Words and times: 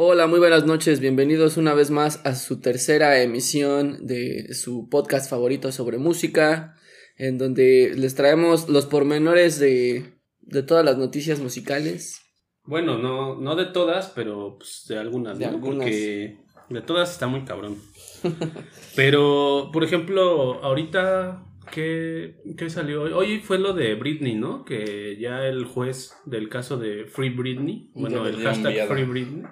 Hola, 0.00 0.28
muy 0.28 0.38
buenas 0.38 0.64
noches, 0.64 1.00
bienvenidos 1.00 1.56
una 1.56 1.74
vez 1.74 1.90
más 1.90 2.24
a 2.24 2.36
su 2.36 2.60
tercera 2.60 3.20
emisión 3.20 4.06
de 4.06 4.54
su 4.54 4.88
podcast 4.88 5.28
favorito 5.28 5.72
sobre 5.72 5.98
música, 5.98 6.76
en 7.16 7.36
donde 7.36 7.92
les 7.96 8.14
traemos 8.14 8.68
los 8.68 8.86
pormenores 8.86 9.58
de, 9.58 10.04
de 10.40 10.62
todas 10.62 10.84
las 10.84 10.98
noticias 10.98 11.40
musicales. 11.40 12.20
Bueno, 12.62 12.96
no, 12.96 13.40
no 13.40 13.56
de 13.56 13.64
todas, 13.64 14.12
pero 14.14 14.58
pues, 14.58 14.84
de 14.88 14.98
algunas, 14.98 15.36
De 15.36 15.46
¿no? 15.46 15.54
algunas. 15.54 15.78
Porque 15.78 16.36
de 16.68 16.80
todas 16.82 17.10
está 17.10 17.26
muy 17.26 17.44
cabrón. 17.44 17.78
pero, 18.94 19.70
por 19.72 19.82
ejemplo, 19.82 20.62
ahorita, 20.62 21.44
¿qué, 21.72 22.36
qué 22.56 22.70
salió 22.70 23.02
hoy? 23.02 23.12
Hoy 23.14 23.38
fue 23.40 23.58
lo 23.58 23.72
de 23.72 23.96
Britney, 23.96 24.36
¿no? 24.36 24.64
Que 24.64 25.18
ya 25.20 25.44
el 25.44 25.64
juez 25.64 26.12
del 26.24 26.48
caso 26.48 26.76
de 26.76 27.06
Free 27.06 27.30
Britney, 27.30 27.90
bueno, 27.94 28.24
el 28.28 28.40
hashtag 28.44 28.86
Free 28.86 29.02
Britney, 29.02 29.42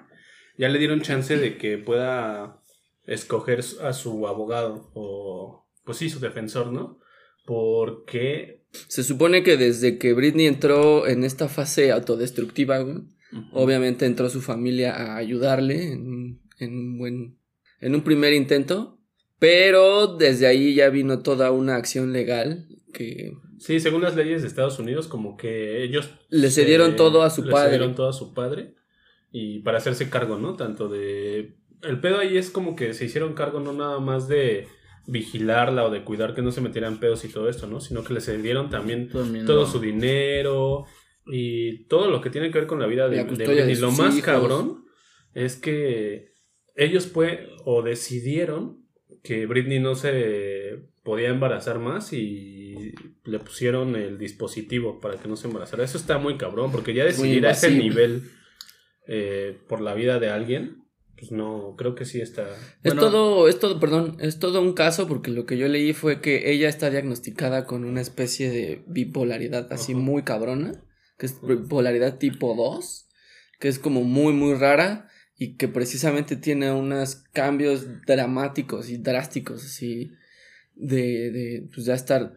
ya 0.57 0.69
le 0.69 0.79
dieron 0.79 1.01
chance 1.01 1.37
de 1.37 1.57
que 1.57 1.77
pueda 1.77 2.61
escoger 3.05 3.63
a 3.81 3.93
su 3.93 4.27
abogado 4.27 4.91
o, 4.93 5.67
pues 5.83 5.97
sí, 5.97 6.09
su 6.09 6.19
defensor, 6.19 6.71
¿no? 6.71 6.99
Porque... 7.45 8.65
Se 8.89 9.03
supone 9.03 9.43
que 9.43 9.55
desde 9.57 9.97
que 9.97 10.13
Britney 10.13 10.45
entró 10.45 11.07
en 11.07 11.23
esta 11.23 11.47
fase 11.47 11.91
autodestructiva, 11.91 12.79
güey, 12.79 12.97
obviamente 13.53 14.05
entró 14.05 14.29
su 14.29 14.41
familia 14.41 14.93
a 14.93 15.17
ayudarle 15.17 15.93
en, 15.93 16.41
en, 16.59 16.73
un 16.77 16.97
buen, 16.97 17.39
en 17.79 17.95
un 17.95 18.01
primer 18.01 18.33
intento, 18.33 18.99
pero 19.39 20.17
desde 20.17 20.47
ahí 20.47 20.75
ya 20.75 20.89
vino 20.89 21.19
toda 21.19 21.51
una 21.51 21.75
acción 21.75 22.11
legal 22.11 22.67
que 22.93 23.31
Sí, 23.59 23.79
según 23.79 24.01
las 24.01 24.15
leyes 24.15 24.41
de 24.41 24.47
Estados 24.47 24.77
Unidos, 24.77 25.07
como 25.07 25.35
que 25.35 25.83
ellos 25.83 26.11
Le 26.29 26.51
cedieron 26.51 26.95
todo 26.95 27.23
a 27.23 27.29
su 27.29 27.43
le 27.43 27.51
padre. 27.51 27.71
cedieron 27.71 27.95
todo 27.95 28.09
a 28.09 28.13
su 28.13 28.33
padre 28.33 28.75
y 29.31 29.59
para 29.59 29.77
hacerse 29.77 30.09
cargo, 30.09 30.37
¿no? 30.37 30.55
Tanto 30.55 30.87
de 30.89 31.55
el 31.83 31.99
pedo 31.99 32.19
ahí 32.19 32.37
es 32.37 32.49
como 32.49 32.75
que 32.75 32.93
se 32.93 33.05
hicieron 33.05 33.33
cargo 33.33 33.59
no 33.59 33.73
nada 33.73 33.99
más 33.99 34.27
de 34.27 34.67
vigilarla 35.05 35.85
o 35.85 35.89
de 35.89 36.03
cuidar 36.03 36.33
que 36.33 36.41
no 36.41 36.51
se 36.51 36.61
metieran 36.61 36.99
pedos 36.99 37.23
y 37.23 37.29
todo 37.29 37.49
esto, 37.49 37.67
¿no? 37.67 37.79
Sino 37.79 38.03
que 38.03 38.13
le 38.13 38.21
cedieron 38.21 38.69
también 38.69 39.09
También 39.09 39.45
todo 39.45 39.65
su 39.65 39.79
dinero 39.79 40.85
y 41.25 41.85
todo 41.85 42.09
lo 42.09 42.21
que 42.21 42.29
tiene 42.29 42.51
que 42.51 42.59
ver 42.59 42.67
con 42.67 42.79
la 42.79 42.87
vida 42.87 43.07
de, 43.07 43.17
La 43.17 43.23
de 43.23 43.35
de 43.35 43.45
Britney. 43.45 43.75
Lo 43.75 43.91
más 43.91 44.13
hijos. 44.13 44.25
cabrón 44.25 44.85
es 45.33 45.55
que 45.55 46.33
ellos 46.75 47.07
pues 47.07 47.39
o 47.63 47.81
decidieron 47.83 48.85
que 49.23 49.45
Britney 49.45 49.79
no 49.79 49.95
se 49.95 50.89
podía 51.03 51.29
embarazar 51.29 51.79
más 51.79 52.11
y 52.11 52.93
le 53.23 53.39
pusieron 53.39 53.95
el 53.95 54.17
dispositivo 54.17 54.99
para 54.99 55.17
que 55.17 55.27
no 55.27 55.35
se 55.35 55.47
embarazara. 55.47 55.83
Eso 55.83 55.97
está 55.97 56.17
muy 56.17 56.37
cabrón, 56.37 56.71
porque 56.71 56.93
ya 56.93 57.05
decidir 57.05 57.45
a 57.45 57.51
ese 57.51 57.71
nivel 57.71 58.23
eh, 59.07 59.57
por 59.67 59.81
la 59.81 59.93
vida 59.93 60.19
de 60.19 60.29
alguien, 60.29 60.83
pues 61.17 61.31
no, 61.31 61.75
creo 61.77 61.95
que 61.95 62.05
sí 62.05 62.21
está... 62.21 62.47
Es 62.83 62.95
todo, 62.95 63.47
es 63.47 63.59
todo, 63.59 63.79
perdón, 63.79 64.17
es 64.19 64.37
todo 64.37 64.61
un 64.61 64.73
caso 64.73 65.07
porque 65.07 65.31
lo 65.31 65.45
que 65.45 65.57
yo 65.57 65.67
leí 65.67 65.93
fue 65.93 66.21
que 66.21 66.51
ella 66.51 66.69
está 66.69 66.89
diagnosticada 66.89 67.65
con 67.65 67.85
una 67.85 68.01
especie 68.01 68.51
de 68.51 68.83
bipolaridad 68.87 69.71
así 69.73 69.95
muy 69.95 70.23
cabrona, 70.23 70.83
que 71.17 71.25
es 71.25 71.41
bipolaridad 71.41 72.19
tipo 72.19 72.53
2, 72.53 73.07
que 73.59 73.67
es 73.67 73.79
como 73.79 74.03
muy, 74.03 74.33
muy 74.33 74.53
rara 74.53 75.09
y 75.35 75.55
que 75.55 75.67
precisamente 75.67 76.35
tiene 76.35 76.71
unos 76.71 77.15
cambios 77.33 77.87
dramáticos 78.05 78.89
y 78.89 78.97
drásticos 78.97 79.65
así 79.65 80.11
de, 80.75 81.31
de 81.31 81.69
pues 81.73 81.85
ya 81.85 81.95
estar... 81.95 82.33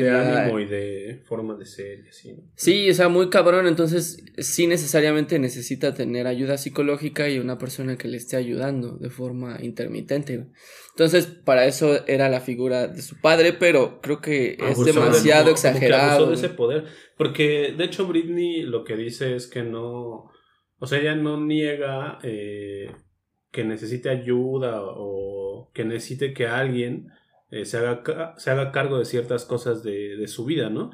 De 0.00 0.10
ánimo 0.10 0.60
y 0.60 0.66
de 0.66 1.22
forma 1.26 1.54
de 1.56 1.66
ser 1.66 2.04
y 2.04 2.08
así. 2.08 2.36
Sí, 2.56 2.90
o 2.90 2.94
sea, 2.94 3.08
muy 3.08 3.30
cabrón, 3.30 3.66
entonces 3.66 4.24
sí 4.38 4.66
necesariamente 4.66 5.38
necesita 5.38 5.94
tener 5.94 6.26
ayuda 6.26 6.58
psicológica 6.58 7.28
y 7.28 7.38
una 7.38 7.58
persona 7.58 7.96
que 7.96 8.08
le 8.08 8.16
esté 8.16 8.36
ayudando 8.36 8.96
de 8.96 9.10
forma 9.10 9.58
intermitente. 9.62 10.46
Entonces, 10.90 11.26
para 11.26 11.66
eso 11.66 12.06
era 12.06 12.28
la 12.28 12.40
figura 12.40 12.86
de 12.88 13.02
su 13.02 13.20
padre, 13.20 13.52
pero 13.52 14.00
creo 14.00 14.20
que 14.20 14.52
es 14.52 14.60
Abusó 14.60 14.84
del- 14.84 14.94
demasiado 14.94 15.44
como- 15.44 15.44
como 15.44 15.44
que 15.44 15.50
exagerado. 15.68 16.12
abusó 16.24 16.30
de 16.30 16.36
ese 16.36 16.48
poder. 16.54 16.84
Porque, 17.16 17.74
de 17.76 17.84
hecho, 17.84 18.06
Britney 18.06 18.62
lo 18.62 18.84
que 18.84 18.96
dice 18.96 19.34
es 19.36 19.46
que 19.46 19.62
no. 19.62 20.30
O 20.78 20.86
sea, 20.86 21.00
ella 21.00 21.14
no 21.14 21.40
niega 21.44 22.18
eh, 22.22 22.90
que 23.50 23.64
necesite 23.64 24.08
ayuda 24.10 24.80
o 24.82 25.70
que 25.72 25.84
necesite 25.84 26.34
que 26.34 26.46
alguien 26.46 27.08
eh, 27.50 27.64
se, 27.64 27.78
haga, 27.78 28.34
se 28.36 28.50
haga 28.50 28.72
cargo 28.72 28.98
de 28.98 29.04
ciertas 29.04 29.44
cosas 29.44 29.82
de, 29.82 30.16
de 30.16 30.28
su 30.28 30.44
vida, 30.44 30.70
¿no? 30.70 30.90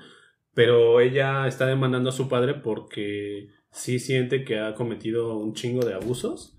Pero 0.54 1.00
ella 1.00 1.46
está 1.46 1.66
demandando 1.66 2.10
a 2.10 2.12
su 2.12 2.28
padre 2.28 2.54
porque 2.54 3.48
sí 3.70 3.98
siente 3.98 4.44
que 4.44 4.58
ha 4.58 4.74
cometido 4.74 5.36
un 5.36 5.54
chingo 5.54 5.84
de 5.84 5.94
abusos. 5.94 6.56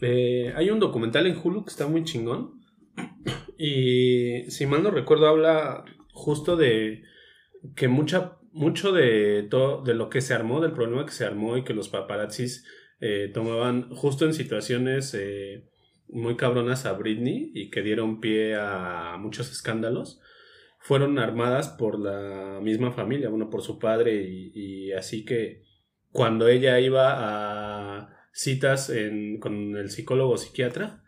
Eh, 0.00 0.52
hay 0.54 0.70
un 0.70 0.78
documental 0.78 1.26
en 1.26 1.36
Hulu 1.42 1.64
que 1.64 1.70
está 1.70 1.86
muy 1.86 2.04
chingón. 2.04 2.60
Y 3.60 4.48
si 4.52 4.66
mal 4.66 4.84
no 4.84 4.92
recuerdo, 4.92 5.26
habla 5.26 5.84
justo 6.12 6.56
de 6.56 7.02
que 7.74 7.88
mucha, 7.88 8.38
mucho 8.52 8.92
de 8.92 9.42
todo, 9.50 9.82
de 9.82 9.94
lo 9.94 10.10
que 10.10 10.20
se 10.20 10.32
armó, 10.32 10.60
del 10.60 10.70
problema 10.70 11.04
que 11.04 11.10
se 11.10 11.24
armó 11.24 11.56
y 11.56 11.64
que 11.64 11.74
los 11.74 11.88
paparazzis 11.88 12.64
eh, 13.00 13.32
tomaban 13.34 13.90
justo 13.90 14.26
en 14.26 14.34
situaciones 14.34 15.12
muy 16.10 16.36
cabronas 16.36 16.86
a 16.86 16.92
Britney 16.94 17.50
y 17.54 17.70
que 17.70 17.82
dieron 17.82 18.20
pie 18.20 18.56
a 18.56 19.16
muchos 19.18 19.50
escándalos, 19.52 20.20
fueron 20.80 21.18
armadas 21.18 21.68
por 21.68 21.98
la 21.98 22.60
misma 22.62 22.92
familia, 22.92 23.28
bueno, 23.28 23.50
por 23.50 23.62
su 23.62 23.78
padre 23.78 24.22
y, 24.22 24.52
y 24.54 24.92
así 24.92 25.24
que 25.24 25.62
cuando 26.10 26.48
ella 26.48 26.78
iba 26.80 27.14
a 27.16 28.08
citas 28.32 28.88
en- 28.90 29.38
con 29.40 29.76
el 29.76 29.90
psicólogo 29.90 30.32
o 30.34 30.38
psiquiatra, 30.38 31.02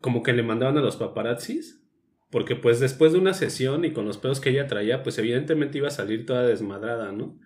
como 0.00 0.22
que 0.22 0.32
le 0.32 0.42
mandaban 0.42 0.76
a 0.78 0.80
los 0.82 0.96
paparazzis, 0.96 1.82
porque 2.30 2.56
pues 2.56 2.80
después 2.80 3.12
de 3.12 3.18
una 3.18 3.34
sesión 3.34 3.84
y 3.84 3.92
con 3.92 4.06
los 4.06 4.18
pedos 4.18 4.40
que 4.40 4.50
ella 4.50 4.66
traía, 4.66 5.02
pues 5.02 5.18
evidentemente 5.18 5.78
iba 5.78 5.88
a 5.88 5.92
salir 5.92 6.26
toda 6.26 6.42
desmadrada, 6.46 7.12
¿no? 7.12 7.38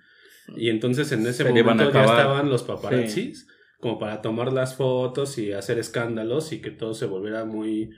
Y 0.56 0.70
entonces 0.70 1.12
en 1.12 1.20
ese 1.26 1.44
Se 1.44 1.44
momento 1.84 1.92
ya 1.92 2.04
estaban 2.22 2.48
los 2.48 2.62
paparazzis, 2.62 3.46
como 3.80 3.98
para 3.98 4.22
tomar 4.22 4.52
las 4.52 4.76
fotos 4.76 5.38
y 5.38 5.52
hacer 5.52 5.78
escándalos 5.78 6.52
y 6.52 6.60
que 6.60 6.70
todo 6.70 6.94
se 6.94 7.06
volviera 7.06 7.44
muy... 7.44 7.90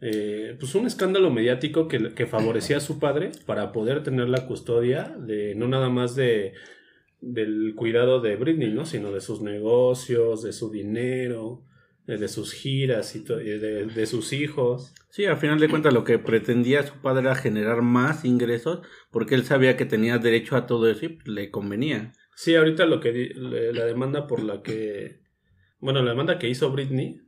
eh, 0.00 0.56
pues 0.58 0.74
un 0.74 0.86
escándalo 0.86 1.30
mediático 1.30 1.88
que, 1.88 2.14
que 2.14 2.26
favorecía 2.26 2.76
a 2.78 2.80
su 2.80 2.98
padre 2.98 3.30
para 3.46 3.72
poder 3.72 4.02
tener 4.02 4.28
la 4.28 4.46
custodia 4.46 5.14
de 5.18 5.54
no 5.54 5.68
nada 5.68 5.88
más 5.88 6.14
de 6.14 6.52
del 7.20 7.74
cuidado 7.74 8.20
de 8.20 8.36
Britney, 8.36 8.70
¿no? 8.72 8.84
Sino 8.84 9.10
de 9.10 9.22
sus 9.22 9.40
negocios, 9.40 10.42
de 10.42 10.52
su 10.52 10.70
dinero, 10.70 11.62
de, 12.06 12.18
de 12.18 12.28
sus 12.28 12.52
giras 12.52 13.16
y 13.16 13.20
y 13.20 13.58
de, 13.58 13.86
de 13.86 14.06
sus 14.06 14.34
hijos. 14.34 14.92
Sí, 15.08 15.24
al 15.24 15.38
final 15.38 15.58
de 15.58 15.70
cuentas 15.70 15.94
lo 15.94 16.04
que 16.04 16.18
pretendía 16.18 16.82
su 16.82 16.94
padre 17.00 17.22
era 17.22 17.34
generar 17.34 17.80
más 17.80 18.24
ingresos 18.26 18.80
porque 19.10 19.36
él 19.36 19.44
sabía 19.44 19.76
que 19.76 19.86
tenía 19.86 20.18
derecho 20.18 20.54
a 20.56 20.66
todo 20.66 20.90
eso 20.90 21.06
y 21.06 21.18
le 21.24 21.50
convenía. 21.50 22.12
Sí, 22.36 22.54
ahorita 22.56 22.84
lo 22.86 23.00
que 23.00 23.32
la 23.34 23.86
demanda 23.86 24.26
por 24.26 24.42
la 24.42 24.60
que 24.60 25.23
bueno, 25.84 26.02
la 26.02 26.12
demanda 26.12 26.38
que 26.38 26.48
hizo 26.48 26.70
Britney 26.70 27.20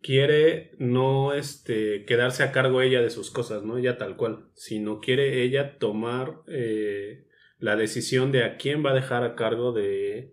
quiere 0.00 0.70
no 0.78 1.34
este 1.34 2.04
quedarse 2.04 2.44
a 2.44 2.52
cargo 2.52 2.82
ella 2.82 3.02
de 3.02 3.10
sus 3.10 3.32
cosas, 3.32 3.64
¿no? 3.64 3.78
Ella 3.78 3.98
tal 3.98 4.16
cual, 4.16 4.46
sino 4.54 5.00
quiere 5.00 5.42
ella 5.42 5.76
tomar 5.78 6.42
eh, 6.46 7.26
la 7.58 7.74
decisión 7.74 8.30
de 8.30 8.44
a 8.44 8.58
quién 8.58 8.86
va 8.86 8.92
a 8.92 8.94
dejar 8.94 9.24
a 9.24 9.34
cargo 9.34 9.72
de 9.72 10.32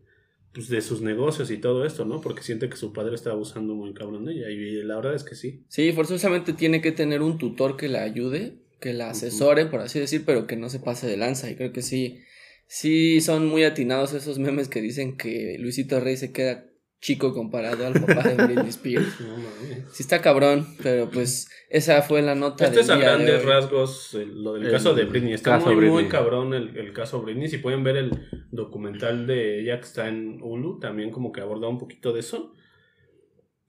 pues, 0.54 0.70
de 0.70 0.82
sus 0.82 1.02
negocios 1.02 1.50
y 1.50 1.58
todo 1.58 1.84
esto, 1.84 2.06
¿no? 2.06 2.22
Porque 2.22 2.44
siente 2.44 2.70
que 2.70 2.78
su 2.78 2.94
padre 2.94 3.16
está 3.16 3.32
abusando 3.32 3.74
muy 3.74 3.92
cabrón 3.96 4.26
de 4.26 4.34
ella 4.34 4.52
y 4.52 4.84
la 4.84 4.98
verdad 4.98 5.16
es 5.16 5.24
que 5.24 5.34
sí. 5.34 5.66
Sí, 5.68 5.92
forzosamente 5.94 6.54
tiene 6.54 6.80
que 6.80 6.92
tener 6.92 7.24
un 7.24 7.40
tutor 7.40 7.76
que 7.76 7.90
la 7.90 8.04
ayude, 8.04 8.54
que 8.80 8.94
la 8.94 9.10
asesore, 9.10 9.66
por 9.66 9.80
así 9.80 10.00
decir, 10.00 10.26
pero 10.28 10.46
que 10.46 10.58
no 10.58 10.70
se 10.70 10.80
pase 10.80 11.08
de 11.08 11.18
lanza. 11.18 11.50
Y 11.50 11.56
creo 11.56 11.74
que 11.74 11.82
sí, 11.82 12.20
sí 12.68 13.20
son 13.20 13.48
muy 13.48 13.64
atinados 13.64 14.14
esos 14.14 14.38
memes 14.38 14.70
que 14.70 14.80
dicen 14.80 15.18
que 15.18 15.58
Luisito 15.58 16.00
Rey 16.00 16.18
se 16.18 16.32
queda 16.32 16.68
chico 17.00 17.34
comparado 17.34 17.86
al 17.86 17.94
papá 17.94 18.24
de 18.28 18.36
Britney 18.36 18.70
Spears. 18.70 19.20
No 19.22 19.38
mames. 19.38 19.84
Sí 19.94 20.04
está 20.04 20.22
cabrón, 20.22 20.66
pero 20.82 21.10
pues 21.12 21.48
esa 21.70 22.02
fue 22.02 22.22
la 22.22 22.34
nota 22.36 22.66
Este 22.66 22.80
es 22.82 22.90
a 22.90 22.94
del 22.94 23.02
día 23.02 23.12
de 23.18 23.24
grandes 23.26 23.46
rasgos 23.46 24.14
el- 24.16 24.44
lo 24.44 24.54
del 24.54 24.66
El 24.66 24.72
caso 24.72 24.94
de 24.96 25.06
Britney. 25.06 25.34
Está 25.34 25.60
muy, 25.60 25.76
muy 25.76 26.08
cabrón 26.08 26.54
el, 26.54 26.76
el 26.78 26.94
caso 26.94 27.22
Britney. 27.22 27.48
Si 27.50 27.60
pueden 27.60 27.84
ver 27.84 27.98
el 27.98 28.12
documental 28.52 29.28
de 29.28 29.62
ella 29.62 29.80
que 29.80 29.86
está 29.86 30.08
en 30.08 30.40
Hulu, 30.42 30.80
también 30.80 31.12
como 31.12 31.32
que 31.32 31.42
aborda 31.42 31.68
un 31.68 31.78
poquito 31.78 32.14
de 32.14 32.22
eso. 32.22 32.54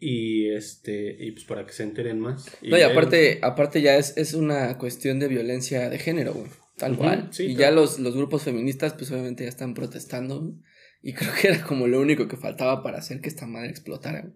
Y 0.00 0.50
este, 0.50 1.16
y 1.18 1.32
pues 1.32 1.44
para 1.44 1.66
que 1.66 1.72
se 1.72 1.82
enteren 1.82 2.20
más. 2.20 2.46
No, 2.62 2.78
y 2.78 2.82
aparte, 2.82 3.40
aparte 3.42 3.82
ya 3.82 3.96
es, 3.96 4.16
es 4.16 4.32
una 4.34 4.78
cuestión 4.78 5.18
de 5.18 5.26
violencia 5.28 5.90
de 5.90 5.98
género, 5.98 6.34
güey. 6.34 6.50
Tal 6.76 6.96
cual. 6.96 7.28
sí, 7.32 7.46
y 7.46 7.56
ya 7.56 7.72
los, 7.72 7.98
los 7.98 8.14
grupos 8.14 8.44
feministas, 8.44 8.92
pues 8.94 9.10
obviamente 9.10 9.42
ya 9.42 9.48
están 9.48 9.74
protestando. 9.74 10.54
Y 11.02 11.12
creo 11.14 11.30
que 11.40 11.48
era 11.48 11.62
como 11.64 11.86
lo 11.86 12.00
único 12.00 12.26
que 12.28 12.36
faltaba 12.36 12.82
para 12.82 12.98
hacer 12.98 13.20
que 13.20 13.28
esta 13.28 13.46
madre 13.46 13.70
explotara. 13.70 14.30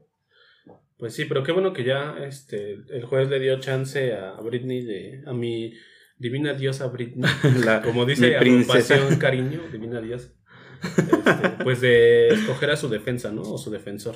Pues 0.99 1.15
sí, 1.15 1.25
pero 1.25 1.43
qué 1.43 1.51
bueno 1.53 1.73
que 1.73 1.85
ya 1.85 2.17
este, 2.25 2.75
el 2.75 3.05
juez 3.05 3.29
le 3.29 3.41
dio 3.41 3.59
chance 3.59 4.15
a 4.15 4.35
Britney 4.41 4.85
de. 4.85 5.23
a 5.27 5.33
mi 5.33 5.73
divina 6.19 6.55
diosa 6.55 6.87
Britney. 6.87 7.29
La- 7.65 7.83
Como 7.83 8.05
dice 8.07 8.37
agrupación 8.37 9.17
cariño, 9.19 9.63
divina 9.73 10.01
diosa. 10.01 10.33
este, 10.83 11.49
pues 11.65 11.81
de 11.81 12.29
escoger 12.29 12.71
a 12.71 12.77
su 12.77 12.89
defensa, 12.89 13.33
¿no? 13.33 13.43
O 13.43 13.59
su 13.59 13.71
defensor. 13.73 14.15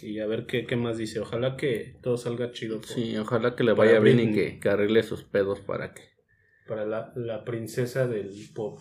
Y 0.00 0.20
a 0.20 0.26
ver 0.28 0.46
qué, 0.46 0.64
qué 0.66 0.76
más 0.76 0.96
dice. 0.98 1.18
Ojalá 1.18 1.56
que 1.56 1.96
todo 2.02 2.16
salga 2.16 2.52
chido. 2.52 2.80
por- 2.80 2.88
Sí, 2.90 3.16
ojalá 3.16 3.56
que 3.56 3.64
le 3.64 3.72
vaya 3.72 3.98
bien 3.98 4.20
y 4.20 4.24
Britney. 4.26 4.34
que, 4.52 4.60
que 4.60 4.68
arregle 4.68 5.02
sus 5.02 5.24
pedos 5.24 5.60
para 5.60 5.92
que. 5.92 6.02
Para 6.68 6.84
la, 6.84 7.12
la 7.16 7.44
princesa 7.44 8.06
del 8.06 8.30
pop. 8.54 8.78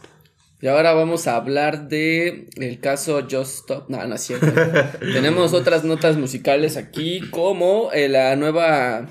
Y 0.60 0.68
ahora 0.68 0.94
vamos 0.94 1.28
a 1.28 1.36
hablar 1.36 1.88
de 1.88 2.48
el 2.56 2.80
caso 2.80 3.22
Just 3.30 3.60
Stop. 3.60 3.90
No, 3.90 4.04
no 4.08 4.16
es 4.16 4.22
cierto. 4.22 4.48
Tenemos 5.00 5.54
otras 5.54 5.84
notas 5.84 6.18
musicales 6.18 6.78
aquí, 6.78 7.22
como 7.30 7.92
eh, 7.94 8.10
la 8.10 8.36
nueva, 8.36 9.08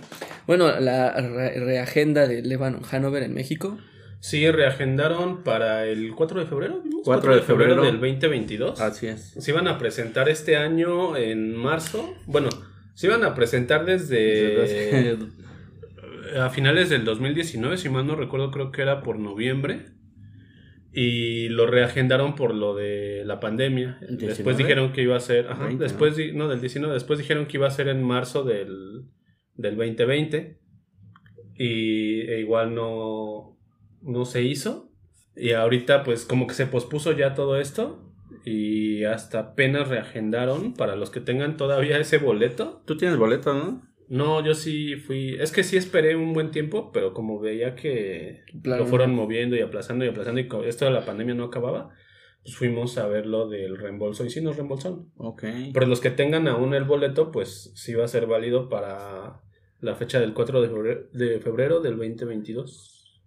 bueno, 0.49 0.81
la 0.81 1.13
re- 1.13 1.61
reagenda 1.61 2.27
de 2.27 2.43
Lebanon 2.43 2.83
Hanover 2.91 3.23
en 3.23 3.33
México. 3.35 3.79
Sí, 4.19 4.51
reagendaron 4.51 5.45
para 5.45 5.85
el 5.87 6.13
4 6.17 6.41
de 6.41 6.47
febrero. 6.47 6.81
¿vimos? 6.83 7.03
4 7.05 7.37
de 7.37 7.43
febrero. 7.43 7.83
del 7.83 8.01
2022. 8.01 8.81
Así 8.81 9.07
es. 9.07 9.35
Se 9.39 9.51
iban 9.53 9.69
a 9.69 9.79
presentar 9.79 10.29
este 10.29 10.57
año 10.57 11.17
en 11.17 11.55
marzo. 11.55 12.13
Bueno, 12.27 12.49
se 12.95 13.07
iban 13.07 13.23
a 13.23 13.37
presentar 13.37 13.85
desde 13.85 15.17
a 16.41 16.51
finales 16.51 16.89
del 16.91 17.05
2019, 17.05 17.77
si 17.77 17.89
mal 17.89 18.05
no 18.05 18.17
recuerdo, 18.17 18.51
creo 18.51 18.73
que 18.73 18.83
era 18.83 19.01
por 19.03 19.19
noviembre. 19.21 19.87
Y 20.99 21.51
lo 21.51 21.67
reagendaron 21.67 22.35
por 22.37 22.55
lo 22.55 22.75
de 22.75 23.23
la 23.27 23.39
pandemia. 23.39 23.99
¿El 24.01 24.17
Después 24.17 24.57
19? 24.57 24.63
dijeron 24.65 24.93
que 24.95 25.03
iba 25.03 25.15
a 25.15 25.21
ser. 25.21 25.47
Ajá, 25.47 25.67
20, 25.67 25.85
después, 25.85 26.17
no, 26.33 26.49
del 26.49 26.63
19. 26.63 26.95
Después 26.95 27.19
dijeron 27.19 27.45
que 27.45 27.59
iba 27.59 27.67
a 27.67 27.71
ser 27.71 27.89
en 27.89 28.03
marzo 28.03 28.45
del, 28.45 29.05
del 29.57 29.77
2020. 29.77 30.59
Y 31.55 32.23
e 32.23 32.41
igual 32.41 32.75
no, 32.75 33.59
no 34.01 34.25
se 34.25 34.43
hizo. 34.43 34.91
Y 35.37 35.53
ahorita, 35.53 36.03
pues, 36.03 36.25
como 36.25 36.47
que 36.47 36.55
se 36.55 36.65
pospuso 36.65 37.13
ya 37.13 37.35
todo 37.35 37.61
esto. 37.61 38.15
Y 38.47 39.05
hasta 39.05 39.41
apenas 39.41 39.89
reagendaron 39.89 40.73
para 40.73 40.97
los 40.97 41.11
que 41.11 41.21
tengan 41.21 41.59
todavía 41.59 41.99
ese 41.99 42.17
boleto. 42.17 42.83
Tú 42.87 42.97
tienes 42.97 43.19
boleto, 43.19 43.53
¿no? 43.53 43.83
No, 44.09 44.45
yo 44.45 44.55
sí 44.55 44.97
fui. 44.97 45.37
Es 45.39 45.51
que 45.53 45.65
sí 45.65 45.77
esperé 45.77 46.15
un 46.15 46.33
buen 46.33 46.51
tiempo, 46.51 46.93
pero 46.93 47.13
como 47.13 47.41
veía 47.41 47.75
que 47.75 48.45
lo 48.63 48.87
fueron 48.87 49.15
moviendo 49.15 49.57
y 49.57 49.61
aplazando 49.61 50.05
y 50.05 50.09
aplazando 50.09 50.41
y 50.41 50.49
esto 50.67 50.85
de 50.85 50.91
la 50.93 51.05
pandemia 51.05 51.35
no 51.35 51.45
acababa, 51.45 51.91
pues 52.43 52.57
fuimos 52.57 52.97
a 52.99 53.09
ver 53.09 53.27
lo 53.27 53.49
del 53.49 53.77
reembolso 53.77 54.25
y 54.25 54.31
sí 54.31 54.41
nos 54.41 54.57
reembolsaron. 54.57 55.11
Ok. 55.17 55.45
Pero 55.73 55.87
los 55.87 56.01
que 56.01 56.11
tengan 56.11 56.47
aún 56.47 56.75
el 56.75 56.85
boleto, 56.85 57.33
pues 57.33 57.73
sí 57.75 57.95
va 57.95 58.05
a 58.05 58.09
ser 58.09 58.27
válido 58.27 58.69
para 58.69 59.43
la 59.81 59.95
fecha 59.97 60.21
del 60.21 60.35
4 60.35 60.63
de 60.63 60.69
febrero, 60.69 61.09
de 61.13 61.41
febrero 61.41 61.81
del 61.81 61.97
2022. 61.97 63.23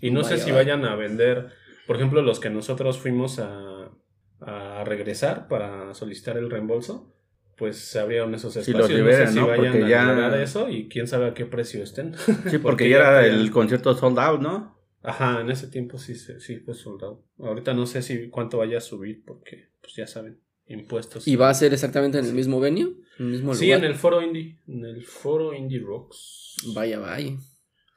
Y 0.00 0.10
no 0.10 0.24
sé 0.24 0.36
si 0.36 0.50
vaya. 0.50 0.74
vayan 0.74 0.84
a 0.84 0.96
vender, 0.96 1.48
por 1.86 1.96
ejemplo, 1.96 2.22
los 2.22 2.40
que 2.40 2.50
nosotros 2.50 2.98
fuimos 2.98 3.38
a, 3.38 3.92
a 4.40 4.84
regresar 4.84 5.48
para 5.48 5.94
solicitar 5.94 6.36
el 6.36 6.50
reembolso, 6.50 7.14
pues 7.62 7.78
se 7.78 8.00
abrieron 8.00 8.34
esos 8.34 8.52
Si 8.54 8.58
espacios. 8.58 8.80
los 8.80 8.90
no 8.90 8.96
liberan, 8.96 9.26
sé 9.28 9.32
si 9.34 9.38
¿no? 9.38 9.46
vayan 9.46 9.72
Porque 9.72 9.84
a 9.84 9.88
ya- 9.88 10.42
eso 10.42 10.68
y 10.68 10.88
quién 10.88 11.06
sabe 11.06 11.26
a 11.28 11.32
qué 11.34 11.46
precio 11.46 11.80
estén. 11.84 12.14
Sí, 12.16 12.32
porque, 12.34 12.58
Porque 12.58 12.88
ya 12.88 12.96
era 12.96 13.24
el 13.24 13.52
concierto 13.52 13.94
sold 13.94 14.18
out, 14.18 14.40
¿no? 14.40 14.76
Ajá, 15.04 15.40
en 15.40 15.48
ese 15.48 15.68
tiempo 15.68 15.96
sí, 15.96 16.16
se- 16.16 16.40
sí 16.40 16.56
fue 16.56 16.74
soldado. 16.74 17.24
Ahorita 17.38 17.72
no 17.72 17.86
sé 17.86 18.02
si 18.02 18.28
cuánto 18.30 18.58
vaya 18.58 18.78
a 18.78 18.80
subir 18.80 19.22
porque, 19.24 19.68
pues 19.80 19.94
ya 19.94 20.08
saben, 20.08 20.40
impuestos. 20.66 21.28
Y 21.28 21.36
va 21.36 21.50
a 21.50 21.54
ser 21.54 21.72
exactamente 21.72 22.18
en 22.18 22.24
el 22.24 22.32
mismo 22.34 22.58
venue, 22.58 22.96
en 23.20 23.26
el 23.26 23.32
mismo 23.32 23.54
Sí, 23.54 23.66
lugar. 23.66 23.78
en 23.78 23.84
el 23.92 23.94
foro 23.94 24.22
indie, 24.22 24.58
en 24.66 24.84
el 24.84 25.04
foro 25.04 25.54
indie 25.54 25.78
rocks. 25.78 26.56
Vaya, 26.74 26.98
vaya. 26.98 27.30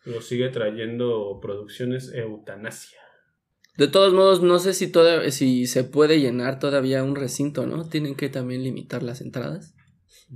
Lo 0.05 0.21
sigue 0.21 0.49
trayendo 0.49 1.39
producciones 1.41 2.13
Eutanasia. 2.13 2.99
De 3.77 3.87
todos 3.87 4.13
modos, 4.13 4.41
no 4.41 4.59
sé 4.59 4.73
si 4.73 4.87
toda, 4.87 5.29
si 5.31 5.67
se 5.67 5.83
puede 5.83 6.19
llenar 6.19 6.59
todavía 6.59 7.03
un 7.03 7.15
recinto, 7.15 7.65
¿no? 7.65 7.87
Tienen 7.87 8.15
que 8.15 8.29
también 8.29 8.63
limitar 8.63 9.03
las 9.03 9.21
entradas. 9.21 9.75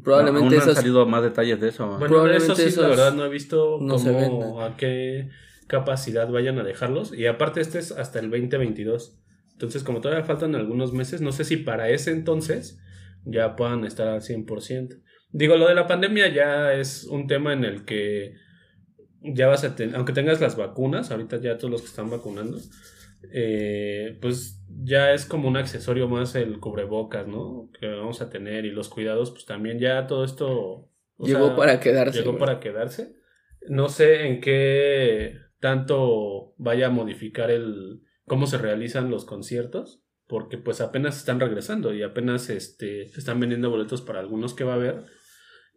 Probablemente 0.04 0.46
Aún 0.46 0.50
no 0.54 0.62
han 0.62 0.62
esos 0.62 0.76
salido 0.76 1.06
más 1.06 1.24
detalles 1.24 1.60
de 1.60 1.70
eso. 1.70 1.88
Bueno, 1.88 2.06
Probablemente 2.06 2.46
eso 2.46 2.56
sí, 2.56 2.64
esos 2.64 2.84
la 2.84 2.90
verdad 2.90 3.14
no 3.14 3.26
he 3.26 3.30
visto 3.30 3.80
no 3.82 3.98
se 3.98 4.12
cómo, 4.12 4.62
a 4.62 4.78
qué 4.78 5.30
capacidad 5.68 6.30
vayan 6.30 6.60
a 6.60 6.64
dejarlos. 6.64 7.14
Y 7.14 7.28
aparte 7.28 7.62
este 7.62 7.80
es 7.80 7.92
hasta 7.92 8.20
el 8.20 8.30
2022. 8.30 9.18
Entonces, 9.54 9.84
como 9.84 10.02
todavía 10.02 10.24
faltan 10.24 10.56
algunos 10.56 10.94
meses, 10.94 11.22
no 11.22 11.32
sé 11.32 11.44
si 11.44 11.58
para 11.58 11.90
ese 11.90 12.12
entonces 12.12 12.80
ya 13.26 13.56
puedan 13.56 13.86
estar 13.86 14.08
al 14.08 14.22
100%. 14.22 15.02
Digo, 15.32 15.58
lo 15.58 15.68
de 15.68 15.76
la 15.76 15.88
pandemia 15.88 16.34
ya 16.34 16.74
es 16.74 17.06
un 17.06 17.28
tema 17.28 17.54
en 17.54 17.64
el 17.64 17.86
que 17.86 18.34
ya 19.22 19.48
vas 19.48 19.64
a 19.64 19.76
tener, 19.76 19.96
aunque 19.96 20.14
tengas 20.14 20.40
las 20.40 20.56
vacunas, 20.56 21.12
ahorita 21.12 21.38
ya 21.42 21.58
todos 21.58 21.72
los 21.72 21.82
que 21.82 21.88
están 21.88 22.10
vacunando, 22.10 22.58
eh, 23.32 24.18
pues 24.22 24.62
ya 24.84 25.14
es 25.14 25.26
como 25.26 25.48
un 25.48 25.58
accesorio 25.58 26.08
más 26.08 26.36
el 26.36 26.60
cubrebocas, 26.60 27.28
¿no? 27.28 27.70
Que 27.80 27.88
vamos 27.88 28.22
a 28.22 28.30
tener 28.30 28.66
y 28.66 28.72
los 28.72 28.90
cuidados, 28.90 29.32
pues 29.32 29.46
también 29.46 29.80
ya 29.80 30.08
todo 30.08 30.24
esto... 30.24 30.90
llegó 31.18 31.48
sea, 31.48 31.56
para 31.56 31.80
quedarse. 31.80 32.20
Llegó 32.20 32.32
güey. 32.32 32.40
para 32.40 32.60
quedarse. 32.60 33.16
No 33.68 33.90
sé 33.90 34.28
en 34.28 34.42
qué 34.42 35.38
tanto 35.60 36.54
vaya 36.58 36.88
a 36.88 36.92
modificar 36.92 37.52
el 37.52 38.02
cómo 38.26 38.48
se 38.48 38.58
realizan 38.58 39.10
los 39.10 39.26
conciertos, 39.26 40.04
porque 40.28 40.58
pues 40.58 40.80
apenas 40.80 41.18
están 41.18 41.40
regresando 41.40 41.94
y 41.94 42.04
apenas 42.04 42.50
este 42.50 43.04
están 43.04 43.40
vendiendo 43.40 43.70
boletos 43.70 44.02
para 44.02 44.20
algunos 44.20 44.54
que 44.54 44.64
va 44.64 44.74
a 44.74 44.76
haber 44.76 45.06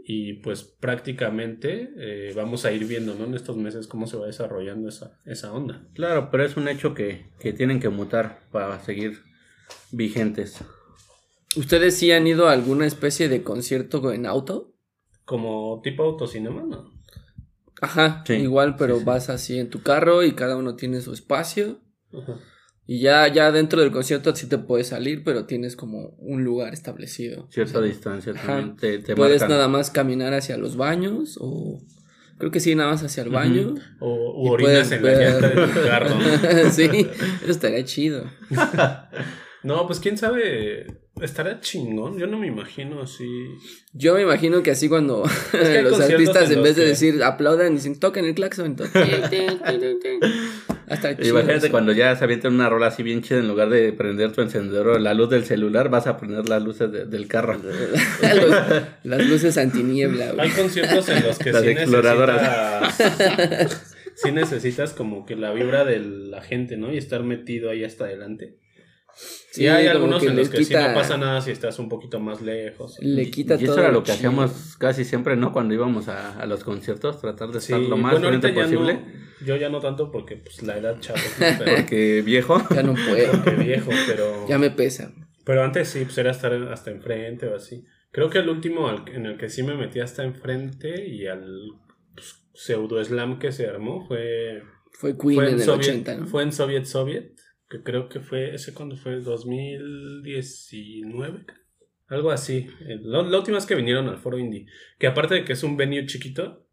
y 0.05 0.35
pues 0.35 0.63
prácticamente 0.65 1.91
eh, 1.97 2.33
vamos 2.35 2.65
a 2.65 2.73
ir 2.73 2.87
viendo, 2.87 3.15
¿no? 3.15 3.25
En 3.25 3.35
estos 3.35 3.57
meses 3.57 3.87
cómo 3.87 4.07
se 4.07 4.17
va 4.17 4.27
desarrollando 4.27 4.89
esa, 4.89 5.19
esa 5.25 5.53
onda. 5.53 5.87
Claro, 5.95 6.29
pero 6.31 6.45
es 6.45 6.57
un 6.57 6.69
hecho 6.69 6.95
que, 6.95 7.27
que 7.39 7.53
tienen 7.53 7.81
que 7.81 7.89
mutar 7.89 8.41
para 8.51 8.81
seguir 8.81 9.21
vigentes. 9.91 10.59
¿Ustedes 11.57 11.97
sí 11.97 12.11
han 12.13 12.27
ido 12.27 12.49
a 12.49 12.53
alguna 12.53 12.87
especie 12.87 13.29
de 13.29 13.43
concierto 13.43 14.13
en 14.13 14.27
auto? 14.27 14.75
Como 15.25 15.81
tipo 15.83 16.03
autocinema, 16.03 16.63
¿no? 16.63 16.91
Ajá, 17.81 18.23
Sí, 18.27 18.35
igual, 18.35 18.77
pero 18.77 18.95
sí, 18.95 19.01
sí. 19.01 19.07
vas 19.07 19.29
así 19.29 19.59
en 19.59 19.69
tu 19.69 19.83
carro 19.83 20.23
y 20.23 20.33
cada 20.33 20.57
uno 20.57 20.77
tiene 20.77 21.01
su 21.01 21.13
espacio. 21.13 21.81
Ajá. 22.13 22.39
Y 22.87 23.01
ya, 23.01 23.29
ya 23.29 23.53
dentro 23.53 23.81
del 23.81 23.93
concierto 23.93 24.35
sí 24.35 24.49
te 24.49 24.59
puedes 24.59 24.89
salir, 24.89 25.23
pero 25.25 25.45
tienes 25.47 25.77
como 25.77 26.15
un 26.19 26.43
lugar 26.45 26.75
establecido. 26.75 27.47
Cierta 27.51 27.79
O 27.79 27.83
sea, 27.83 27.89
distancia 27.89 28.35
también 28.35 28.77
te, 28.77 28.99
te 28.99 29.15
Puedes 29.15 29.41
marcan. 29.43 29.57
nada 29.57 29.69
más 29.69 29.91
caminar 29.91 30.35
hacia 30.35 30.57
los 30.57 30.77
baños 30.77 31.39
o... 31.41 31.81
Creo 32.39 32.51
que 32.51 32.59
sí, 32.59 32.75
nada 32.75 32.91
más 32.91 33.05
hacia 33.05 33.23
el 33.23 33.29
baño. 33.31 33.75
O 34.01 34.45
Y 34.45 34.49
orinas 34.51 34.89
puedes 34.89 34.93
en 34.93 35.05
la 35.05 35.13
llanta 35.13 35.49
de 35.49 35.67
tu 35.69 35.87
carro. 35.87 36.71
sí, 36.73 36.85
eso 37.43 37.51
estaría 37.51 37.85
chido. 37.85 38.25
No, 39.65 39.87
pues 39.87 40.01
quién 40.01 40.19
sabe, 40.19 40.87
estará 41.21 41.61
chingón. 41.61 42.19
Yo 42.19 42.27
no 42.27 42.37
me 42.37 42.49
imagino 42.49 43.01
así. 43.01 43.29
Yo 43.93 44.15
me 44.15 44.23
imagino 44.23 44.61
que 44.65 44.73
así 44.73 44.89
cuando 44.89 45.23
que 45.53 45.83
los 45.83 46.01
artistas 46.01 46.51
en 46.51 46.65
vez 46.65 46.75
de 46.75 46.83
que- 46.83 46.89
decir 46.89 47.23
aplaudan, 47.23 47.73
dicen 47.77 48.01
toquen 48.01 48.25
el 48.25 48.35
claxon. 48.35 48.75
Hasta 50.89 51.17
chido 51.17 51.29
Imagínate 51.31 51.67
eso. 51.67 51.71
cuando 51.71 51.93
ya 51.93 52.15
se 52.17 52.25
avienta 52.25 52.49
una 52.49 52.69
rola 52.69 52.89
así 52.89 53.03
bien 53.03 53.23
chida, 53.23 53.39
en 53.39 53.49
lugar 53.49 53.69
de 53.71 53.93
prender 53.93 54.33
tu 54.33 54.41
encendedor 54.43 54.89
o 54.89 54.99
la 54.99 55.15
luz 55.15 55.31
del 55.31 55.45
celular, 55.45 55.89
vas 55.89 56.07
a 56.07 56.17
prender 56.19 56.49
las 56.49 56.63
luces 56.63 56.91
de- 56.93 57.05
del 57.07 57.29
carro. 57.29 57.55
Los- 57.63 58.83
las 59.05 59.27
luces 59.27 59.57
antiniebla, 59.59 60.33
güey. 60.33 60.49
Hay 60.49 60.51
conciertos 60.55 61.09
en 61.09 61.23
los 61.25 61.39
que 61.39 61.53
Las 61.53 61.63
sí 61.63 61.69
exploradoras. 61.69 62.99
necesitas. 62.99 63.95
sí 64.17 64.33
necesitas 64.33 64.93
como 64.93 65.25
que 65.25 65.37
la 65.37 65.53
vibra 65.53 65.85
de 65.85 66.01
la 66.01 66.43
gente, 66.43 66.77
¿no? 66.77 66.93
Y 66.93 66.99
estar 66.99 67.23
metido 67.23 67.71
ahí 67.71 67.85
hasta 67.85 68.05
adelante. 68.05 68.57
Sí, 69.15 69.67
hay 69.69 69.87
algunos 69.87 70.23
que 70.23 70.29
en 70.31 70.37
los 70.37 70.49
que 70.49 70.65
sí 70.65 70.73
no 70.75 70.95
pasa 70.95 71.17
nada 71.19 71.41
si 71.41 71.51
estás 71.51 71.79
un 71.79 71.89
poquito 71.89 72.19
más 72.21 72.41
lejos. 72.41 72.97
Le 73.01 73.31
quita 73.31 73.55
y 73.55 73.65
eso 73.65 73.75
todo. 73.75 73.81
era 73.85 73.93
lo 73.93 74.01
que 74.03 74.07
chido. 74.07 74.17
hacíamos 74.17 74.77
casi 74.79 75.05
siempre, 75.05 75.37
¿no? 75.37 75.53
Cuando 75.53 75.75
íbamos 75.75 76.09
a, 76.09 76.39
a 76.39 76.47
los 76.47 76.65
conciertos, 76.65 77.21
tratar 77.21 77.51
de 77.51 77.61
Sí, 77.61 77.73
estar 77.75 77.81
lo 77.89 77.97
más 77.97 78.19
bueno, 78.19 78.41
posible. 78.41 78.95
no. 78.95 79.23
Yo 79.47 79.57
ya 79.57 79.69
no 79.69 79.81
tanto 79.81 80.11
porque 80.11 80.37
pues 80.37 80.63
la 80.63 80.79
edad 80.79 80.99
chavo, 81.01 81.19
pero 81.59 81.77
Porque 81.77 82.23
viejo. 82.23 82.63
Ya 82.75 82.83
no 82.83 82.95
puedo. 82.95 83.45
que 83.45 83.51
viejo, 83.51 83.91
pero. 84.07 84.47
Ya 84.49 84.59
me 84.59 84.71
pesa. 84.71 85.13
Pero 85.45 85.63
antes 85.65 85.89
sí, 85.89 86.05
pues 86.05 86.17
era 86.19 86.31
estar 86.31 86.53
hasta 86.55 86.91
enfrente 86.91 87.47
o 87.49 87.57
así. 87.57 87.85
Creo 88.13 88.31
que 88.31 88.39
el 88.39 88.49
último 88.49 88.89
al- 88.89 89.05
en 89.09 89.27
el 89.27 89.37
que 89.37 89.49
sí 89.49 89.63
me 89.63 89.75
metí 89.75 90.01
hasta 90.01 90.23
enfrente 90.23 91.07
y 91.07 91.27
al 91.27 91.45
pues, 92.15 92.43
pseudo 92.55 93.03
slam 93.05 93.39
que 93.39 93.51
se 93.53 93.67
armó 93.67 94.07
fue, 94.07 94.63
Fue 94.93 95.17
Queen 95.19 95.35
fue, 95.35 95.45
en 95.49 95.55
en 95.55 95.59
el 95.61 95.65
Soviet, 95.65 95.89
80, 95.91 96.15
¿no? 96.17 96.27
fue 96.29 96.43
en 96.45 96.53
Soviet 96.53 96.85
Soviet, 96.85 97.33
que 97.73 97.83
creo 97.83 98.09
que 98.09 98.21
fue, 98.21 98.55
ese 98.55 98.73
cuando 98.75 98.97
fue 98.97 99.21
2019, 99.21 101.45
creo. 101.47 101.59
algo 102.09 102.31
así. 102.31 102.67
Eh, 102.87 102.99
La, 103.03 103.23
la 103.23 103.39
última 103.39 103.57
vez 103.57 103.67
que 103.67 103.75
vinieron 103.75 104.09
al 104.09 104.19
foro 104.19 104.39
indie, 104.39 104.67
que 104.99 105.07
aparte 105.07 105.35
de 105.37 105.45
que 105.45 105.53
es 105.55 105.63
un 105.63 105.77
venue 105.77 106.07
chiquito, 106.07 106.67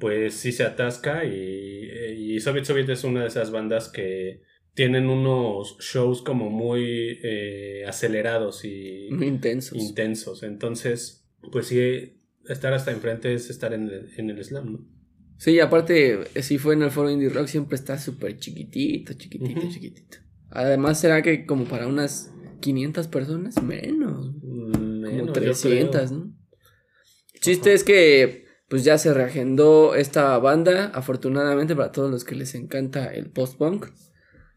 pues 0.00 0.34
sí 0.34 0.52
se 0.52 0.64
atasca 0.64 1.24
y, 1.24 2.34
y 2.34 2.40
Soviet 2.40 2.64
Soviet 2.64 2.88
es 2.88 3.04
una 3.04 3.22
de 3.22 3.28
esas 3.28 3.50
bandas 3.50 3.88
que 3.88 4.42
tienen 4.74 5.08
unos 5.08 5.76
shows 5.80 6.22
como 6.22 6.50
muy 6.50 7.18
eh, 7.22 7.84
acelerados 7.86 8.64
y 8.64 9.08
Muy 9.10 9.26
intensos. 9.26 9.76
intensos. 9.78 10.42
Entonces, 10.42 11.28
pues 11.52 11.66
sí, 11.66 12.20
estar 12.48 12.72
hasta 12.72 12.92
enfrente 12.92 13.34
es 13.34 13.50
estar 13.50 13.72
en 13.74 13.88
el, 13.88 14.08
en 14.16 14.30
el 14.30 14.42
slam, 14.44 14.72
¿no? 14.72 14.86
Sí, 15.36 15.60
aparte, 15.60 16.24
si 16.42 16.58
fue 16.58 16.74
en 16.74 16.82
el 16.82 16.90
foro 16.90 17.10
Indie 17.10 17.28
Rock, 17.28 17.46
siempre 17.46 17.76
está 17.76 17.96
súper 17.98 18.38
chiquitito, 18.38 19.12
chiquitito, 19.14 19.68
chiquitito. 19.70 20.18
Además, 20.50 21.00
será 21.00 21.22
que 21.22 21.46
como 21.46 21.64
para 21.64 21.86
unas 21.86 22.32
500 22.60 23.06
personas, 23.08 23.62
menos, 23.62 24.32
como 24.40 24.68
menos, 24.68 25.26
yo 25.26 25.32
300, 25.32 26.00
creo. 26.06 26.18
¿no? 26.18 26.32
El 27.34 27.40
chiste 27.40 27.72
es 27.72 27.84
que 27.84 28.46
pues 28.68 28.84
ya 28.84 28.98
se 28.98 29.14
reagendó 29.14 29.94
esta 29.94 30.36
banda, 30.38 30.90
afortunadamente 30.94 31.74
para 31.74 31.92
todos 31.92 32.10
los 32.10 32.24
que 32.24 32.34
les 32.34 32.54
encanta 32.54 33.06
el 33.06 33.30
post-punk. 33.30 33.86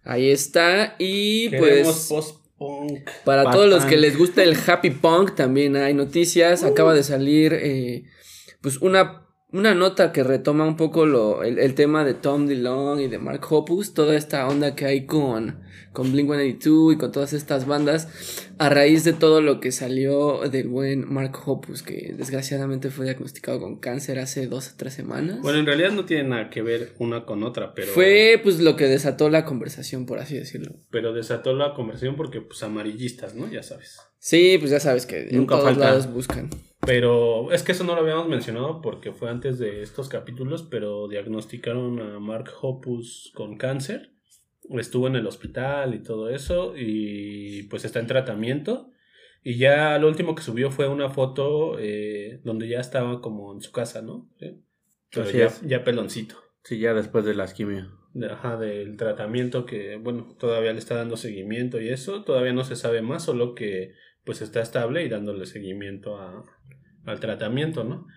Ahí 0.04 0.30
está 0.30 0.96
y 1.00 1.50
Queremos 1.50 2.08
pues 2.10 2.10
post-punk. 2.10 3.10
para 3.24 3.44
Punk. 3.44 3.54
todos 3.54 3.70
los 3.70 3.86
que 3.86 3.98
les 3.98 4.18
gusta 4.18 4.44
el 4.44 4.58
happy 4.68 4.90
punk 4.90 5.36
también 5.36 5.76
hay 5.78 5.94
noticias. 5.94 6.64
Acaba 6.64 6.94
de 6.94 7.04
salir 7.04 7.54
eh, 7.54 8.04
pues 8.62 8.78
una, 8.82 9.28
una 9.54 9.76
nota 9.76 10.12
que 10.12 10.24
retoma 10.24 10.66
un 10.66 10.78
poco 10.78 11.06
lo, 11.06 11.44
el, 11.44 11.60
el 11.60 11.76
tema 11.76 12.06
de 12.06 12.14
Tom 12.14 12.48
DeLonge 12.48 13.04
y 13.04 13.08
de 13.08 13.18
Mark 13.18 13.46
Hoppus, 13.50 13.94
toda 13.94 14.16
esta 14.16 14.48
onda 14.48 14.76
que 14.76 14.86
hay 14.86 15.06
con, 15.06 15.60
con 15.92 16.14
Blink-182 16.14 16.94
y 16.94 16.98
con 16.98 17.12
todas 17.12 17.34
estas 17.34 17.66
bandas 17.68 18.48
a 18.58 18.70
raíz 18.70 19.04
de 19.04 19.12
todo 19.12 19.42
lo 19.42 19.60
que 19.60 19.74
salió 19.74 20.40
del 20.50 20.70
buen 20.70 21.12
Mark 21.12 21.38
Hoppus 21.46 21.84
que 21.84 22.14
desgraciadamente 22.18 22.90
fue 22.92 23.06
diagnosticado 23.06 23.60
con 23.60 23.78
cáncer 23.80 24.20
hace 24.20 24.48
dos 24.48 24.70
o 24.70 24.72
tres 24.78 24.94
semanas. 24.94 25.42
Bueno, 25.42 25.60
en 25.60 25.66
realidad 25.66 25.92
no 25.92 26.06
tiene 26.06 26.30
nada 26.30 26.50
que 26.50 26.62
ver 26.62 26.94
una 27.00 27.26
con 27.26 27.44
otra, 27.44 27.74
pero. 27.74 27.92
Fue 27.92 28.40
pues 28.42 28.60
lo 28.62 28.78
que 28.78 28.88
desató 28.88 29.30
la 29.30 29.44
conversación, 29.44 30.06
por 30.06 30.20
así 30.20 30.36
decirlo. 30.38 30.76
Pero 30.92 31.12
desató 31.14 31.54
la 31.54 31.74
conversación 31.74 32.16
porque, 32.16 32.40
pues, 32.40 32.64
amarillistas, 32.64 33.36
¿no? 33.36 33.52
Ya 33.52 33.64
sabes. 33.64 33.98
Sí, 34.20 34.58
pues 34.60 34.72
ya 34.72 34.80
sabes 34.80 35.06
que 35.06 35.30
en 35.30 35.38
Nunca 35.38 35.56
todos 35.56 35.70
falta. 35.72 35.86
lados 35.86 36.14
buscan. 36.14 36.50
Pero 36.86 37.52
es 37.52 37.64
que 37.64 37.74
eso 37.74 37.84
no 37.84 37.96
lo 37.96 38.02
habíamos 38.02 38.28
mencionado 38.28 38.82
porque 38.82 39.12
fue 39.12 39.30
antes 39.30 39.60
de 39.60 39.82
estos 39.84 40.10
capítulos, 40.10 40.64
pero 40.64 41.08
diagnosticaron 41.08 42.00
a 42.00 42.20
Mark 42.20 42.50
Hoppus 42.62 43.32
con 43.36 43.58
cáncer. 43.58 44.14
Estuvo 44.70 45.08
en 45.08 45.16
el 45.16 45.28
hospital 45.28 45.94
y 45.94 46.02
todo 46.02 46.30
eso 46.30 46.74
y 46.76 47.64
pues 47.64 47.86
está 47.86 48.00
en 48.00 48.08
tratamiento. 48.08 48.92
Y 49.44 49.58
ya 49.58 49.98
lo 50.00 50.08
último 50.08 50.36
que 50.36 50.44
subió 50.44 50.72
fue 50.72 50.88
una 50.88 51.10
foto 51.10 51.78
eh, 51.80 52.42
donde 52.44 52.68
ya 52.68 52.80
estaba 52.80 53.22
como 53.22 53.54
en 53.54 53.62
su 53.62 53.72
casa, 53.72 54.02
¿no? 54.02 54.30
Sí. 54.40 54.64
Pero 55.12 55.50
ya, 55.66 55.84
peloncito. 55.84 56.36
Sí, 56.64 56.80
ya 56.80 56.94
después 56.94 57.26
de 57.26 57.34
las 57.34 57.54
quimio. 57.54 57.92
ajá, 58.30 58.58
del 58.58 58.98
tratamiento 58.98 59.66
que, 59.66 59.98
bueno, 59.98 60.36
todavía 60.40 60.72
le 60.74 60.80
está 60.80 60.96
dando 60.96 61.18
seguimiento 61.18 61.82
y 61.82 61.90
eso, 61.90 62.24
todavía 62.24 62.54
no 62.54 62.64
se 62.64 62.76
sabe 62.76 63.02
más, 63.02 63.24
solo 63.24 63.56
que 63.56 63.94
pues 64.24 64.42
está 64.42 64.62
estable 64.62 65.04
y 65.04 65.10
dándole 65.10 65.46
seguimiento 65.48 66.18
a, 66.18 66.44
al 67.06 67.20
tratamiento, 67.20 67.84
¿no? 67.84 68.08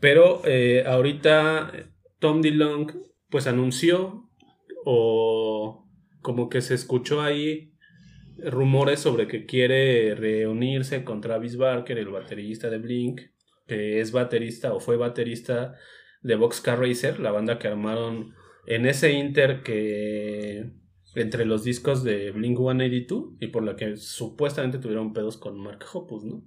Pero 0.00 0.42
eh, 0.44 0.84
ahorita 0.86 1.72
Tom 2.18 2.40
DeLonge 2.40 2.94
pues 3.28 3.46
anunció 3.46 4.28
o 4.84 5.86
como 6.20 6.48
que 6.48 6.60
se 6.60 6.74
escuchó 6.74 7.22
ahí 7.22 7.72
rumores 8.38 9.00
sobre 9.00 9.26
que 9.26 9.44
quiere 9.44 10.14
reunirse 10.14 11.04
con 11.04 11.20
Travis 11.20 11.56
Barker, 11.56 11.98
el 11.98 12.08
baterista 12.08 12.70
de 12.70 12.78
Blink, 12.78 13.20
que 13.66 14.00
es 14.00 14.12
baterista 14.12 14.72
o 14.72 14.80
fue 14.80 14.96
baterista 14.96 15.74
de 16.22 16.36
Boxcar 16.36 16.80
Racer, 16.80 17.20
la 17.20 17.30
banda 17.30 17.58
que 17.58 17.68
armaron 17.68 18.34
en 18.66 18.86
ese 18.86 19.12
inter 19.12 19.62
que 19.62 20.70
entre 21.14 21.44
los 21.44 21.64
discos 21.64 22.04
de 22.04 22.30
Blink 22.30 22.56
182 22.56 23.34
y 23.40 23.48
por 23.48 23.64
la 23.64 23.76
que 23.76 23.96
supuestamente 23.96 24.78
tuvieron 24.78 25.12
pedos 25.12 25.36
con 25.36 25.58
Mark 25.58 25.84
Hoppus, 25.92 26.24
¿no? 26.24 26.42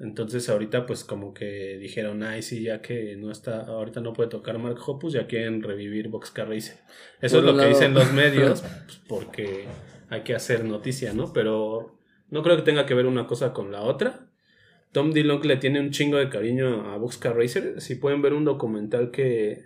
Entonces 0.00 0.48
ahorita 0.48 0.86
pues 0.86 1.02
como 1.02 1.34
que 1.34 1.76
dijeron, 1.78 2.22
ay 2.22 2.42
sí, 2.42 2.62
ya 2.62 2.80
que 2.80 3.16
no 3.16 3.32
está, 3.32 3.62
ahorita 3.62 4.00
no 4.00 4.12
puede 4.12 4.28
tocar 4.28 4.58
Mark 4.58 4.78
Hoppus, 4.86 5.14
ya 5.14 5.26
quieren 5.26 5.62
revivir 5.62 6.08
Boxcar 6.08 6.48
Racer. 6.48 6.78
Eso 7.20 7.40
Por 7.40 7.48
es 7.48 7.54
lo 7.54 7.60
que 7.60 7.68
dicen 7.68 7.94
los 7.94 8.12
medios, 8.12 8.62
pues, 8.86 9.00
porque 9.08 9.64
hay 10.08 10.22
que 10.22 10.34
hacer 10.34 10.64
noticia, 10.64 11.12
¿no? 11.14 11.32
Pero 11.32 11.98
no 12.30 12.42
creo 12.42 12.56
que 12.56 12.62
tenga 12.62 12.86
que 12.86 12.94
ver 12.94 13.06
una 13.06 13.26
cosa 13.26 13.52
con 13.52 13.72
la 13.72 13.82
otra. 13.82 14.30
Tom 14.92 15.12
DeLonge 15.12 15.48
le 15.48 15.56
tiene 15.56 15.80
un 15.80 15.90
chingo 15.90 16.16
de 16.16 16.28
cariño 16.28 16.92
a 16.92 16.96
Boxcar 16.96 17.36
Racer. 17.36 17.80
Si 17.80 17.96
pueden 17.96 18.22
ver 18.22 18.34
un 18.34 18.44
documental 18.44 19.10
que, 19.10 19.64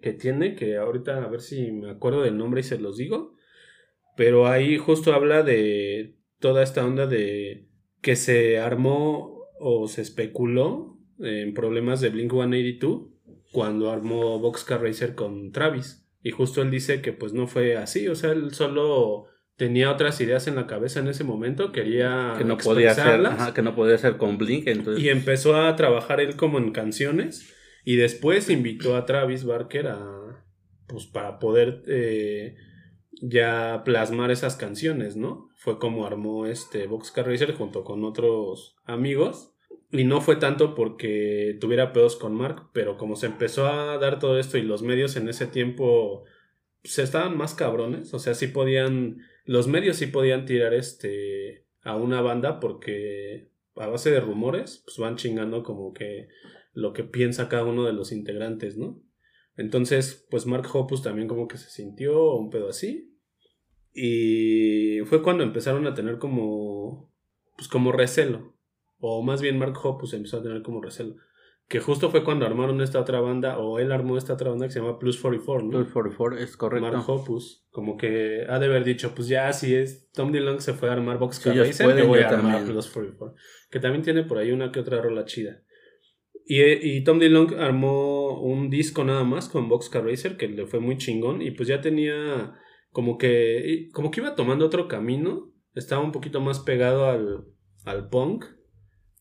que 0.00 0.12
tiene, 0.12 0.54
que 0.54 0.76
ahorita 0.76 1.24
a 1.24 1.28
ver 1.28 1.40
si 1.40 1.72
me 1.72 1.90
acuerdo 1.90 2.22
del 2.22 2.38
nombre 2.38 2.60
y 2.60 2.64
se 2.64 2.78
los 2.78 2.96
digo. 2.96 3.34
Pero 4.16 4.46
ahí 4.46 4.78
justo 4.78 5.12
habla 5.12 5.42
de 5.42 6.14
toda 6.38 6.62
esta 6.62 6.86
onda 6.86 7.06
de 7.06 7.66
que 8.00 8.16
se 8.16 8.58
armó 8.58 9.35
o 9.58 9.88
se 9.88 10.02
especuló 10.02 10.98
en 11.18 11.54
problemas 11.54 12.00
de 12.00 12.10
Blink 12.10 12.32
182 12.32 13.08
cuando 13.52 13.90
armó 13.90 14.38
Boxcar 14.38 14.82
Racer 14.82 15.14
con 15.14 15.52
Travis. 15.52 16.06
Y 16.22 16.30
justo 16.30 16.62
él 16.62 16.70
dice 16.70 17.00
que 17.00 17.12
pues 17.12 17.32
no 17.32 17.46
fue 17.46 17.76
así, 17.76 18.08
o 18.08 18.14
sea, 18.14 18.32
él 18.32 18.52
solo 18.52 19.26
tenía 19.56 19.90
otras 19.90 20.20
ideas 20.20 20.46
en 20.48 20.56
la 20.56 20.66
cabeza 20.66 21.00
en 21.00 21.08
ese 21.08 21.24
momento, 21.24 21.72
quería 21.72 22.34
Que 22.36 22.44
no 22.44 22.58
podía 22.58 22.88
expresarlas. 22.88 23.32
ajá, 23.34 23.54
que 23.54 23.62
no 23.62 23.74
podía 23.74 23.96
ser 23.96 24.16
con 24.16 24.36
Blink, 24.36 24.66
entonces 24.66 25.02
Y 25.02 25.08
empezó 25.08 25.56
a 25.56 25.74
trabajar 25.76 26.20
él 26.20 26.36
como 26.36 26.58
en 26.58 26.72
canciones 26.72 27.54
y 27.84 27.96
después 27.96 28.50
invitó 28.50 28.96
a 28.96 29.06
Travis 29.06 29.44
Barker 29.44 29.88
a 29.88 30.44
pues 30.86 31.06
para 31.06 31.38
poder 31.38 31.82
eh, 31.86 32.56
ya 33.20 33.82
plasmar 33.84 34.30
esas 34.30 34.56
canciones, 34.56 35.16
¿no? 35.16 35.48
Fue 35.56 35.78
como 35.78 36.06
armó 36.06 36.46
este 36.46 36.86
Boxcar 36.86 37.26
Racer 37.26 37.54
junto 37.54 37.84
con 37.84 38.04
otros 38.04 38.76
amigos 38.84 39.54
y 39.90 40.04
no 40.04 40.20
fue 40.20 40.36
tanto 40.36 40.74
porque 40.74 41.56
tuviera 41.60 41.92
pedos 41.92 42.16
con 42.16 42.34
Mark, 42.34 42.70
pero 42.72 42.96
como 42.96 43.16
se 43.16 43.26
empezó 43.26 43.66
a 43.66 43.98
dar 43.98 44.18
todo 44.18 44.38
esto 44.38 44.58
y 44.58 44.62
los 44.62 44.82
medios 44.82 45.16
en 45.16 45.28
ese 45.28 45.46
tiempo 45.46 46.24
se 46.84 47.02
estaban 47.02 47.36
más 47.36 47.54
cabrones, 47.54 48.12
o 48.14 48.18
sea, 48.18 48.34
sí 48.34 48.48
podían 48.48 49.18
los 49.44 49.68
medios 49.68 49.96
sí 49.96 50.08
podían 50.08 50.44
tirar 50.44 50.74
este 50.74 51.64
a 51.82 51.96
una 51.96 52.20
banda 52.20 52.58
porque 52.58 53.50
a 53.76 53.86
base 53.86 54.10
de 54.10 54.20
rumores, 54.20 54.82
pues 54.84 54.98
van 54.98 55.16
chingando 55.16 55.62
como 55.62 55.92
que 55.92 56.28
lo 56.72 56.92
que 56.92 57.04
piensa 57.04 57.48
cada 57.48 57.64
uno 57.64 57.84
de 57.84 57.92
los 57.92 58.12
integrantes, 58.12 58.76
¿no? 58.76 59.00
Entonces, 59.56 60.26
pues 60.30 60.46
Mark 60.46 60.66
Hoppus 60.72 61.02
también 61.02 61.28
como 61.28 61.48
que 61.48 61.56
se 61.56 61.70
sintió 61.70 62.34
un 62.34 62.50
pedo 62.50 62.68
así. 62.68 63.18
Y 63.92 65.00
fue 65.06 65.22
cuando 65.22 65.42
empezaron 65.42 65.86
a 65.86 65.94
tener 65.94 66.18
como, 66.18 67.10
pues 67.56 67.68
como 67.68 67.92
recelo. 67.92 68.54
O 68.98 69.22
más 69.22 69.40
bien 69.40 69.58
Mark 69.58 69.74
Hoppus 69.82 70.12
empezó 70.14 70.38
a 70.38 70.42
tener 70.42 70.62
como 70.62 70.82
recelo. 70.82 71.16
Que 71.68 71.80
justo 71.80 72.10
fue 72.10 72.22
cuando 72.22 72.46
armaron 72.46 72.80
esta 72.80 73.00
otra 73.00 73.18
banda, 73.20 73.58
o 73.58 73.80
él 73.80 73.90
armó 73.90 74.16
esta 74.16 74.34
otra 74.34 74.50
banda 74.50 74.66
que 74.66 74.72
se 74.72 74.78
llama 74.78 75.00
Plus 75.00 75.20
44, 75.20 75.66
¿no? 75.66 75.70
Plus 75.70 75.92
44 75.92 76.38
es 76.38 76.56
correcto. 76.56 76.86
Mark 76.86 77.10
Hoppus, 77.10 77.66
como 77.70 77.96
que 77.96 78.46
ha 78.48 78.60
de 78.60 78.66
haber 78.66 78.84
dicho, 78.84 79.14
pues 79.16 79.26
ya 79.26 79.52
si 79.52 79.74
es 79.74 80.08
Tom 80.12 80.30
DeLonge 80.30 80.60
se 80.60 80.74
fue 80.74 80.90
a 80.90 80.92
armar 80.92 81.18
Boxcar 81.18 81.54
pueden, 81.54 81.98
yo 81.98 82.06
voy 82.06 82.20
a 82.20 82.28
armar 82.28 82.58
también. 82.58 82.72
Plus 82.72 82.88
44, 82.88 83.34
que 83.68 83.80
también 83.80 84.04
tiene 84.04 84.22
por 84.22 84.38
ahí 84.38 84.52
una 84.52 84.70
que 84.70 84.78
otra 84.78 85.02
rola 85.02 85.24
chida. 85.24 85.62
Y, 86.46 86.62
y 86.62 87.02
Tom 87.02 87.18
DeLonge 87.18 87.58
armó 87.58 88.40
un 88.40 88.70
disco 88.70 89.02
nada 89.02 89.24
más 89.24 89.48
con 89.48 89.68
Boxcar 89.68 90.04
Racer 90.04 90.36
que 90.36 90.46
le 90.46 90.66
fue 90.66 90.78
muy 90.78 90.96
chingón 90.96 91.42
y 91.42 91.50
pues 91.50 91.68
ya 91.68 91.80
tenía 91.80 92.54
como 92.90 93.18
que 93.18 93.88
como 93.92 94.10
que 94.10 94.20
iba 94.20 94.36
tomando 94.36 94.64
otro 94.64 94.86
camino, 94.86 95.52
estaba 95.74 96.02
un 96.02 96.12
poquito 96.12 96.40
más 96.40 96.60
pegado 96.60 97.06
al, 97.06 97.44
al 97.84 98.08
punk 98.08 98.44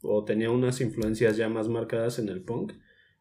o 0.01 0.23
tenía 0.23 0.51
unas 0.51 0.81
influencias 0.81 1.35
ya 1.35 1.49
más 1.49 1.67
marcadas 1.67 2.19
en 2.19 2.29
el 2.29 2.43
punk. 2.43 2.73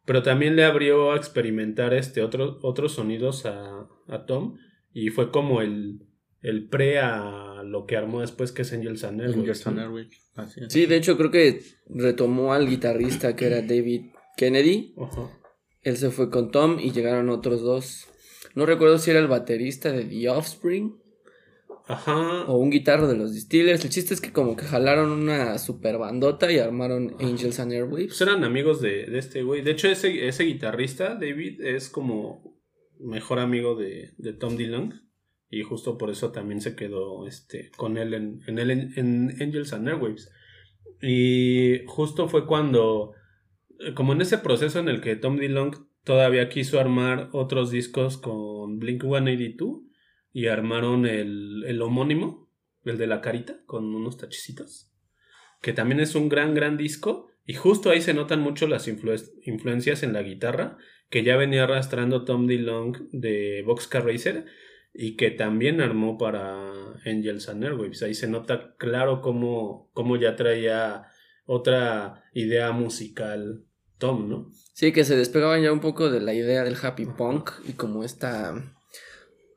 Pero 0.05 0.23
también 0.23 0.55
le 0.55 0.65
abrió 0.65 1.13
a 1.13 1.17
experimentar 1.17 1.95
este 1.95 2.23
otro, 2.23 2.59
otros 2.63 2.93
sonidos 2.93 3.47
a, 3.47 3.89
a 4.07 4.27
Tom. 4.27 4.59
Y 4.93 5.09
fue 5.09 5.31
como 5.31 5.63
el, 5.63 6.01
el 6.45 6.69
pre 6.69 6.99
a 6.99 7.63
lo 7.65 7.87
que 7.87 7.97
armó 7.97 8.21
después 8.21 8.53
que 8.53 8.63
es 8.63 8.73
Angels 8.73 9.03
and 9.03 9.21
Airwaves, 9.23 9.41
Angels 9.41 9.67
and 9.67 9.77
¿no? 9.77 9.83
Airwaves, 9.83 10.31
así 10.37 10.61
es. 10.61 10.73
Sí, 10.73 10.85
de 10.87 10.97
hecho 10.97 11.17
creo 11.17 11.31
que 11.31 11.63
retomó 11.89 12.53
al 12.53 12.69
guitarrista 12.69 13.35
que 13.35 13.47
era 13.47 13.63
David 13.63 14.11
Kennedy. 14.37 14.95
Ajá. 15.01 15.31
Él 15.83 15.97
se 15.97 16.11
fue 16.11 16.31
con 16.31 16.51
Tom 16.51 16.79
y 16.79 16.93
llegaron 16.93 17.31
otros 17.31 17.63
dos. 17.63 18.09
No 18.55 18.67
recuerdo 18.67 18.99
si 18.99 19.11
era 19.11 19.21
el 19.21 19.27
baterista 19.27 19.91
de 19.91 20.05
The 20.05 20.29
Offspring 20.29 20.97
Ajá. 21.87 22.45
o 22.45 22.59
un 22.59 22.71
guitarro 22.71 23.09
de 23.09 23.17
los 23.17 23.33
Distillers. 23.33 23.83
El 23.83 23.91
chiste 23.91 24.13
es 24.13 24.21
que 24.21 24.33
como 24.33 24.55
que 24.55 24.65
jalaron 24.65 25.11
una 25.11 25.59
super 25.59 25.97
bandota 25.97 26.53
y 26.53 26.59
armaron 26.59 27.17
Angels 27.21 27.59
and 27.59 27.73
Airwaves. 27.73 28.09
Pues 28.09 28.21
eran 28.21 28.45
amigos 28.45 28.83
de, 28.83 29.07
de 29.07 29.19
este 29.19 29.43
güey. 29.43 29.63
De 29.63 29.71
hecho, 29.71 29.89
ese, 29.89 30.29
ese 30.29 30.45
guitarrista, 30.45 31.15
David, 31.15 31.63
es 31.63 31.89
como 31.89 32.55
mejor 32.99 33.39
amigo 33.39 33.77
de, 33.77 34.13
de 34.19 34.33
Tom 34.35 34.57
DeLonge. 34.57 35.04
Y 35.59 35.63
justo 35.63 35.97
por 35.99 36.11
eso 36.11 36.33
también 36.33 36.61
se 36.61 36.75
quedó 36.75 37.27
este, 37.27 37.71
con 37.77 37.97
él 37.97 38.15
en, 38.15 38.41
en, 38.47 38.59
en 38.97 39.43
Angels 39.43 39.73
and 39.73 39.89
Airwaves. 39.89 40.31
Y 41.01 41.83
justo 41.87 42.29
fue 42.29 42.47
cuando, 42.47 43.13
eh, 43.81 43.95
como 43.95 44.13
en 44.15 44.21
ese 44.23 44.39
proceso 44.39 44.79
en 44.79 44.89
el 44.89 45.01
que 45.01 45.17
Tom 45.17 45.37
DeLonge 45.37 45.79
todavía 46.03 46.49
quiso 46.49 46.81
armar 46.81 47.29
otros 47.33 47.71
discos 47.71 48.17
con 48.19 48.79
Blink 48.79 49.03
182 49.03 49.81
y 50.33 50.47
armaron 50.47 51.07
el, 51.07 51.65
el 51.67 51.81
homónimo, 51.83 52.51
el 52.85 52.99
de 52.99 53.07
la 53.07 53.21
carita, 53.21 53.61
con 53.67 53.95
unos 53.95 54.17
tachecitos, 54.19 54.93
que 55.63 55.73
también 55.73 56.01
es 56.01 56.15
un 56.15 56.29
gran, 56.29 56.55
gran 56.55 56.77
disco. 56.77 57.29
Y 57.47 57.55
justo 57.55 57.91
ahí 57.91 58.01
se 58.01 58.15
notan 58.15 58.41
mucho 58.41 58.67
las 58.67 58.89
influ- 58.89 59.31
influencias 59.45 60.03
en 60.03 60.15
la 60.15 60.23
guitarra 60.23 60.79
que 61.11 61.23
ya 61.23 61.37
venía 61.37 61.65
arrastrando 61.65 62.25
Tom 62.25 62.47
DeLonge 62.47 63.03
de 63.13 63.63
Boxcar 63.67 64.05
Racer. 64.07 64.47
Y 64.95 65.17
que 65.17 65.33
también 65.33 65.81
armó 65.81 66.17
para 66.17 66.71
Angels 67.05 67.49
and 67.49 67.65
Airwaves. 67.65 68.03
Ahí 68.03 68.15
se 68.15 68.29
nota 68.29 68.75
claro 68.79 69.21
cómo, 69.21 69.91
cómo 69.93 70.17
ya 70.17 70.37
traía 70.37 71.09
otra 71.47 72.25
idea 72.33 72.71
musical 72.73 73.65
Tom, 73.99 74.29
¿no? 74.29 74.51
Sí, 74.73 74.93
que 74.93 75.05
se 75.05 75.17
despegaban 75.17 75.63
ya 75.63 75.73
un 75.73 75.81
poco 75.81 76.11
de 76.11 76.21
la 76.21 76.33
idea 76.33 76.65
del 76.65 76.77
happy 76.81 77.07
punk 77.07 77.51
y 77.69 77.73
como 77.73 78.05
esta, 78.05 78.55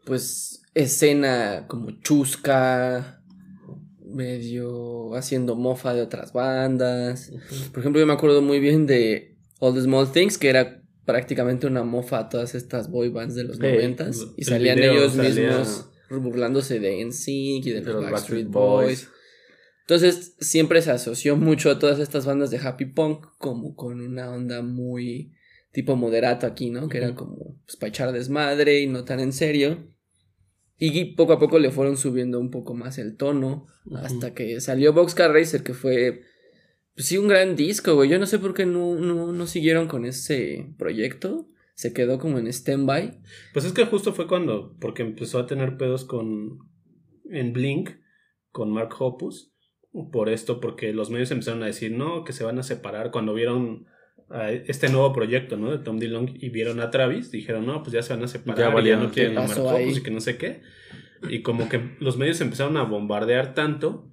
pues, 0.06 0.63
escena 0.74 1.65
como 1.67 1.91
chusca, 2.01 3.24
medio 4.06 5.15
haciendo 5.15 5.56
mofa 5.56 5.94
de 5.94 6.01
otras 6.01 6.34
bandas. 6.34 7.32
Por 7.72 7.79
ejemplo, 7.79 8.00
yo 8.00 8.08
me 8.08 8.13
acuerdo 8.13 8.41
muy 8.41 8.60
bien 8.60 8.86
de 8.86 9.38
All 9.60 9.74
the 9.74 9.82
Small 9.82 10.12
Things, 10.12 10.38
que 10.38 10.50
era 10.50 10.82
prácticamente 11.07 11.65
una 11.65 11.85
mofa 11.85 12.19
a 12.19 12.29
todas 12.29 12.53
estas 12.53 12.91
boy 12.91 13.07
bands 13.07 13.33
de 13.33 13.45
los 13.45 13.59
noventas. 13.59 14.27
y 14.35 14.43
salían 14.43 14.77
ellos 14.77 15.15
mismos 15.15 15.89
burlándose 16.09 16.79
de 16.79 17.03
NSYNC 17.03 17.65
y 17.65 17.71
de 17.71 17.81
los 17.81 18.03
Backstreet 18.11 18.49
Boys. 18.49 19.09
Entonces, 19.81 20.35
siempre 20.41 20.81
se 20.81 20.91
asoció 20.91 21.37
mucho 21.37 21.71
a 21.71 21.79
todas 21.79 21.99
estas 21.99 22.25
bandas 22.25 22.51
de 22.51 22.57
happy 22.57 22.87
punk 22.87 23.25
como 23.37 23.73
con 23.73 24.01
una 24.01 24.29
onda 24.29 24.61
muy 24.61 25.33
tipo 25.71 25.95
moderato 25.95 26.45
aquí, 26.45 26.71
¿no? 26.71 26.89
Que 26.89 26.97
era 26.97 27.15
como 27.15 27.57
pues, 27.65 27.77
para 27.77 27.87
echar 27.87 28.11
desmadre 28.11 28.81
y 28.81 28.87
no 28.87 29.05
tan 29.05 29.21
en 29.21 29.31
serio. 29.31 29.87
Y 30.77 31.15
poco 31.15 31.31
a 31.31 31.39
poco 31.39 31.57
le 31.57 31.71
fueron 31.71 31.95
subiendo 31.95 32.37
un 32.37 32.51
poco 32.51 32.73
más 32.73 32.97
el 32.97 33.15
tono 33.15 33.67
hasta 33.95 34.33
que 34.33 34.59
salió 34.59 34.91
Boxcar 34.91 35.31
Racer, 35.31 35.63
que 35.63 35.73
fue, 35.73 36.23
pues 36.98 37.10
sí, 37.10 37.18
un 37.20 37.27
gran 37.27 37.56
disco, 37.56 37.94
güey. 37.94 38.10
Yo 38.10 38.18
no 38.18 38.25
sé 38.25 38.39
por 38.39 38.56
qué 38.56 38.66
no, 38.66 38.96
no, 38.96 39.32
no 39.32 39.46
siguieron 39.46 39.88
con 39.88 40.04
ese 40.04 40.74
proyecto. 40.80 41.46
Se 41.75 41.94
quedó 41.94 42.18
como 42.18 42.39
en 42.39 42.48
stand-by. 42.48 43.20
Pues 43.54 43.66
es 43.66 43.74
que 43.74 43.86
justo 43.86 44.13
fue 44.13 44.25
cuando, 44.25 44.75
porque 44.80 45.04
empezó 45.04 45.38
a 45.38 45.46
tener 45.46 45.77
pedos 45.77 46.06
con, 46.06 46.58
en 47.30 47.54
Blink, 47.54 47.92
con 48.51 48.72
Mark 48.72 48.96
Hoppus 48.98 49.54
por 50.12 50.27
esto, 50.27 50.60
porque 50.60 50.92
los 50.92 51.12
medios 51.12 51.30
empezaron 51.30 51.62
a 51.62 51.68
decir, 51.68 51.92
no, 51.92 52.24
que 52.24 52.34
se 52.34 52.44
van 52.44 52.58
a 52.58 52.63
separar 52.63 53.12
cuando 53.12 53.36
vieron 53.36 53.86
este 54.66 54.89
nuevo 54.89 55.13
proyecto, 55.13 55.56
¿no? 55.56 55.70
De 55.70 55.77
Tom 55.77 56.00
DeLonge 56.00 56.34
y 56.44 56.50
vieron 56.50 56.80
a 56.80 56.89
Travis, 56.89 57.30
dijeron, 57.30 57.68
no, 57.68 57.84
pues 57.84 57.94
ya 57.94 58.01
se 58.01 58.16
van 58.16 58.24
a 58.24 58.27
separar, 58.27 58.84
ya, 58.84 58.98
no 58.98 59.12
quieren 59.12 59.38
a 59.38 59.44
Mark 59.44 59.60
Hoppus 59.60 60.00
y 60.00 60.01
que 60.01 60.10
no 60.10 60.20
sé 60.20 60.39
qué. 60.39 60.62
Y 61.30 61.44
como 61.44 61.70
que 61.70 61.96
los 62.00 62.18
medios 62.18 62.42
empezaron 62.42 62.75
a 62.75 62.82
bombardear 62.82 63.54
tanto 63.54 64.10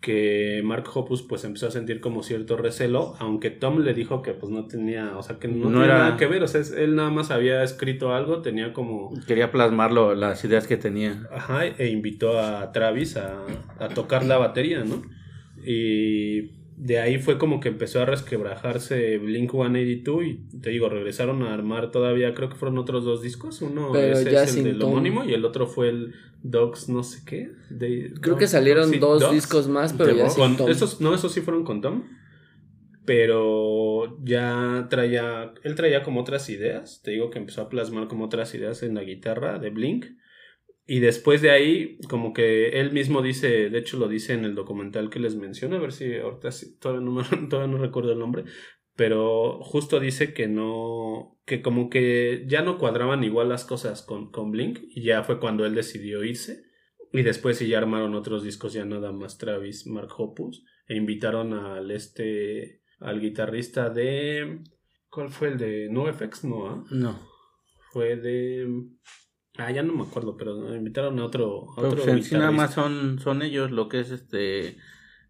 que 0.00 0.62
Mark 0.64 0.84
Hoppus 0.94 1.22
pues 1.22 1.44
empezó 1.44 1.66
a 1.66 1.70
sentir 1.70 2.00
como 2.00 2.22
cierto 2.22 2.56
recelo, 2.56 3.14
aunque 3.18 3.50
Tom 3.50 3.80
le 3.80 3.92
dijo 3.92 4.22
que 4.22 4.32
pues 4.32 4.50
no 4.50 4.66
tenía, 4.66 5.16
o 5.16 5.22
sea, 5.22 5.38
que 5.38 5.48
no, 5.48 5.68
tenía 5.68 5.86
nada 5.86 6.16
que 6.16 6.26
ver, 6.26 6.42
o 6.42 6.48
sea, 6.48 6.62
él 6.78 6.96
nada 6.96 7.10
más 7.10 7.30
había 7.30 7.62
escrito 7.62 8.14
algo, 8.14 8.40
tenía 8.40 8.72
como... 8.72 9.12
Quería 9.26 9.52
plasmarlo, 9.52 10.14
las 10.14 10.42
ideas 10.44 10.66
que 10.66 10.78
tenía. 10.78 11.28
Ajá, 11.30 11.66
e 11.66 11.88
invitó 11.88 12.38
a 12.38 12.72
Travis 12.72 13.18
a, 13.18 13.44
a 13.78 13.88
tocar 13.88 14.24
la 14.24 14.38
batería, 14.38 14.84
¿no? 14.84 15.02
Y 15.66 16.59
de 16.82 16.98
ahí 16.98 17.18
fue 17.18 17.36
como 17.36 17.60
que 17.60 17.68
empezó 17.68 18.00
a 18.00 18.06
resquebrajarse 18.06 19.18
Blink 19.18 19.50
182 19.50 20.24
y 20.24 20.58
te 20.60 20.70
digo, 20.70 20.88
regresaron 20.88 21.42
a 21.42 21.52
armar 21.52 21.90
todavía, 21.90 22.32
creo 22.32 22.48
que 22.48 22.56
fueron 22.56 22.78
otros 22.78 23.04
dos 23.04 23.20
discos. 23.20 23.60
Uno 23.60 23.94
es 23.94 24.26
el 24.56 24.64
del 24.64 24.82
homónimo 24.82 25.22
y 25.24 25.34
el 25.34 25.44
otro 25.44 25.66
fue 25.66 25.90
el 25.90 26.14
Dogs 26.42 26.88
no 26.88 27.02
sé 27.02 27.22
qué. 27.26 27.50
creo 28.22 28.38
que 28.38 28.46
salieron 28.46 28.98
dos 28.98 29.30
discos 29.30 29.68
más, 29.68 29.92
pero 29.92 30.12
ya 30.16 30.30
sin 30.30 30.56
Tom. 30.56 30.70
Esos, 30.70 31.02
no, 31.02 31.14
esos 31.14 31.32
sí 31.32 31.42
fueron 31.42 31.64
con 31.64 31.82
Tom. 31.82 32.04
Pero 33.04 34.18
ya 34.22 34.86
traía, 34.88 35.52
él 35.62 35.74
traía 35.74 36.02
como 36.02 36.20
otras 36.20 36.48
ideas. 36.48 37.02
Te 37.02 37.10
digo 37.10 37.28
que 37.28 37.38
empezó 37.38 37.60
a 37.60 37.68
plasmar 37.68 38.08
como 38.08 38.24
otras 38.24 38.54
ideas 38.54 38.82
en 38.82 38.94
la 38.94 39.02
guitarra 39.02 39.58
de 39.58 39.68
Blink. 39.68 40.06
Y 40.92 40.98
después 40.98 41.40
de 41.40 41.52
ahí, 41.52 41.98
como 42.08 42.32
que 42.32 42.80
él 42.80 42.90
mismo 42.90 43.22
dice, 43.22 43.70
de 43.70 43.78
hecho 43.78 43.96
lo 43.96 44.08
dice 44.08 44.32
en 44.32 44.44
el 44.44 44.56
documental 44.56 45.08
que 45.08 45.20
les 45.20 45.36
menciono, 45.36 45.76
a 45.76 45.78
ver 45.78 45.92
si 45.92 46.16
ahorita 46.16 46.48
todavía 46.80 47.00
no, 47.08 47.22
todavía 47.48 47.72
no 47.72 47.78
recuerdo 47.80 48.10
el 48.10 48.18
nombre, 48.18 48.42
pero 48.96 49.60
justo 49.62 50.00
dice 50.00 50.34
que 50.34 50.48
no, 50.48 51.38
que 51.46 51.62
como 51.62 51.90
que 51.90 52.42
ya 52.48 52.62
no 52.62 52.76
cuadraban 52.76 53.22
igual 53.22 53.48
las 53.48 53.64
cosas 53.64 54.02
con, 54.02 54.32
con 54.32 54.50
Blink 54.50 54.80
y 54.88 55.02
ya 55.02 55.22
fue 55.22 55.38
cuando 55.38 55.64
él 55.64 55.76
decidió 55.76 56.24
irse. 56.24 56.64
Y 57.12 57.22
después 57.22 57.58
sí 57.58 57.68
ya 57.68 57.78
armaron 57.78 58.16
otros 58.16 58.42
discos 58.42 58.72
ya 58.72 58.84
nada 58.84 59.12
más 59.12 59.38
Travis, 59.38 59.86
Mark 59.86 60.10
Hoppus 60.18 60.64
e 60.88 60.96
invitaron 60.96 61.52
al 61.52 61.92
este, 61.92 62.82
al 62.98 63.20
guitarrista 63.20 63.90
de, 63.90 64.58
¿cuál 65.08 65.28
fue 65.28 65.50
el 65.50 65.58
de 65.58 65.88
NoFX? 65.88 66.42
No, 66.46 66.66
¿ah? 66.66 66.84
no. 66.90 67.16
Fue 67.92 68.16
de 68.16 68.66
Ah, 69.60 69.70
ya 69.70 69.82
no 69.82 69.92
me 69.92 70.04
acuerdo, 70.04 70.36
pero 70.38 70.74
invitaron 70.74 71.18
a 71.18 71.24
otro. 71.24 71.66
A 71.76 71.82
otro 71.82 72.02
pues 72.02 72.32
nada 72.32 72.50
más 72.50 72.72
son, 72.72 73.18
son 73.18 73.42
ellos, 73.42 73.70
lo 73.70 73.88
que 73.88 74.00
es 74.00 74.10
este. 74.10 74.78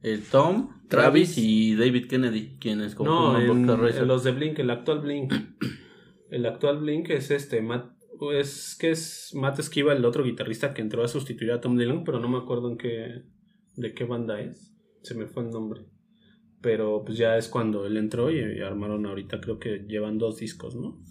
El 0.02 0.22
Tom, 0.22 0.80
Travis, 0.88 1.36
y 1.36 1.74
David 1.74 2.06
Kennedy, 2.06 2.56
quienes 2.58 2.98
No, 2.98 3.38
los 3.38 4.24
de 4.24 4.30
Blink, 4.30 4.58
el 4.60 4.70
actual 4.70 5.00
Blink. 5.00 5.34
el 6.30 6.46
actual 6.46 6.78
Blink 6.78 7.10
es 7.10 7.30
este, 7.30 7.60
Matt, 7.60 7.92
es 8.32 8.76
que 8.80 8.92
es 8.92 9.32
Matt 9.34 9.58
Esquiva, 9.58 9.92
el 9.92 10.04
otro 10.04 10.24
guitarrista 10.24 10.72
que 10.72 10.80
entró 10.80 11.04
a 11.04 11.08
sustituir 11.08 11.52
a 11.52 11.60
Tom 11.60 11.76
Dillon, 11.76 12.04
pero 12.04 12.18
no 12.18 12.28
me 12.28 12.38
acuerdo 12.38 12.70
en 12.70 12.78
qué, 12.78 13.24
de 13.76 13.92
qué 13.92 14.04
banda 14.04 14.40
es. 14.40 14.74
Se 15.02 15.14
me 15.14 15.26
fue 15.26 15.42
el 15.42 15.50
nombre. 15.50 15.82
Pero 16.62 17.02
pues 17.04 17.16
ya 17.16 17.38
es 17.38 17.48
cuando 17.48 17.86
él 17.86 17.96
entró 17.96 18.30
y, 18.30 18.60
armaron 18.60 19.06
ahorita, 19.06 19.40
creo 19.40 19.58
que 19.58 19.84
llevan 19.88 20.18
dos 20.18 20.36
discos, 20.38 20.76
¿no? 20.76 21.02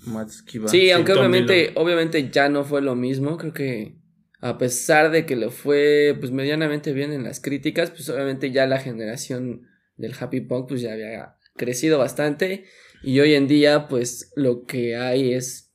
Sí, 0.67 0.91
aunque 0.91 1.13
obviamente, 1.13 1.71
obviamente 1.75 2.29
ya 2.29 2.49
no 2.49 2.63
fue 2.63 2.81
lo 2.81 2.95
mismo. 2.95 3.37
Creo 3.37 3.53
que 3.53 3.95
a 4.41 4.57
pesar 4.57 5.09
de 5.11 5.25
que 5.25 5.35
le 5.35 5.49
fue 5.49 6.15
pues 6.19 6.31
medianamente 6.31 6.93
bien 6.93 7.11
en 7.11 7.23
las 7.23 7.39
críticas, 7.39 7.89
pues 7.89 8.09
obviamente 8.09 8.51
ya 8.51 8.67
la 8.67 8.79
generación 8.79 9.67
del 9.97 10.13
happy 10.17 10.41
punk 10.41 10.69
pues 10.69 10.81
ya 10.81 10.93
había 10.93 11.35
crecido 11.55 11.97
bastante. 11.97 12.65
Y 13.01 13.19
hoy 13.19 13.33
en 13.33 13.47
día 13.47 13.87
pues 13.87 14.31
lo 14.35 14.65
que 14.65 14.97
hay 14.97 15.33
es 15.33 15.73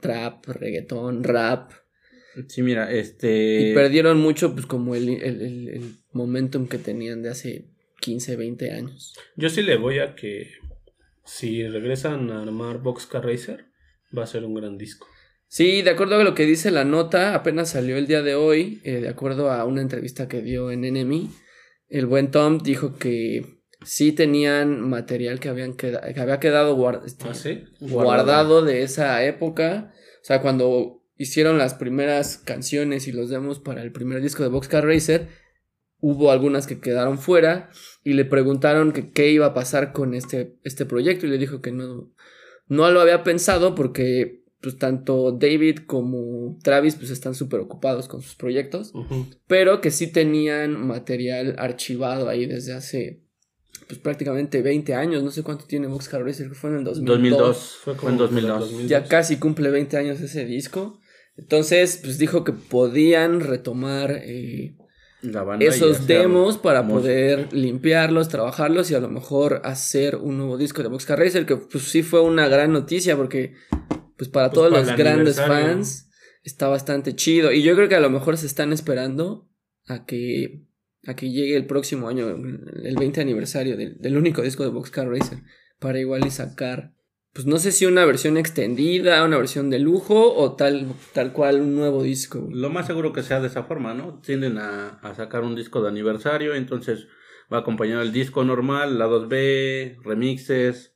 trap, 0.00 0.46
reggaetón, 0.46 1.22
rap. 1.22 1.72
Sí, 2.48 2.62
mira, 2.62 2.90
este... 2.90 3.60
Y 3.60 3.74
perdieron 3.74 4.18
mucho 4.18 4.54
pues 4.54 4.64
como 4.64 4.94
el, 4.94 5.10
el, 5.10 5.42
el, 5.42 5.68
el 5.68 5.94
momentum 6.12 6.66
que 6.66 6.78
tenían 6.78 7.20
de 7.20 7.28
hace 7.28 7.71
15, 8.02 8.36
20 8.36 8.72
años. 8.72 9.14
Yo 9.36 9.48
sí 9.48 9.62
le 9.62 9.76
voy 9.76 10.00
a 10.00 10.14
que 10.14 10.50
si 11.24 11.66
regresan 11.66 12.30
a 12.30 12.42
armar 12.42 12.82
Boxcar 12.82 13.24
Racer, 13.24 13.66
va 14.16 14.24
a 14.24 14.26
ser 14.26 14.44
un 14.44 14.54
gran 14.54 14.76
disco. 14.76 15.06
Sí, 15.46 15.82
de 15.82 15.90
acuerdo 15.90 16.16
a 16.16 16.24
lo 16.24 16.34
que 16.34 16.44
dice 16.44 16.70
la 16.70 16.84
nota, 16.84 17.34
apenas 17.34 17.70
salió 17.70 17.96
el 17.96 18.06
día 18.06 18.22
de 18.22 18.34
hoy, 18.34 18.80
eh, 18.84 19.00
de 19.00 19.08
acuerdo 19.08 19.50
a 19.50 19.64
una 19.64 19.82
entrevista 19.82 20.26
que 20.26 20.42
dio 20.42 20.70
en 20.70 20.84
Enemy, 20.84 21.30
el 21.88 22.06
buen 22.06 22.30
Tom 22.30 22.58
dijo 22.58 22.96
que 22.96 23.62
sí 23.84 24.12
tenían 24.12 24.80
material 24.80 25.40
que, 25.40 25.48
habían 25.48 25.74
que 25.74 25.94
había 25.96 26.40
quedado 26.40 26.74
este, 27.04 27.26
¿Ah, 27.28 27.68
guardado 27.80 28.64
de 28.64 28.82
esa 28.82 29.22
época. 29.24 29.92
O 30.22 30.24
sea, 30.24 30.40
cuando 30.40 31.02
hicieron 31.16 31.58
las 31.58 31.74
primeras 31.74 32.38
canciones 32.38 33.06
y 33.06 33.12
los 33.12 33.28
demos 33.28 33.60
para 33.60 33.82
el 33.82 33.92
primer 33.92 34.22
disco 34.22 34.42
de 34.42 34.48
Boxcar 34.48 34.86
Racer, 34.86 35.28
hubo 36.02 36.32
algunas 36.32 36.66
que 36.66 36.80
quedaron 36.80 37.16
fuera 37.16 37.70
y 38.04 38.12
le 38.14 38.24
preguntaron 38.24 38.92
que 38.92 39.10
qué 39.10 39.30
iba 39.30 39.46
a 39.46 39.54
pasar 39.54 39.92
con 39.92 40.14
este, 40.14 40.56
este 40.64 40.84
proyecto 40.84 41.26
y 41.26 41.30
le 41.30 41.38
dijo 41.38 41.62
que 41.62 41.70
no, 41.70 42.12
no 42.66 42.90
lo 42.90 43.00
había 43.00 43.22
pensado 43.22 43.74
porque 43.74 44.42
pues 44.60 44.78
tanto 44.78 45.30
David 45.32 45.80
como 45.86 46.58
Travis 46.62 46.96
pues 46.96 47.10
están 47.10 47.34
súper 47.34 47.60
ocupados 47.60 48.08
con 48.08 48.20
sus 48.20 48.34
proyectos, 48.34 48.92
pero 49.46 49.80
que 49.80 49.92
sí 49.92 50.08
tenían 50.08 50.86
material 50.86 51.54
archivado 51.58 52.28
ahí 52.28 52.46
desde 52.46 52.74
hace 52.74 53.22
pues 53.86 54.00
prácticamente 54.00 54.60
20 54.60 54.94
años, 54.94 55.22
no 55.22 55.30
sé 55.30 55.44
cuánto 55.44 55.66
tiene 55.66 55.86
Boxcar 55.86 56.24
Racer, 56.24 56.48
que 56.48 56.54
fue 56.54 56.70
en 56.70 56.78
el 56.78 56.84
2002. 56.84 57.78
Fue, 57.84 57.94
en 58.08 58.16
2002. 58.16 58.88
Ya 58.88 59.04
casi 59.04 59.36
cumple 59.36 59.70
20 59.70 59.96
años 59.96 60.20
ese 60.20 60.44
disco. 60.46 60.98
Entonces, 61.36 62.00
pues 62.02 62.18
dijo 62.18 62.44
que 62.44 62.52
podían 62.52 63.40
retomar 63.40 64.20
eh, 64.24 64.76
esos 65.60 66.06
demos 66.06 66.58
para 66.58 66.86
poder 66.86 67.52
limpiarlos, 67.52 68.28
trabajarlos 68.28 68.90
y 68.90 68.94
a 68.94 69.00
lo 69.00 69.08
mejor 69.08 69.60
hacer 69.64 70.16
un 70.16 70.38
nuevo 70.38 70.58
disco 70.58 70.82
de 70.82 70.88
Boxcar 70.88 71.18
Racer, 71.18 71.46
que 71.46 71.56
pues 71.56 71.84
sí 71.84 72.02
fue 72.02 72.20
una 72.20 72.48
gran 72.48 72.72
noticia 72.72 73.16
porque 73.16 73.54
pues 74.16 74.28
para 74.28 74.50
pues, 74.50 74.54
todos 74.54 74.72
los 74.72 74.96
grandes 74.96 75.36
fans 75.36 76.10
está 76.42 76.68
bastante 76.68 77.14
chido. 77.14 77.52
Y 77.52 77.62
yo 77.62 77.74
creo 77.74 77.88
que 77.88 77.94
a 77.94 78.00
lo 78.00 78.10
mejor 78.10 78.36
se 78.36 78.46
están 78.46 78.72
esperando 78.72 79.48
a 79.86 80.04
que 80.04 80.64
a 81.06 81.16
que 81.16 81.30
llegue 81.30 81.56
el 81.56 81.66
próximo 81.66 82.08
año, 82.08 82.28
el 82.28 82.96
20 82.96 83.20
aniversario 83.20 83.76
del, 83.76 83.98
del 83.98 84.16
único 84.16 84.42
disco 84.42 84.62
de 84.62 84.70
Boxcar 84.70 85.08
Racer, 85.08 85.38
para 85.80 85.98
igual 85.98 86.24
y 86.26 86.30
sacar 86.30 86.94
pues 87.32 87.46
no 87.46 87.58
sé 87.58 87.72
si 87.72 87.86
una 87.86 88.04
versión 88.04 88.36
extendida, 88.36 89.24
una 89.24 89.38
versión 89.38 89.70
de 89.70 89.78
lujo 89.78 90.34
o 90.34 90.54
tal, 90.54 90.92
tal 91.14 91.32
cual 91.32 91.62
un 91.62 91.74
nuevo 91.74 92.02
disco. 92.02 92.46
Lo 92.50 92.68
más 92.68 92.86
seguro 92.86 93.12
que 93.12 93.22
sea 93.22 93.40
de 93.40 93.46
esa 93.46 93.64
forma, 93.64 93.94
¿no? 93.94 94.20
Tienden 94.20 94.58
a, 94.58 95.00
sacar 95.16 95.42
un 95.42 95.54
disco 95.54 95.82
de 95.82 95.88
aniversario, 95.88 96.54
entonces 96.54 97.06
va 97.52 97.58
acompañado 97.58 98.02
el 98.02 98.12
disco 98.12 98.44
normal, 98.44 98.98
lados 98.98 99.28
B, 99.28 99.96
remixes, 100.04 100.94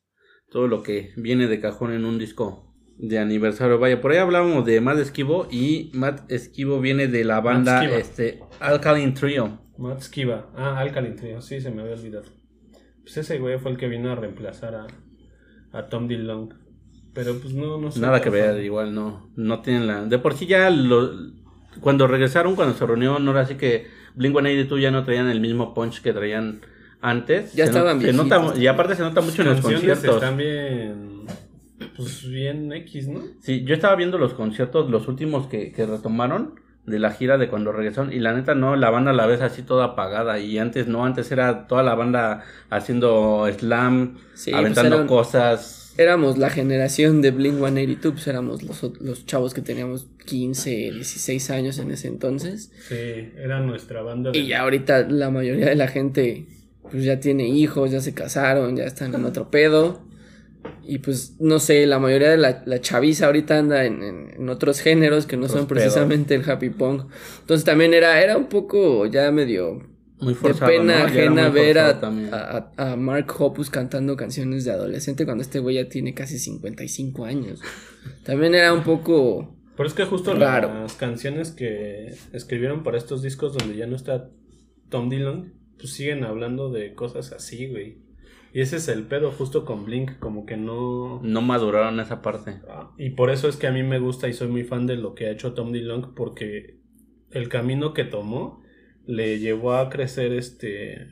todo 0.50 0.68
lo 0.68 0.82
que 0.82 1.12
viene 1.16 1.46
de 1.46 1.60
cajón 1.60 1.92
en 1.92 2.04
un 2.04 2.18
disco 2.18 2.74
de 2.98 3.18
aniversario. 3.18 3.78
Vaya, 3.78 4.02
por 4.02 4.12
ahí 4.12 4.18
hablábamos 4.18 4.66
de 4.66 4.80
Matt 4.82 4.98
Esquivo 4.98 5.48
y 5.50 5.90
Matt 5.94 6.30
Esquivo 6.30 6.80
viene 6.80 7.08
de 7.08 7.24
la 7.24 7.40
banda 7.40 7.82
Esquiva. 7.82 7.98
este 7.98 8.40
Alkaline 8.60 9.14
Trio. 9.14 9.60
Matt 9.78 10.02
Skiba. 10.02 10.50
Ah, 10.54 10.78
Alkaline 10.78 11.16
Trio. 11.16 11.40
Sí, 11.40 11.60
se 11.60 11.70
me 11.70 11.82
había 11.82 11.94
olvidado. 11.94 12.24
Pues 13.02 13.16
ese 13.18 13.38
güey 13.38 13.58
fue 13.58 13.70
el 13.70 13.76
que 13.76 13.88
vino 13.88 14.10
a 14.10 14.14
reemplazar 14.14 14.74
a, 14.74 14.86
a 15.76 15.86
Tom 15.88 16.08
DeLonge. 16.08 16.54
Pero 17.14 17.38
pues 17.38 17.54
no, 17.54 17.78
no 17.78 17.90
sé. 17.90 18.00
Nada 18.00 18.20
que 18.20 18.30
ver, 18.30 18.62
igual 18.62 18.94
no, 18.94 19.30
no 19.36 19.60
tienen 19.60 19.86
la... 19.86 20.04
De 20.04 20.18
por 20.18 20.34
sí 20.34 20.46
ya 20.46 20.68
lo, 20.70 21.10
cuando 21.80 22.06
regresaron, 22.06 22.56
cuando 22.56 22.74
se 22.74 22.84
reunieron, 22.86 23.24
no 23.24 23.30
era 23.30 23.40
así 23.40 23.54
que 23.54 23.86
Blink-182 24.16 24.80
ya 24.80 24.90
no 24.90 25.04
traían 25.04 25.28
el 25.28 25.40
mismo 25.40 25.72
punch 25.74 26.02
que 26.02 26.12
traían 26.12 26.60
antes. 27.00 27.54
Ya 27.54 27.66
Se 27.66 27.72
no- 27.72 27.78
estaban 27.78 28.00
se 28.00 28.12
nota, 28.12 28.38
viejitos. 28.38 28.58
Y 28.62 28.66
aparte 28.66 28.94
se 28.96 29.02
nota 29.02 29.20
mucho 29.22 29.42
en 29.42 29.48
los 29.48 29.60
conciertos. 29.60 30.14
están 30.16 30.36
bien. 30.36 31.16
Pues 31.96 32.28
bien 32.28 32.72
X, 32.72 33.08
¿no? 33.08 33.20
Sí, 33.40 33.64
yo 33.64 33.74
estaba 33.74 33.96
viendo 33.96 34.18
los 34.18 34.34
conciertos, 34.34 34.90
los 34.90 35.08
últimos 35.08 35.46
que, 35.46 35.72
que 35.72 35.86
retomaron 35.86 36.54
de 36.86 36.98
la 37.00 37.10
gira 37.10 37.36
de 37.36 37.48
cuando 37.48 37.72
regresaron 37.72 38.12
y 38.12 38.20
la 38.20 38.32
neta 38.32 38.54
no, 38.54 38.76
la 38.76 38.90
banda 38.90 39.12
la 39.12 39.26
ves 39.26 39.40
así 39.40 39.62
toda 39.62 39.86
apagada 39.86 40.38
y 40.38 40.58
antes 40.58 40.86
no, 40.86 41.04
antes 41.04 41.30
era 41.32 41.66
toda 41.66 41.82
la 41.82 41.94
banda 41.94 42.44
haciendo 42.70 43.46
slam, 43.58 44.18
Sí, 44.34 44.50
pues 44.52 44.60
aventando 44.60 44.96
eran- 44.96 45.06
cosas. 45.06 45.94
Éramos 45.98 46.36
la 46.36 46.50
generación 46.50 47.22
de 47.22 47.30
Blink 47.30 47.56
182, 47.56 48.12
pues 48.12 48.26
éramos 48.28 48.62
los, 48.62 48.82
los 49.00 49.24
chavos 49.24 49.54
que 49.54 49.62
teníamos 49.62 50.06
15, 50.26 50.70
16 50.92 51.50
años 51.50 51.78
en 51.78 51.90
ese 51.90 52.08
entonces. 52.08 52.70
Sí, 52.86 53.32
era 53.38 53.60
nuestra 53.60 54.02
banda. 54.02 54.30
de- 54.30 54.38
Y 54.38 54.46
ya 54.48 54.60
ahorita 54.60 55.08
la 55.08 55.30
mayoría 55.30 55.66
de 55.66 55.74
la 55.74 55.88
gente 55.88 56.46
pues 56.90 57.02
ya 57.02 57.18
tiene 57.18 57.48
hijos, 57.48 57.90
ya 57.90 58.00
se 58.00 58.14
casaron, 58.14 58.76
ya 58.76 58.84
están 58.84 59.12
en 59.14 59.24
otro 59.24 59.50
pedo. 59.50 60.02
Y 60.84 60.98
pues 60.98 61.36
no 61.40 61.58
sé, 61.58 61.86
la 61.86 61.98
mayoría 61.98 62.30
de 62.30 62.36
la, 62.36 62.62
la 62.66 62.80
chaviza 62.80 63.26
ahorita 63.26 63.58
anda 63.58 63.84
en, 63.84 64.02
en- 64.02 64.30
en 64.36 64.48
otros 64.48 64.80
géneros 64.80 65.26
que 65.26 65.36
no 65.36 65.44
Otros 65.46 65.58
son 65.60 65.68
precisamente 65.68 66.34
el 66.34 66.48
happy 66.48 66.70
punk. 66.70 67.04
Entonces 67.40 67.64
también 67.64 67.94
era, 67.94 68.20
era 68.22 68.36
un 68.36 68.48
poco 68.48 69.06
ya 69.06 69.30
medio 69.32 69.82
Muy 70.20 70.34
de 70.34 70.38
forzado, 70.40 70.70
pena 70.70 70.82
¿no? 70.82 70.88
Ya 70.88 70.96
era 70.98 71.04
ajena 71.06 71.42
muy 71.50 71.60
ver 71.60 71.78
a, 71.78 72.00
también. 72.00 72.32
a- 72.34 72.70
a- 72.76 72.92
a 72.92 72.96
Mark 72.96 73.32
Hoppus 73.38 73.70
cantando 73.70 74.16
canciones 74.16 74.64
de 74.64 74.70
adolescente 74.72 75.24
cuando 75.24 75.42
este 75.42 75.58
güey 75.58 75.76
ya 75.76 75.88
tiene 75.88 76.14
casi 76.14 76.38
55 76.38 77.24
años. 77.24 77.60
También 78.24 78.54
era 78.54 78.72
un 78.72 78.82
poco... 78.84 79.52
Pero 79.76 79.88
es 79.88 79.94
que 79.94 80.04
justo 80.06 80.32
Raro. 80.34 80.72
las 80.72 80.94
canciones 80.94 81.50
que 81.50 82.14
escribieron 82.32 82.82
para 82.82 82.96
estos 82.96 83.20
discos 83.22 83.52
donde 83.52 83.76
ya 83.76 83.86
no 83.86 83.94
está 83.96 84.30
Tom 84.88 85.10
Dillon, 85.10 85.52
pues 85.78 85.92
siguen 85.92 86.24
hablando 86.24 86.70
de 86.72 86.94
cosas 86.94 87.32
así, 87.32 87.66
güey. 87.68 87.98
Y 88.56 88.62
ese 88.62 88.76
es 88.76 88.88
el 88.88 89.02
pedo 89.02 89.32
justo 89.32 89.66
con 89.66 89.84
Blink, 89.84 90.18
como 90.18 90.46
que 90.46 90.56
no... 90.56 91.20
No 91.22 91.42
maduraron 91.42 92.00
esa 92.00 92.22
parte. 92.22 92.62
Ah, 92.70 92.90
Y 92.96 93.10
por 93.10 93.28
eso 93.28 93.50
es 93.50 93.56
que 93.56 93.66
a 93.66 93.70
mí 93.70 93.82
me 93.82 93.98
gusta 93.98 94.28
y 94.28 94.32
soy 94.32 94.48
muy 94.48 94.64
fan 94.64 94.86
de 94.86 94.96
lo 94.96 95.14
que 95.14 95.26
ha 95.26 95.30
hecho 95.30 95.52
Tom 95.52 95.72
DeLonge 95.72 96.14
porque 96.16 96.78
el 97.30 97.50
camino 97.50 97.92
que 97.92 98.04
tomó 98.04 98.62
le 99.04 99.40
llevó 99.40 99.74
a 99.74 99.90
crecer 99.90 100.32
este 100.32 101.06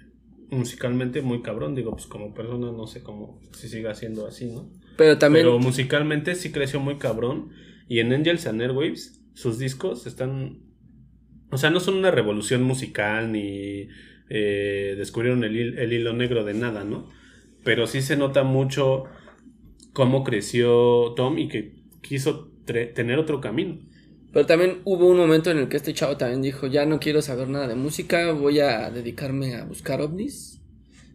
musicalmente 0.48 1.20
muy 1.20 1.42
cabrón, 1.42 1.74
digo, 1.74 1.90
pues 1.90 2.07
como 2.07 2.33
persona 2.33 2.72
no 2.72 2.87
sé 2.87 3.02
cómo 3.02 3.38
si 3.52 3.68
siga 3.68 3.94
siendo 3.94 4.26
así, 4.26 4.46
¿no? 4.46 4.70
Pero 4.96 5.18
también... 5.18 5.44
Pero 5.44 5.59
musicalmente 5.59 6.37
sí 6.37 6.50
creció 6.50 6.80
muy 6.80 6.96
cabrón 6.96 7.50
y 7.88 7.98
en 7.98 8.14
Angels 8.14 8.46
and 8.46 8.62
Airwaves 8.62 9.22
sus 9.35 9.59
discos 9.59 10.07
están 10.07 10.62
o 11.50 11.59
sea, 11.59 11.68
no 11.68 11.80
son 11.80 11.96
una 11.96 12.11
revolución 12.11 12.62
musical 12.62 13.33
ni 13.33 13.88
eh, 14.30 14.94
descubrieron 14.96 15.44
el, 15.44 15.78
el 15.78 15.92
hilo 15.92 16.14
negro 16.14 16.42
de 16.42 16.54
nada, 16.54 16.85
¿no? 16.85 17.12
Pero 17.64 17.87
sí 17.87 18.03
se 18.03 18.16
nota 18.16 18.42
mucho 18.44 19.05
cómo 19.92 20.24
creció 20.24 21.14
Tom 21.14 21.38
y 21.38 21.48
que 21.48 21.72
quiso 22.03 22.50
tener 22.66 23.18
otro 23.18 23.40
camino. 23.40 23.79
Pero 24.33 24.46
también 24.46 24.81
hubo 24.85 25.07
un 25.07 25.16
momento 25.16 25.50
en 25.50 25.59
el 25.59 25.68
que 25.68 25.77
este 25.77 25.94
chavo 25.94 26.16
también 26.16 26.42
dijo, 26.42 26.66
ya 26.66 26.85
no 26.87 26.98
quiero 26.98 27.22
saber 27.22 27.48
nada 27.48 27.68
de 27.68 27.77
música, 27.77 28.33
voy 28.33 28.59
a 28.61 28.90
dedicarme 28.90 29.55
a 29.55 29.64
buscar 29.64 30.00
ovnis. 30.00 30.61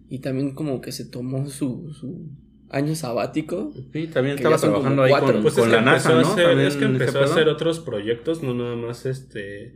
Y 0.10 0.20
también 0.20 0.56
como 0.56 0.82
que 0.82 0.92
se 0.92 1.06
tomó 1.06 1.48
su, 1.50 1.94
su 1.94 2.32
año 2.70 2.96
sabático. 2.96 3.74
Sí, 3.92 4.08
también 4.08 4.38
estaba 4.38 4.58
trabajando 4.58 5.04
ahí 5.04 5.12
cuatro. 5.12 5.34
con, 5.34 5.42
Pues 5.42 5.54
con 5.56 5.66
es 5.66 5.70
que 5.70 5.76
la 5.76 5.82
NASA, 5.82 6.14
¿no? 6.14 6.32
hacer, 6.32 6.60
es 6.60 6.76
que 6.78 6.86
empezó 6.86 7.20
a 7.20 7.26
hacer 7.26 7.50
otros 7.50 7.80
proyectos, 7.80 8.42
no 8.42 8.54
nada 8.54 8.76
más 8.76 9.06
este 9.06 9.74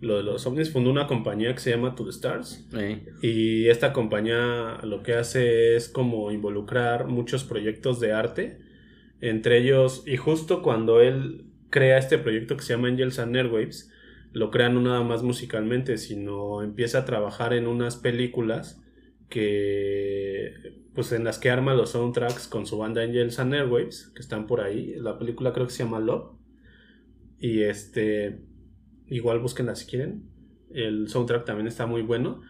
lo 0.00 0.16
de 0.16 0.22
los 0.22 0.46
ovnis 0.46 0.70
fundó 0.70 0.90
una 0.90 1.06
compañía 1.06 1.52
que 1.52 1.60
se 1.60 1.70
llama 1.70 1.94
To 1.94 2.04
the 2.04 2.10
Stars. 2.10 2.66
Sí. 2.70 3.02
y 3.22 3.68
esta 3.68 3.92
compañía 3.92 4.78
lo 4.82 5.02
que 5.02 5.14
hace 5.14 5.76
es 5.76 5.88
como 5.88 6.30
involucrar 6.32 7.06
muchos 7.06 7.44
proyectos 7.44 8.00
de 8.00 8.12
arte 8.12 8.58
entre 9.20 9.58
ellos 9.58 10.02
y 10.06 10.16
justo 10.16 10.62
cuando 10.62 11.00
él 11.00 11.44
crea 11.68 11.98
este 11.98 12.18
proyecto 12.18 12.56
que 12.56 12.62
se 12.62 12.74
llama 12.74 12.88
Angels 12.88 13.18
and 13.18 13.36
Airwaves 13.36 13.90
lo 14.32 14.50
crea 14.50 14.68
no 14.68 14.80
nada 14.80 15.02
más 15.02 15.22
musicalmente 15.22 15.98
sino 15.98 16.62
empieza 16.62 17.00
a 17.00 17.04
trabajar 17.04 17.52
en 17.52 17.66
unas 17.66 17.96
películas 17.96 18.80
que 19.28 20.80
pues 20.94 21.12
en 21.12 21.24
las 21.24 21.38
que 21.38 21.50
arma 21.50 21.74
los 21.74 21.90
soundtracks 21.90 22.48
con 22.48 22.66
su 22.66 22.76
banda 22.76 23.02
Angels 23.02 23.38
and 23.38 23.54
Airwaves 23.54 24.08
que 24.14 24.20
están 24.20 24.46
por 24.46 24.60
ahí. 24.60 24.94
La 24.96 25.18
película 25.18 25.52
creo 25.52 25.66
que 25.66 25.72
se 25.72 25.84
llama 25.84 26.00
Love. 26.00 26.32
Y 27.38 27.62
este 27.62 28.40
igual 29.10 29.40
búsquenla 29.40 29.74
si 29.74 29.86
quieren 29.86 30.22
el 30.72 31.08
soundtrack 31.08 31.44
también 31.44 31.66
está 31.66 31.86
muy 31.86 32.02
bueno 32.02 32.40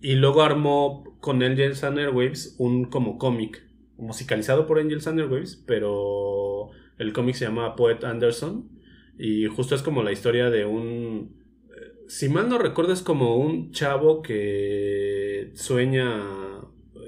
y 0.00 0.14
luego 0.14 0.42
armó 0.42 1.16
con 1.20 1.42
Angels 1.42 1.84
and 1.84 1.98
Airwaves 1.98 2.56
un 2.58 2.84
como 2.84 3.18
cómic 3.18 3.66
musicalizado 3.96 4.66
por 4.66 4.78
Angels 4.78 5.06
and 5.06 5.20
Airwaves 5.20 5.62
pero 5.66 6.70
el 6.98 7.12
cómic 7.12 7.34
se 7.34 7.46
llama 7.46 7.76
Poet 7.76 8.04
Anderson 8.04 8.70
y 9.18 9.46
justo 9.46 9.74
es 9.74 9.82
como 9.82 10.02
la 10.02 10.12
historia 10.12 10.50
de 10.50 10.64
un 10.64 11.36
eh, 11.68 11.92
si 12.08 12.28
mal 12.28 12.48
no 12.48 12.58
recuerdo 12.58 12.92
es 12.92 13.02
como 13.02 13.36
un 13.36 13.72
chavo 13.72 14.22
que 14.22 15.50
sueña 15.54 16.22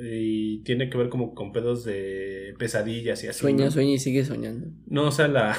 y 0.03 0.59
tiene 0.59 0.91
que 0.91 0.99
ver 0.99 1.09
como 1.09 1.35
con 1.35 1.53
pedos 1.53 1.85
de 1.85 2.55
pesadillas 2.59 3.23
y 3.25 3.29
así. 3.29 3.41
Sueña, 3.41 3.67
¿no? 3.67 3.71
sueña 3.71 3.93
y 3.93 3.99
sigue 3.99 4.25
soñando. 4.25 4.69
No, 4.87 5.09
o 5.09 5.11
sea, 5.11 5.29
la 5.29 5.57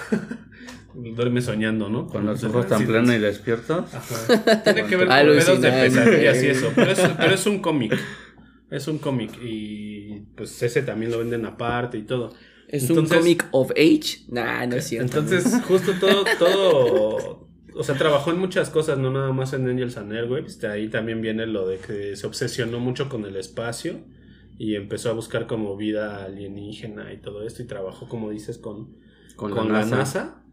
duerme 1.15 1.41
soñando, 1.41 1.89
¿no? 1.89 2.07
Con 2.07 2.25
los 2.25 2.43
ojos 2.43 2.67
tan 2.67 2.79
sí, 2.79 2.86
plenos 2.86 3.13
y 3.13 3.19
despiertos. 3.19 3.93
Ajá. 3.93 4.63
Tiene 4.63 4.86
que 4.86 4.95
ver 4.95 5.07
con 5.07 5.17
pedos 5.17 5.62
de 5.62 5.71
pesadillas 5.71 6.43
y 6.43 6.47
eso. 6.47 6.71
Pero 6.75 6.91
es, 6.91 6.99
pero 7.17 7.33
es 7.33 7.45
un 7.45 7.60
cómic. 7.60 7.97
Es 8.71 8.88
un 8.88 8.97
cómic. 8.97 9.31
Y 9.41 10.21
pues 10.36 10.62
ese 10.63 10.81
también 10.81 11.12
lo 11.12 11.19
venden 11.19 11.45
aparte 11.45 11.97
y 11.97 12.03
todo. 12.03 12.33
¿Es 12.67 12.89
Entonces- 12.89 13.17
un 13.17 13.23
comic 13.23 13.45
of 13.51 13.71
age? 13.71 14.25
Nah, 14.29 14.65
no 14.65 14.75
es 14.75 14.86
cierto. 14.88 15.19
Entonces, 15.19 15.62
justo 15.67 15.93
todo, 15.99 16.25
todo. 16.39 17.47
O 17.75 17.83
sea, 17.83 17.95
trabajó 17.95 18.31
en 18.31 18.39
muchas 18.39 18.69
cosas, 18.71 18.97
no 18.97 19.12
nada 19.12 19.31
más 19.31 19.53
en 19.53 19.69
Angels 19.69 19.97
and 19.97 20.12
Airwaves. 20.12 20.60
De 20.60 20.67
ahí 20.67 20.89
también 20.89 21.21
viene 21.21 21.45
lo 21.45 21.67
de 21.67 21.77
que 21.77 22.15
se 22.15 22.25
obsesionó 22.25 22.79
mucho 22.79 23.07
con 23.07 23.23
el 23.25 23.36
espacio 23.36 23.99
y 24.57 24.75
empezó 24.75 25.12
a 25.12 25.13
buscar 25.13 25.45
como 25.45 25.77
vida 25.77 26.23
alienígena 26.25 27.13
y 27.13 27.17
todo 27.17 27.45
esto. 27.45 27.62
Y 27.62 27.67
trabajó, 27.67 28.10
como 28.10 28.31
dices, 28.31 28.57
con, 28.57 28.95
Con, 29.36 29.51
con, 29.51 29.67
la, 29.71 29.79
la, 29.81 29.86
NASA. 29.86 29.95
NASA. 29.97 30.43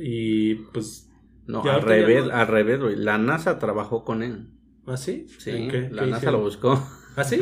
Y 0.00 0.54
pues. 0.72 1.10
No, 1.46 1.62
al 1.62 1.82
revés, 1.82 2.26
no- 2.26 2.32
al 2.34 2.46
revés, 2.48 2.80
güey. 2.80 2.96
La 2.96 3.18
NASA 3.18 3.58
trabajó 3.58 4.04
con 4.04 4.22
él. 4.22 4.48
¿Ah, 4.86 4.96
sí? 4.96 5.26
Sí, 5.38 5.50
¿En 5.50 5.68
qué? 5.70 5.80
la 5.90 6.02
¿Qué 6.02 6.06
NASA 6.10 6.16
hicieron? 6.18 6.40
lo 6.40 6.44
buscó. 6.46 6.88
¿Ah, 7.16 7.24
sí? 7.24 7.40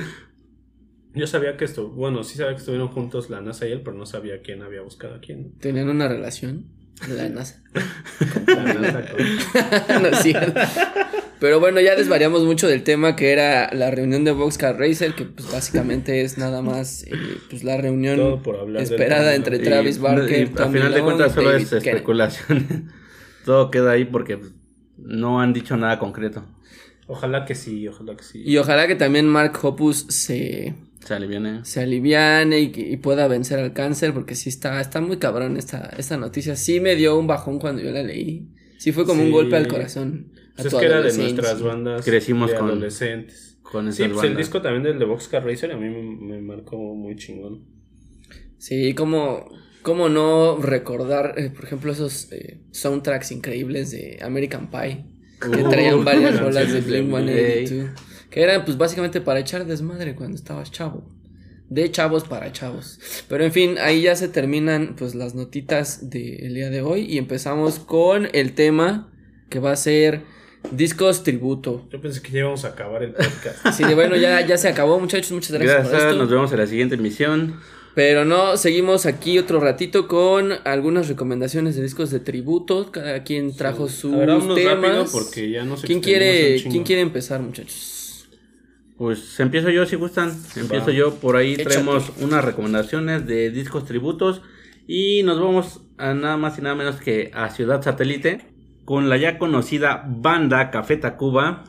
Yo 1.14 1.26
sabía 1.28 1.56
que 1.56 1.64
esto, 1.64 1.88
bueno, 1.90 2.24
sí 2.24 2.36
sabía 2.36 2.52
que 2.54 2.58
estuvieron 2.58 2.88
juntos 2.88 3.30
la 3.30 3.40
NASA 3.40 3.68
y 3.68 3.72
él, 3.72 3.82
pero 3.84 3.96
no 3.96 4.04
sabía 4.04 4.42
quién 4.42 4.62
había 4.62 4.82
buscado 4.82 5.14
a 5.14 5.20
quién. 5.20 5.52
Tenían 5.58 5.88
una 5.88 6.08
relación 6.08 6.66
de 7.06 7.14
la 7.16 7.28
NASA. 7.28 7.62
La 8.48 8.74
NASA 8.74 9.02
con- 9.10 10.02
no 10.02 10.08
es 10.08 10.18
cierto. 10.18 10.60
Pero 11.44 11.60
bueno, 11.60 11.78
ya 11.78 11.94
desvariamos 11.94 12.42
mucho 12.42 12.66
del 12.68 12.84
tema 12.84 13.16
que 13.16 13.30
era 13.30 13.68
la 13.74 13.90
reunión 13.90 14.24
de 14.24 14.32
Boxcar 14.32 14.78
Racer, 14.78 15.14
que 15.14 15.26
pues 15.26 15.52
básicamente 15.52 16.22
es 16.22 16.38
nada 16.38 16.62
más 16.62 17.02
eh, 17.02 17.10
pues 17.50 17.62
la 17.64 17.76
reunión 17.76 18.40
esperada 18.78 19.34
entre 19.34 19.58
Y- 19.58 19.58
Travis 19.58 19.98
Barker, 19.98 20.50
y 20.56 20.58
a 20.58 20.68
final 20.70 20.94
de 20.94 21.02
cuentas 21.02 21.34
solo 21.34 21.50
David 21.50 21.64
es 21.64 21.68
Kennedy. 21.68 21.88
especulación. 21.90 22.90
Todo 23.44 23.70
queda 23.70 23.90
ahí 23.90 24.06
porque 24.06 24.38
no 24.96 25.42
han 25.42 25.52
dicho 25.52 25.76
nada 25.76 25.98
concreto. 25.98 26.46
Ojalá 27.08 27.44
que 27.44 27.54
sí, 27.54 27.86
ojalá 27.88 28.16
que 28.16 28.24
sí. 28.24 28.42
Y 28.42 28.56
ojalá 28.56 28.86
que 28.86 28.94
también 28.94 29.26
Mark 29.28 29.52
Hoppus 29.62 30.06
se, 30.08 30.72
Se 31.04 31.12
aliviane. 31.12 31.62
se 31.66 31.82
aliviane 31.82 32.58
y, 32.60 32.96
pueda 32.96 33.28
vencer 33.28 33.58
al 33.58 33.74
cáncer, 33.74 34.14
porque 34.14 34.34
sí 34.34 34.48
está, 34.48 34.80
está 34.80 35.02
muy 35.02 35.18
cabrón 35.18 35.58
esta, 35.58 35.90
esta 35.98 36.16
noticia. 36.16 36.56
Sí 36.56 36.80
me 36.80 36.96
dio 36.96 37.18
un 37.18 37.26
bajón 37.26 37.58
cuando 37.58 37.82
yo 37.82 37.90
la 37.90 38.02
leí. 38.02 38.48
Sí 38.78 38.92
fue 38.92 39.04
como 39.04 39.22
un 39.22 39.30
golpe 39.30 39.56
al 39.56 39.68
corazón. 39.68 40.32
Pues 40.56 40.66
es 40.66 40.74
que 40.74 40.86
era 40.86 41.00
de 41.02 41.12
nuestras 41.16 41.62
bandas 41.62 42.04
Crecimos 42.04 42.50
de 42.50 42.56
con- 42.56 42.70
adolescentes. 42.70 43.58
Con 43.62 43.92
Sí, 43.92 44.02
esas 44.04 44.14
pues 44.14 44.30
el 44.30 44.36
disco 44.36 44.62
también 44.62 44.82
del 44.84 44.98
de 44.98 45.04
Boxcar 45.04 45.44
Racer 45.44 45.72
a 45.72 45.76
mí 45.76 45.88
me, 45.88 46.02
me 46.36 46.40
marcó 46.40 46.76
muy 46.76 47.16
chingón. 47.16 47.64
Sí, 48.58 48.94
como, 48.94 49.46
como 49.82 50.08
no 50.08 50.56
recordar, 50.58 51.34
eh, 51.38 51.50
por 51.50 51.64
ejemplo, 51.64 51.92
esos 51.92 52.30
eh, 52.32 52.60
soundtracks 52.70 53.32
increíbles 53.32 53.90
de 53.90 54.18
American 54.22 54.70
Pie, 54.70 55.06
que 55.40 55.62
Uh, 55.62 55.68
traían 55.68 56.04
varias 56.04 56.38
rolas 56.40 56.72
de 56.72 56.80
de 56.80 56.80
Blink 56.80 57.08
182, 57.10 57.90
que 58.30 58.42
eran 58.42 58.64
pues 58.64 58.76
básicamente 58.78 59.20
para 59.20 59.40
echar 59.40 59.66
desmadre 59.66 60.14
cuando 60.14 60.36
estabas 60.36 60.70
chavo. 60.70 61.06
de 61.68 61.90
chavos 61.90 62.24
para 62.24 62.52
chavos. 62.52 63.00
Pero 63.28 63.44
en 63.44 63.52
fin, 63.52 63.76
ahí 63.80 64.02
ya 64.02 64.14
se 64.16 64.28
terminan 64.28 64.94
pues 64.96 65.14
las 65.14 65.34
notitas 65.34 66.08
del 66.10 66.54
día 66.54 66.70
de 66.70 66.82
hoy 66.82 67.02
y 67.02 67.18
empezamos 67.18 67.78
con 67.80 68.28
el 68.32 68.54
tema 68.54 69.12
que 69.50 69.58
va 69.60 69.72
a 69.72 69.76
ser 69.76 70.22
discos 70.70 71.22
tributo. 71.22 71.86
Yo 71.90 72.00
pensé 72.00 72.22
que 72.22 72.32
ya 72.32 72.40
íbamos 72.40 72.64
a 72.64 72.68
acabar 72.68 73.02
el 73.02 73.12
podcast. 73.12 73.66
Sí, 73.72 73.84
bueno, 73.94 74.16
ya, 74.16 74.44
ya 74.46 74.56
se 74.58 74.68
acabó, 74.68 74.98
muchachos. 74.98 75.32
Muchas 75.32 75.52
gracias, 75.52 75.76
por 75.82 75.90
Gracias, 75.90 76.10
esto. 76.12 76.18
nos 76.22 76.30
vemos 76.30 76.52
en 76.52 76.58
la 76.58 76.66
siguiente 76.66 76.94
emisión. 76.96 77.60
Pero 77.94 78.24
no, 78.24 78.56
seguimos 78.56 79.06
aquí 79.06 79.38
otro 79.38 79.60
ratito 79.60 80.08
con 80.08 80.52
algunas 80.64 81.06
recomendaciones 81.08 81.76
de 81.76 81.82
discos 81.82 82.10
de 82.10 82.18
tributo. 82.18 82.90
Cada 82.90 83.22
quien 83.22 83.54
trajo 83.54 83.88
sus 83.88 84.14
A 84.14 84.18
ver, 84.26 84.54
temas. 84.56 85.10
porque 85.12 85.48
ya 85.50 85.64
no 85.64 85.76
sé 85.76 85.86
¿Quién 85.86 86.00
quiere, 86.00 86.60
¿Quién 86.68 86.82
quiere 86.82 87.02
empezar, 87.02 87.40
muchachos? 87.40 88.26
Pues 88.96 89.38
empiezo 89.38 89.70
yo 89.70 89.86
si 89.86 89.94
gustan. 89.96 90.36
Empiezo 90.56 90.86
Va. 90.86 90.92
yo. 90.92 91.14
Por 91.16 91.36
ahí 91.36 91.54
Échate. 91.54 91.70
traemos 91.70 92.10
unas 92.20 92.44
recomendaciones 92.44 93.26
de 93.26 93.50
discos 93.50 93.84
tributos. 93.84 94.42
Y 94.88 95.22
nos 95.22 95.40
vamos 95.40 95.80
a 95.96 96.14
nada 96.14 96.36
más 96.36 96.58
y 96.58 96.62
nada 96.62 96.74
menos 96.74 96.96
que 96.96 97.30
a 97.32 97.48
Ciudad 97.50 97.80
Satélite. 97.82 98.53
Con 98.84 99.08
la 99.08 99.16
ya 99.16 99.38
conocida 99.38 100.04
banda 100.06 100.70
Café 100.70 100.96
Tacuba. 100.96 101.64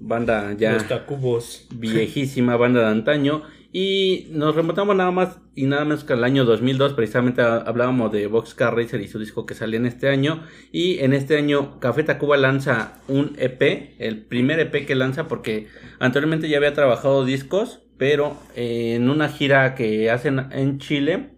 Banda 0.00 0.54
ya 0.56 0.74
Los 0.74 0.86
Tacubos. 0.88 1.66
viejísima 1.74 2.56
banda 2.56 2.80
de 2.80 2.86
antaño. 2.88 3.42
Y 3.72 4.28
nos 4.30 4.54
remontamos 4.54 4.96
nada 4.96 5.10
más 5.10 5.38
y 5.54 5.66
nada 5.66 5.84
menos 5.84 6.04
que 6.04 6.12
al 6.14 6.24
año 6.24 6.44
2002. 6.44 6.94
Precisamente 6.94 7.42
ha- 7.42 7.56
hablábamos 7.58 8.10
de 8.12 8.26
Boxcar 8.26 8.74
Racer 8.76 9.00
y 9.00 9.08
su 9.08 9.18
disco 9.18 9.44
que 9.44 9.54
salió 9.54 9.78
en 9.78 9.86
este 9.86 10.08
año. 10.08 10.42
Y 10.72 10.98
en 11.00 11.12
este 11.12 11.36
año 11.36 11.78
Café 11.80 12.02
Tacuba 12.04 12.36
lanza 12.36 12.98
un 13.08 13.32
EP, 13.38 13.94
el 13.98 14.22
primer 14.24 14.60
EP 14.60 14.86
que 14.86 14.94
lanza 14.94 15.26
porque 15.28 15.66
anteriormente 15.98 16.48
ya 16.48 16.56
había 16.58 16.72
trabajado 16.74 17.24
discos, 17.24 17.80
pero 17.98 18.36
eh, 18.56 18.94
en 18.96 19.10
una 19.10 19.28
gira 19.28 19.74
que 19.74 20.10
hacen 20.10 20.46
en 20.52 20.78
Chile 20.78 21.30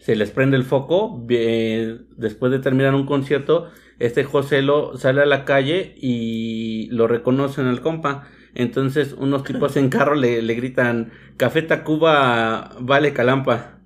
se 0.00 0.16
les 0.16 0.30
prende 0.30 0.56
el 0.56 0.64
foco. 0.64 1.24
eh, 1.30 1.98
después 2.16 2.50
de 2.52 2.58
terminar 2.58 2.94
un 2.94 3.06
concierto, 3.06 3.70
este 4.06 4.24
José 4.24 4.62
lo 4.62 4.96
sale 4.96 5.22
a 5.22 5.26
la 5.26 5.44
calle 5.44 5.94
y 5.96 6.88
lo 6.90 7.06
reconocen 7.06 7.66
al 7.66 7.80
compa. 7.80 8.28
Entonces 8.54 9.14
unos 9.16 9.44
tipos 9.44 9.76
en 9.76 9.88
carro 9.88 10.14
le, 10.14 10.42
le 10.42 10.54
gritan, 10.54 11.12
Café 11.36 11.62
Tacuba 11.62 12.76
vale 12.80 13.12
calampa. 13.12 13.78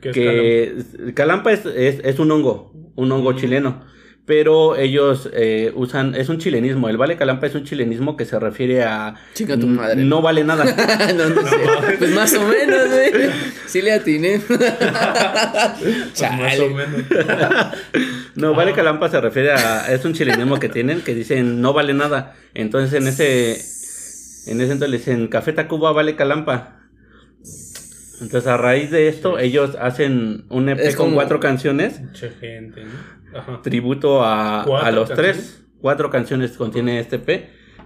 ¿Qué 0.00 0.10
es 0.10 0.14
que 0.14 1.12
calampa 1.14 1.52
es, 1.52 1.66
es, 1.66 2.00
es 2.04 2.18
un 2.18 2.30
hongo, 2.30 2.72
un 2.96 3.12
hongo 3.12 3.32
chileno. 3.34 3.84
Pero 4.30 4.76
ellos 4.76 5.28
eh, 5.32 5.72
usan, 5.74 6.14
es 6.14 6.28
un 6.28 6.38
chilenismo. 6.38 6.88
El 6.88 6.96
vale 6.96 7.16
calampa 7.16 7.48
es 7.48 7.56
un 7.56 7.64
chilenismo 7.64 8.16
que 8.16 8.24
se 8.24 8.38
refiere 8.38 8.84
a 8.84 9.16
Chinga 9.34 9.56
tu 9.56 9.66
madre. 9.66 10.04
no 10.04 10.22
vale 10.22 10.44
nada. 10.44 10.62
no, 11.16 11.30
no 11.30 11.42
sé. 11.42 11.56
Pues 11.98 12.14
más 12.14 12.32
o 12.34 12.46
menos, 12.46 12.88
güey. 12.90 13.10
Sí 13.66 13.82
le 13.82 13.92
atiné. 13.92 14.40
Pues 14.50 16.22
más 16.38 16.60
o 16.60 16.68
menos. 16.70 17.02
No, 18.36 18.54
vale 18.54 18.72
calampa 18.72 19.08
se 19.08 19.20
refiere 19.20 19.50
a. 19.50 19.92
Es 19.92 20.04
un 20.04 20.12
chilenismo 20.12 20.60
que 20.60 20.68
tienen 20.68 21.00
que 21.00 21.12
dicen 21.12 21.60
no 21.60 21.72
vale 21.72 21.92
nada. 21.92 22.36
Entonces 22.54 22.92
en 23.00 23.08
ese. 23.08 23.54
En 24.48 24.60
ese 24.60 24.72
entonces 24.74 24.90
le 24.90 24.98
dicen 24.98 25.26
Café 25.26 25.52
Tacuba 25.52 25.90
vale 25.90 26.14
calampa. 26.14 26.76
Entonces 28.20 28.46
a 28.46 28.56
raíz 28.56 28.92
de 28.92 29.08
esto, 29.08 29.40
ellos 29.40 29.76
hacen 29.80 30.44
un 30.50 30.68
EP 30.68 30.78
Es 30.78 30.94
con 30.94 31.06
como- 31.06 31.16
cuatro 31.16 31.40
canciones. 31.40 32.00
Mucha 32.00 32.28
gente, 32.38 32.84
¿no? 32.84 33.19
Ajá. 33.34 33.60
Tributo 33.62 34.24
a, 34.24 34.62
¿Cuatro 34.66 34.86
a 34.86 34.90
los 34.92 35.08
canciones? 35.08 35.36
tres. 35.36 35.64
Cuatro 35.80 36.10
canciones 36.10 36.52
contiene 36.52 36.98
este 37.00 37.16
EP. 37.16 37.28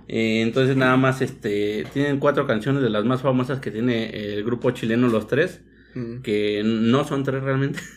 Eh, 0.08 0.42
entonces 0.42 0.76
nada 0.76 0.96
más 0.96 1.20
este. 1.22 1.84
Tienen 1.92 2.18
cuatro 2.18 2.46
canciones 2.46 2.82
de 2.82 2.90
las 2.90 3.04
más 3.04 3.22
famosas 3.22 3.60
que 3.60 3.70
tiene 3.70 4.10
el 4.34 4.44
grupo 4.44 4.70
chileno 4.72 5.08
Los 5.08 5.26
Tres. 5.28 5.62
Mm. 5.94 6.22
Que 6.22 6.62
no 6.64 7.04
son 7.04 7.24
tres 7.24 7.42
realmente. 7.42 7.80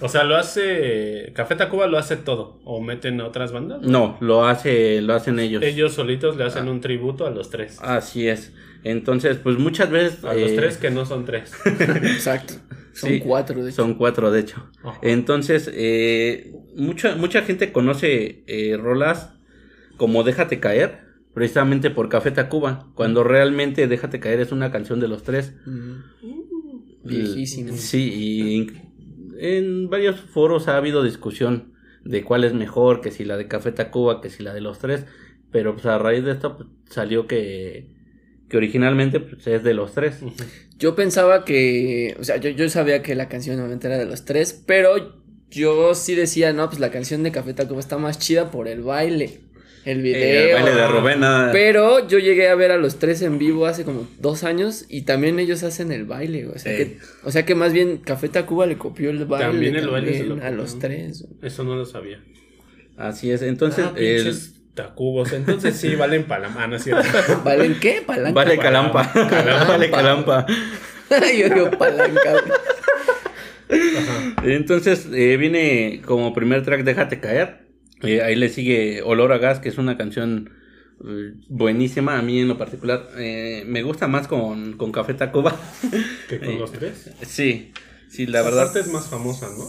O 0.00 0.08
sea, 0.08 0.24
lo 0.24 0.36
hace. 0.36 1.32
Café 1.36 1.54
Tacuba 1.54 1.86
lo 1.86 1.96
hace 1.98 2.16
todo. 2.16 2.60
¿O 2.64 2.80
meten 2.82 3.20
a 3.20 3.26
otras 3.26 3.52
bandas? 3.52 3.80
No, 3.80 4.18
lo 4.20 4.44
hace, 4.44 5.00
lo 5.00 5.14
hacen 5.14 5.38
ellos. 5.38 5.62
Ellos 5.62 5.92
solitos 5.94 6.36
le 6.36 6.42
Ah. 6.42 6.48
hacen 6.48 6.68
un 6.68 6.80
tributo 6.80 7.26
a 7.26 7.30
los 7.30 7.48
tres. 7.48 7.78
Así 7.80 8.26
es. 8.28 8.52
Entonces, 8.84 9.38
pues 9.38 9.58
muchas 9.58 9.90
veces. 9.90 10.24
A 10.24 10.34
los 10.34 10.52
eh, 10.52 10.56
tres 10.56 10.76
que 10.76 10.90
no 10.90 11.06
son 11.06 11.24
tres. 11.24 11.52
Exacto. 11.64 12.54
Son 12.92 13.10
Sí, 13.10 13.20
cuatro, 13.20 13.64
de 13.64 13.70
hecho. 13.70 13.82
Son 13.82 13.94
cuatro, 13.94 14.30
de 14.30 14.40
hecho. 14.40 14.70
Ajá. 14.84 14.98
Entonces, 15.02 15.68
eh, 15.72 16.52
mucha, 16.76 17.16
mucha 17.16 17.42
gente 17.42 17.72
conoce 17.72 18.44
eh, 18.46 18.76
rolas 18.76 19.32
como 19.96 20.22
Déjate 20.22 20.60
caer, 20.60 21.00
precisamente 21.32 21.90
por 21.90 22.08
Café 22.08 22.30
Tacuba, 22.30 22.92
cuando 22.94 23.24
realmente 23.24 23.88
Déjate 23.88 24.20
caer 24.20 24.40
es 24.40 24.52
una 24.52 24.70
canción 24.70 25.00
de 25.00 25.08
los 25.08 25.22
tres. 25.22 25.54
Viejísimo. 27.02 27.72
Sí, 27.76 28.12
y 28.12 28.66
en 29.38 29.88
varios 29.88 30.20
foros 30.20 30.68
ha 30.68 30.76
habido 30.76 31.02
discusión 31.02 31.72
de 32.04 32.22
cuál 32.22 32.44
es 32.44 32.54
mejor, 32.54 33.00
que 33.00 33.10
si 33.10 33.24
la 33.24 33.36
de 33.36 33.48
Café 33.48 33.72
Tacuba, 33.72 34.20
que 34.20 34.30
si 34.30 34.42
la 34.42 34.54
de 34.54 34.60
los 34.60 34.78
tres, 34.78 35.06
pero 35.50 35.74
pues 35.74 35.86
a 35.86 35.98
raíz 35.98 36.24
de 36.24 36.32
esto 36.32 36.56
pues, 36.56 36.68
salió 36.88 37.26
que, 37.26 37.93
que 38.48 38.56
originalmente 38.56 39.20
pues, 39.20 39.46
es 39.46 39.62
de 39.62 39.74
los 39.74 39.92
tres. 39.94 40.16
Yo 40.78 40.94
pensaba 40.94 41.44
que, 41.44 42.16
o 42.18 42.24
sea, 42.24 42.36
yo, 42.36 42.50
yo 42.50 42.68
sabía 42.68 43.02
que 43.02 43.14
la 43.14 43.28
canción 43.28 43.58
obviamente 43.58 43.86
era 43.86 43.98
de 43.98 44.06
los 44.06 44.24
tres, 44.24 44.62
pero 44.66 45.22
yo 45.50 45.94
sí 45.94 46.14
decía, 46.14 46.52
no, 46.52 46.68
pues 46.68 46.80
la 46.80 46.90
canción 46.90 47.22
de 47.22 47.30
Café 47.32 47.54
Tacuba 47.54 47.80
está 47.80 47.96
más 47.96 48.18
chida 48.18 48.50
por 48.50 48.66
el 48.68 48.82
baile, 48.82 49.40
el 49.84 50.02
video. 50.02 50.20
Eh, 50.22 50.48
el 50.50 50.54
baile 50.62 50.70
de 50.74 50.86
Rubén. 50.88 51.20
Pero 51.52 52.08
yo 52.08 52.18
llegué 52.18 52.48
a 52.48 52.54
ver 52.54 52.70
a 52.72 52.76
los 52.76 52.98
tres 52.98 53.22
en 53.22 53.38
vivo 53.38 53.66
hace 53.66 53.84
como 53.84 54.08
dos 54.18 54.42
años 54.44 54.84
y 54.88 55.02
también 55.02 55.38
ellos 55.38 55.62
hacen 55.62 55.92
el 55.92 56.04
baile, 56.06 56.46
o 56.48 56.58
sea, 56.58 56.72
Eh. 56.72 56.76
que, 56.76 56.98
o 57.22 57.30
sea 57.30 57.44
que 57.46 57.54
más 57.54 57.72
bien 57.72 57.98
Café 57.98 58.28
Tacuba 58.28 58.66
le 58.66 58.76
copió 58.76 59.10
el 59.10 59.24
baile 59.26 59.46
También 59.46 59.76
el 59.76 59.88
baile 59.88 60.12
se 60.14 60.24
lo 60.24 60.28
también 60.36 60.46
a 60.46 60.56
los 60.56 60.78
tres. 60.78 61.24
Eso 61.40 61.64
no 61.64 61.76
lo 61.76 61.84
sabía. 61.86 62.22
Así 62.96 63.30
es, 63.30 63.42
entonces... 63.42 63.84
Ah, 63.86 63.94
el- 63.96 64.34
tacubos. 64.74 65.32
Entonces 65.32 65.76
sí, 65.76 65.94
valen 65.94 66.24
palamá, 66.24 66.66
¿no 66.66 66.76
es 66.76 66.84
cierto? 66.84 67.06
¿Valen 67.44 67.78
qué? 67.80 68.02
Palanca. 68.06 68.32
Vale 68.32 68.58
calampa. 68.58 69.10
Calampa. 69.12 69.64
vale 69.64 69.90
calampa. 69.90 70.46
yo 71.38 71.48
digo 71.48 71.70
palanca. 71.78 72.32
güey. 72.32 72.44
Entonces 74.54 75.08
eh, 75.12 75.36
viene 75.36 76.02
como 76.04 76.32
primer 76.34 76.62
track 76.64 76.82
Déjate 76.84 77.20
caer. 77.20 77.64
Eh, 78.02 78.20
ahí 78.22 78.36
le 78.36 78.48
sigue 78.50 79.02
Olor 79.02 79.32
a 79.32 79.38
gas, 79.38 79.60
que 79.60 79.68
es 79.70 79.78
una 79.78 79.96
canción 79.96 80.50
eh, 81.06 81.32
buenísima. 81.48 82.18
A 82.18 82.22
mí 82.22 82.40
en 82.40 82.48
lo 82.48 82.58
particular 82.58 83.08
eh, 83.16 83.64
me 83.66 83.82
gusta 83.82 84.08
más 84.08 84.28
con, 84.28 84.76
con 84.76 84.92
Café 84.92 85.14
Tacuba. 85.14 85.58
Que 86.28 86.38
con 86.38 86.48
Eh, 86.50 86.58
los 86.58 86.72
tres. 86.72 87.10
sí, 87.22 87.72
sí, 88.08 88.26
la 88.26 88.42
verdad. 88.42 88.62
Aparte 88.64 88.80
es 88.80 88.88
más 88.88 89.08
famosa, 89.08 89.48
¿no? 89.56 89.64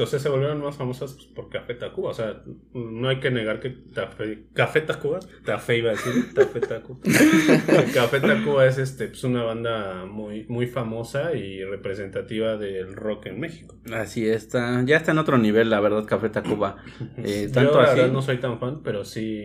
O 0.00 0.06
sea, 0.06 0.18
se 0.18 0.28
volvieron 0.28 0.60
más 0.62 0.76
famosas 0.76 1.14
pues, 1.14 1.26
por 1.26 1.48
Café 1.48 1.74
Tacuba. 1.74 2.10
O 2.10 2.14
sea, 2.14 2.42
no 2.74 3.08
hay 3.08 3.20
que 3.20 3.30
negar 3.30 3.60
que 3.60 3.70
Tafe- 3.92 4.44
Café 4.52 4.82
Tacuba, 4.82 5.20
Tafe 5.44 5.78
iba 5.78 5.90
a 5.90 5.92
decir, 5.94 6.32
Café 6.34 6.60
Tacuba. 6.60 6.98
Café 7.94 8.20
Tacuba 8.20 8.66
es 8.66 8.78
este, 8.78 9.08
pues, 9.08 9.24
una 9.24 9.42
banda 9.42 10.06
muy, 10.06 10.44
muy 10.48 10.66
famosa 10.66 11.34
y 11.34 11.64
representativa 11.64 12.56
del 12.56 12.94
rock 12.94 13.26
en 13.26 13.40
México. 13.40 13.76
Así 13.92 14.26
está, 14.28 14.82
ya 14.84 14.96
está 14.96 15.12
en 15.12 15.18
otro 15.18 15.38
nivel, 15.38 15.70
la 15.70 15.80
verdad, 15.80 16.04
Café 16.06 16.28
Tacuba. 16.28 16.76
Eh, 17.24 17.50
Yo 17.52 17.52
tanto 17.52 17.78
la 17.78 17.84
así. 17.84 17.96
verdad 17.96 18.12
no 18.12 18.22
soy 18.22 18.38
tan 18.38 18.58
fan, 18.60 18.82
pero 18.82 19.04
sí, 19.04 19.44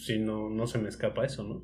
sí 0.00 0.18
no, 0.18 0.50
no 0.50 0.66
se 0.66 0.78
me 0.78 0.88
escapa 0.88 1.24
eso, 1.24 1.42
¿no? 1.44 1.62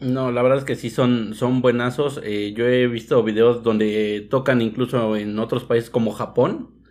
No, 0.00 0.32
la 0.32 0.42
verdad 0.42 0.58
es 0.58 0.64
que 0.64 0.74
sí 0.74 0.90
son, 0.90 1.34
son 1.34 1.62
buenazos. 1.62 2.20
Eh, 2.24 2.52
yo 2.56 2.66
he 2.66 2.88
visto 2.88 3.22
videos 3.22 3.62
donde 3.62 4.26
tocan 4.30 4.60
incluso 4.60 5.16
en 5.16 5.38
otros 5.38 5.64
países 5.64 5.90
como 5.90 6.10
Japón. 6.12 6.81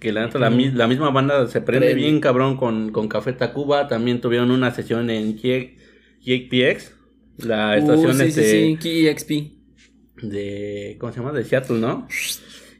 Que 0.00 0.12
la, 0.12 0.26
neta, 0.26 0.38
la, 0.38 0.50
mi- 0.50 0.70
la 0.70 0.86
misma 0.86 1.10
banda 1.10 1.46
se 1.48 1.60
prende 1.60 1.92
Prende. 1.92 1.94
bien 1.94 2.20
cabrón 2.20 2.56
con, 2.56 2.90
con 2.92 3.08
Café 3.08 3.32
Tacuba. 3.32 3.88
También 3.88 4.20
tuvieron 4.20 4.50
una 4.50 4.70
sesión 4.72 5.10
en 5.10 5.36
JPX, 5.38 6.94
la 7.38 7.76
estación 7.76 8.20
Uh, 8.20 8.20
sí, 8.20 8.22
este, 8.22 8.42
sí, 8.42 8.44
sí, 8.44 8.78
de. 10.22 10.96
¿Cómo 11.00 11.12
se 11.12 11.20
llama? 11.20 11.32
De 11.32 11.44
Seattle, 11.44 11.78
¿no? 11.78 12.16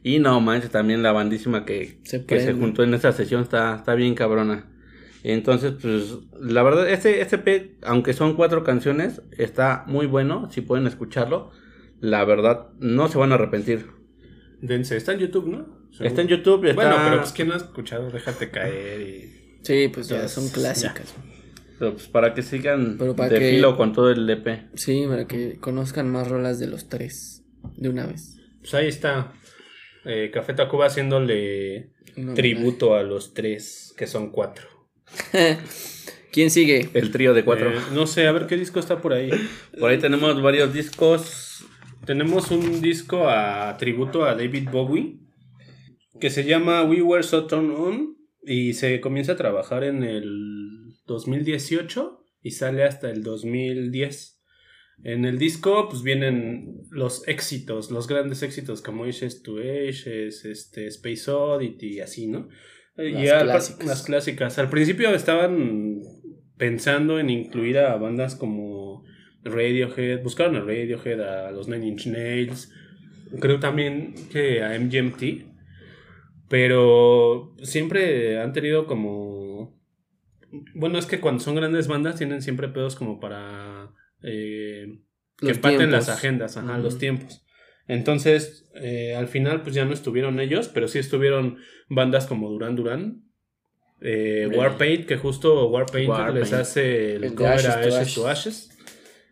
Y 0.03 0.19
no 0.19 0.39
manches, 0.41 0.71
también 0.71 1.03
la 1.03 1.11
bandísima 1.11 1.65
que, 1.65 1.99
Se 2.03 2.25
que 2.25 2.39
se 2.39 2.53
juntó 2.53 2.83
en 2.83 2.93
esa 2.93 3.11
sesión 3.11 3.41
está, 3.43 3.75
está 3.75 3.95
bien 3.95 4.15
cabrona. 4.15 4.71
Entonces, 5.23 5.73
pues, 5.81 6.17
la 6.39 6.63
verdad, 6.63 6.89
este, 6.89 7.21
este 7.21 7.37
P, 7.37 7.77
aunque 7.83 8.13
son 8.13 8.35
cuatro 8.35 8.63
canciones, 8.63 9.21
está 9.37 9.83
muy 9.87 10.05
bueno, 10.05 10.49
si 10.51 10.61
pueden 10.61 10.87
escucharlo. 10.87 11.51
La 11.99 12.23
verdad, 12.23 12.69
no 12.79 13.09
se 13.09 13.17
van 13.17 13.31
a 13.33 13.35
arrepentir. 13.35 13.87
Dense, 14.61 14.95
está 14.97 15.13
en 15.13 15.19
YouTube, 15.19 15.47
¿no? 15.49 15.78
Está 15.99 16.21
en 16.21 16.27
YouTube, 16.27 16.65
está... 16.65 16.75
Bueno, 16.75 16.95
pero 17.03 17.17
pues 17.21 17.31
quién 17.33 17.47
no 17.49 17.53
ha 17.55 17.57
escuchado, 17.57 18.09
déjate 18.09 18.49
caer 18.51 19.01
y... 19.01 19.59
Sí, 19.63 19.89
pues 19.93 20.07
ya 20.07 20.21
Ya, 20.21 20.27
son 20.29 20.47
clásicas. 20.49 21.13
pero, 21.77 21.93
pues, 21.93 22.07
para 22.07 22.33
que 22.33 22.41
sigan 22.41 22.95
Pero 22.97 23.15
para 23.15 23.29
de 23.29 23.39
que- 23.39 23.49
filo 23.51 23.75
con 23.75 23.91
todo 23.93 24.09
el 24.09 24.29
EP. 24.29 24.69
Sí, 24.75 25.05
para 25.07 25.27
que 25.27 25.57
conozcan 25.59 26.09
más 26.09 26.27
rolas 26.29 26.59
de 26.59 26.67
los 26.67 26.87
tres 26.87 27.43
de 27.75 27.89
una 27.89 28.05
vez. 28.05 28.37
Pues 28.61 28.73
ahí 28.73 28.87
está. 28.87 29.33
Eh, 30.05 30.31
Café 30.33 30.53
Tacuba 30.53 30.85
haciéndole 30.87 31.91
No, 32.15 32.33
tributo 32.33 32.95
a 32.95 33.03
los 33.03 33.33
tres, 33.33 33.93
que 33.97 34.07
son 34.07 34.31
cuatro. 34.31 34.67
¿Quién 36.31 36.51
sigue? 36.51 36.89
El 36.93 37.11
trío 37.11 37.33
de 37.33 37.43
cuatro. 37.43 37.71
Eh, 37.71 37.79
no 37.93 38.05
sé, 38.07 38.27
a 38.27 38.31
ver 38.31 38.45
qué 38.47 38.55
disco 38.55 38.79
está 38.79 39.01
por 39.01 39.13
ahí. 39.13 39.29
Por 39.79 39.89
ahí 39.89 39.97
tenemos 39.97 40.41
varios 40.41 40.73
discos. 40.73 41.65
tenemos 42.05 42.51
un 42.51 42.81
disco 42.81 43.27
a 43.29 43.75
tributo 43.77 44.23
a 44.25 44.35
David 44.35 44.69
Bowie 44.71 45.17
que 46.19 46.29
se 46.29 46.43
llama 46.43 46.83
We 46.83 47.01
Were 47.01 47.23
So 47.23 47.47
Turned 47.47 47.75
On 47.75 48.17
y 48.43 48.73
se 48.73 48.99
comienza 49.01 49.33
a 49.33 49.37
trabajar 49.37 49.83
en 49.83 50.03
el 50.03 50.95
2018 51.05 52.25
y 52.41 52.51
sale 52.51 52.83
hasta 52.83 53.09
el 53.09 53.23
2010. 53.23 54.39
En 55.03 55.25
el 55.25 55.37
disco 55.37 55.87
pues 55.89 56.03
vienen 56.03 56.81
los 56.89 57.27
éxitos, 57.27 57.89
los 57.89 58.07
grandes 58.07 58.43
éxitos 58.43 58.81
como 58.81 59.05
Ashes 59.05 59.43
to 59.43 59.57
Ashes, 59.57 60.45
este, 60.45 60.87
Space 60.87 61.31
Oddity 61.31 61.95
y 61.95 61.99
así, 62.01 62.27
¿no? 62.27 62.49
Las 62.95 63.07
y 63.07 63.43
clásicas. 63.43 63.87
las 63.87 64.03
clásicas. 64.03 64.59
Al 64.59 64.69
principio 64.69 65.09
estaban 65.11 66.01
pensando 66.57 67.19
en 67.19 67.29
incluir 67.29 67.77
a 67.77 67.95
bandas 67.95 68.35
como 68.35 69.05
Radiohead, 69.43 70.21
buscaron 70.21 70.57
a 70.57 70.61
Radiohead, 70.61 71.21
a 71.21 71.51
los 71.51 71.69
Nine 71.69 71.87
Inch 71.87 72.07
Nails, 72.07 72.71
creo 73.39 73.59
también 73.59 74.13
que 74.31 74.61
a 74.63 74.77
MGMT, 74.77 75.48
pero 76.49 77.55
siempre 77.63 78.39
han 78.39 78.53
tenido 78.53 78.85
como... 78.87 79.79
Bueno, 80.73 80.97
es 80.97 81.05
que 81.05 81.19
cuando 81.19 81.41
son 81.43 81.55
grandes 81.55 81.87
bandas 81.87 82.15
tienen 82.17 82.41
siempre 82.41 82.67
pedos 82.69 82.95
como 82.95 83.19
para... 83.19 83.91
eh, 84.23 84.99
que 85.37 85.45
Los 85.47 85.55
empaten 85.57 85.77
tiempos. 85.77 85.93
las 86.07 86.09
agendas, 86.09 86.57
ajá, 86.57 86.77
los 86.79 86.97
tiempos. 86.97 87.45
Entonces, 87.87 88.69
eh, 88.75 89.15
al 89.15 89.27
final, 89.27 89.61
pues 89.61 89.73
ya 89.75 89.85
no 89.85 89.93
estuvieron 89.93 90.39
ellos, 90.39 90.67
pero 90.67 90.87
sí 90.87 90.99
estuvieron 90.99 91.57
bandas 91.87 92.25
como 92.27 92.49
Duran 92.49 92.75
Duran, 92.75 93.23
eh, 94.01 94.47
Eh. 94.51 94.57
Warpaint, 94.57 95.05
que 95.05 95.17
justo 95.17 95.67
Warpaint 95.69 96.09
Warpaint. 96.09 96.37
les 96.39 96.53
hace 96.53 97.15
el, 97.15 97.33
cover 97.35 97.53
Ashes 97.53 97.69
a 97.69 97.81
to 97.81 97.95
Ashes 97.95 98.13
to 98.15 98.27
Ashes. 98.27 98.69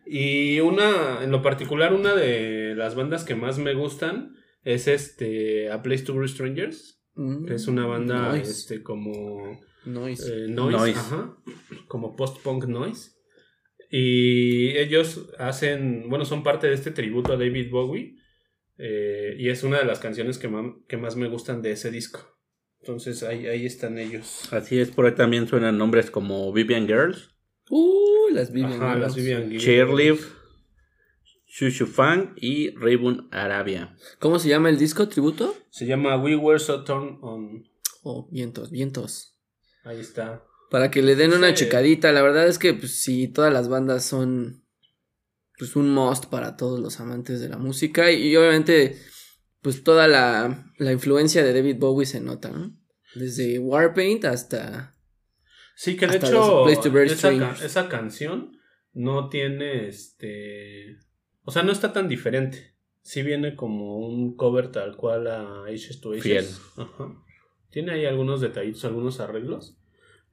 Y 0.06 0.60
una, 0.60 1.22
en 1.22 1.30
lo 1.30 1.42
particular, 1.42 1.92
una 1.92 2.14
de 2.14 2.74
las 2.74 2.94
bandas 2.94 3.24
que 3.24 3.34
más 3.34 3.58
me 3.58 3.74
gustan 3.74 4.34
es 4.64 4.88
este 4.88 5.70
A 5.70 5.82
Place 5.82 6.04
to 6.04 6.14
Brew 6.14 6.26
Strangers, 6.28 6.97
Mm, 7.18 7.50
es 7.52 7.66
una 7.66 7.84
banda 7.86 8.28
Noise. 8.28 8.50
este 8.50 8.82
como 8.82 9.60
Noise. 9.84 10.44
eh, 10.44 10.48
noise, 10.48 10.76
Noise. 10.78 10.98
ajá, 10.98 11.36
como 11.88 12.14
post-punk 12.16 12.66
noise. 12.66 13.12
Y 13.90 14.76
ellos 14.76 15.30
hacen, 15.38 16.08
bueno, 16.08 16.24
son 16.24 16.42
parte 16.42 16.66
de 16.66 16.74
este 16.74 16.90
tributo 16.90 17.32
a 17.32 17.36
David 17.36 17.70
Bowie. 17.70 18.16
eh, 18.80 19.34
y 19.38 19.48
es 19.48 19.64
una 19.64 19.78
de 19.78 19.84
las 19.84 19.98
canciones 19.98 20.38
que, 20.38 20.48
que 20.86 20.96
más 20.96 21.16
me 21.16 21.28
gustan 21.28 21.62
de 21.62 21.72
ese 21.72 21.90
disco. 21.90 22.20
Entonces 22.80 23.24
ahí, 23.24 23.46
ahí 23.48 23.66
están 23.66 23.98
ellos. 23.98 24.52
Así 24.52 24.78
es, 24.78 24.90
por 24.92 25.06
ahí 25.06 25.14
también 25.16 25.48
suenan 25.48 25.76
nombres 25.78 26.10
como 26.12 26.52
Vivian 26.52 26.86
Girls, 26.86 27.34
Uh, 27.70 28.28
las 28.32 28.50
Vivian. 28.52 28.74
Ajá, 28.74 28.90
Girls. 28.94 29.00
las 29.02 29.16
Vivian 29.16 29.50
Girls. 29.50 29.64
Chairlift, 29.64 30.32
Shushu 31.48 31.86
Fang 31.86 32.34
y 32.36 32.70
Raven 32.76 33.28
Arabia. 33.30 33.96
¿Cómo 34.18 34.38
se 34.38 34.48
llama 34.48 34.68
el 34.68 34.78
disco? 34.78 35.08
¿Tributo? 35.08 35.56
Se 35.70 35.86
llama 35.86 36.16
We 36.16 36.36
Were 36.36 36.58
So 36.58 36.84
Torn 36.84 37.18
On. 37.22 37.64
Oh, 38.02 38.28
vientos, 38.30 38.70
vientos. 38.70 39.36
Ahí 39.84 39.98
está. 40.00 40.44
Para 40.70 40.90
que 40.90 41.02
le 41.02 41.16
den 41.16 41.32
una 41.32 41.48
Sí. 41.48 41.64
checadita. 41.64 42.12
La 42.12 42.22
verdad 42.22 42.46
es 42.46 42.58
que, 42.58 42.74
pues, 42.74 43.00
sí, 43.02 43.28
todas 43.28 43.52
las 43.52 43.68
bandas 43.68 44.04
son, 44.04 44.64
pues, 45.58 45.74
un 45.76 45.92
must 45.94 46.26
para 46.26 46.56
todos 46.56 46.78
los 46.80 47.00
amantes 47.00 47.40
de 47.40 47.48
la 47.48 47.56
música. 47.56 48.12
Y, 48.12 48.36
obviamente, 48.36 48.98
pues, 49.62 49.82
toda 49.82 50.06
la, 50.06 50.70
la 50.78 50.92
influencia 50.92 51.42
de 51.42 51.54
David 51.54 51.76
Bowie 51.78 52.06
se 52.06 52.20
nota, 52.20 52.50
¿no? 52.50 52.76
Desde 53.14 53.58
Warpaint 53.58 54.26
hasta... 54.26 54.94
Sí, 55.74 55.96
que 55.96 56.06
de 56.08 56.16
hecho 56.16 56.68
esa, 56.68 57.52
esa 57.64 57.88
canción 57.88 58.58
no 58.92 59.28
tiene 59.28 59.88
este... 59.88 60.98
O 61.48 61.50
sea, 61.50 61.62
no 61.62 61.72
está 61.72 61.94
tan 61.94 62.08
diferente. 62.08 62.74
Sí 63.00 63.22
viene 63.22 63.56
como 63.56 63.96
un 63.96 64.36
cover 64.36 64.70
tal 64.70 64.96
cual 64.96 65.28
a 65.28 65.64
Ashes 65.64 65.98
to. 66.02 66.12
Fiel. 66.12 66.44
Ajá. 66.76 67.14
Tiene 67.70 67.92
ahí 67.92 68.04
algunos 68.04 68.42
detallitos, 68.42 68.84
algunos 68.84 69.18
arreglos. 69.18 69.78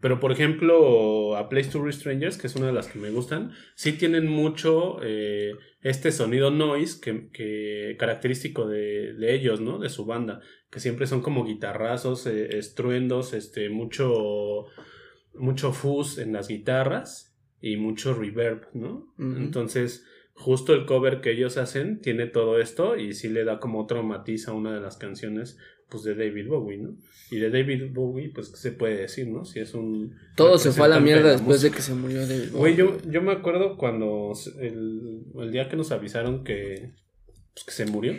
Pero, 0.02 0.20
por 0.20 0.34
ejemplo, 0.34 1.38
a 1.38 1.48
Place 1.48 1.72
to 1.72 1.80
Bury 1.80 1.94
Strangers, 1.94 2.38
que 2.38 2.48
es 2.48 2.56
una 2.58 2.68
de 2.68 2.74
las 2.74 2.88
que 2.88 3.00
me 3.00 3.12
gustan, 3.12 3.54
sí 3.76 3.94
tienen 3.94 4.28
mucho 4.28 4.98
eh, 5.04 5.54
este 5.80 6.12
sonido 6.12 6.52
noise 6.52 7.00
que, 7.00 7.30
que 7.30 7.96
característico 7.98 8.68
de, 8.68 9.14
de 9.14 9.36
ellos, 9.36 9.62
¿no? 9.62 9.80
De 9.80 9.88
su 9.88 10.06
banda. 10.06 10.42
Que 10.70 10.82
siempre 10.82 11.08
son 11.08 11.22
como 11.22 11.46
guitarrazos, 11.46 12.28
eh, 12.28 12.58
estruendos, 12.58 13.32
este, 13.32 13.70
mucho 13.70 14.66
mucho 15.34 15.72
fuzz 15.72 16.18
en 16.18 16.34
las 16.34 16.50
guitarras 16.50 17.38
y 17.62 17.78
mucho 17.78 18.14
reverb, 18.14 18.68
¿no? 18.74 19.14
Entonces, 19.18 20.06
justo 20.36 20.74
el 20.74 20.86
cover 20.86 21.22
que 21.22 21.32
ellos 21.32 21.58
hacen 21.58 22.02
tiene 22.02 22.28
todo 22.28 22.60
esto 22.60 22.98
y 22.98 23.14
sí 23.14 23.30
le 23.30 23.46
da 23.46 23.60
como 23.60 23.82
otro 23.82 24.04
matiz 24.04 24.48
a 24.48 24.54
una 24.54 24.74
de 24.74 24.82
las 24.82 24.98
canciones 24.98 25.58
pues 25.90 26.04
de 26.04 26.16
David 26.16 26.48
Bowie, 26.48 26.78
¿no? 26.78 26.98
Y 27.32 27.38
de 27.38 27.50
David 27.50 27.94
Bowie, 27.94 28.32
pues 28.34 28.50
qué 28.50 28.58
se 28.58 28.72
puede 28.72 28.98
decir, 28.98 29.28
¿no? 29.28 29.46
Si 29.46 29.60
es 29.60 29.74
un 29.74 30.16
Todo 30.36 30.58
se 30.58 30.72
fue 30.72 30.86
a 30.86 30.90
la 30.90 31.00
mierda 31.00 31.30
de 31.30 31.32
después 31.34 31.62
de 31.62 31.72
que 31.72 31.82
se 31.82 31.94
murió 31.94 32.22
David 32.22 32.52
Bowie. 32.52 32.60
Güey, 32.60 32.76
yo, 32.76 32.98
yo 33.10 33.22
me 33.22 33.32
acuerdo 33.32 33.78
cuando 33.78 34.34
el, 34.60 35.24
el 35.40 35.52
día 35.52 35.70
que 35.70 35.76
nos 35.76 35.92
avisaron 35.92 36.44
que, 36.44 36.94
pues, 37.54 37.66
que 37.66 37.72
se 37.72 37.86
murió. 37.86 38.16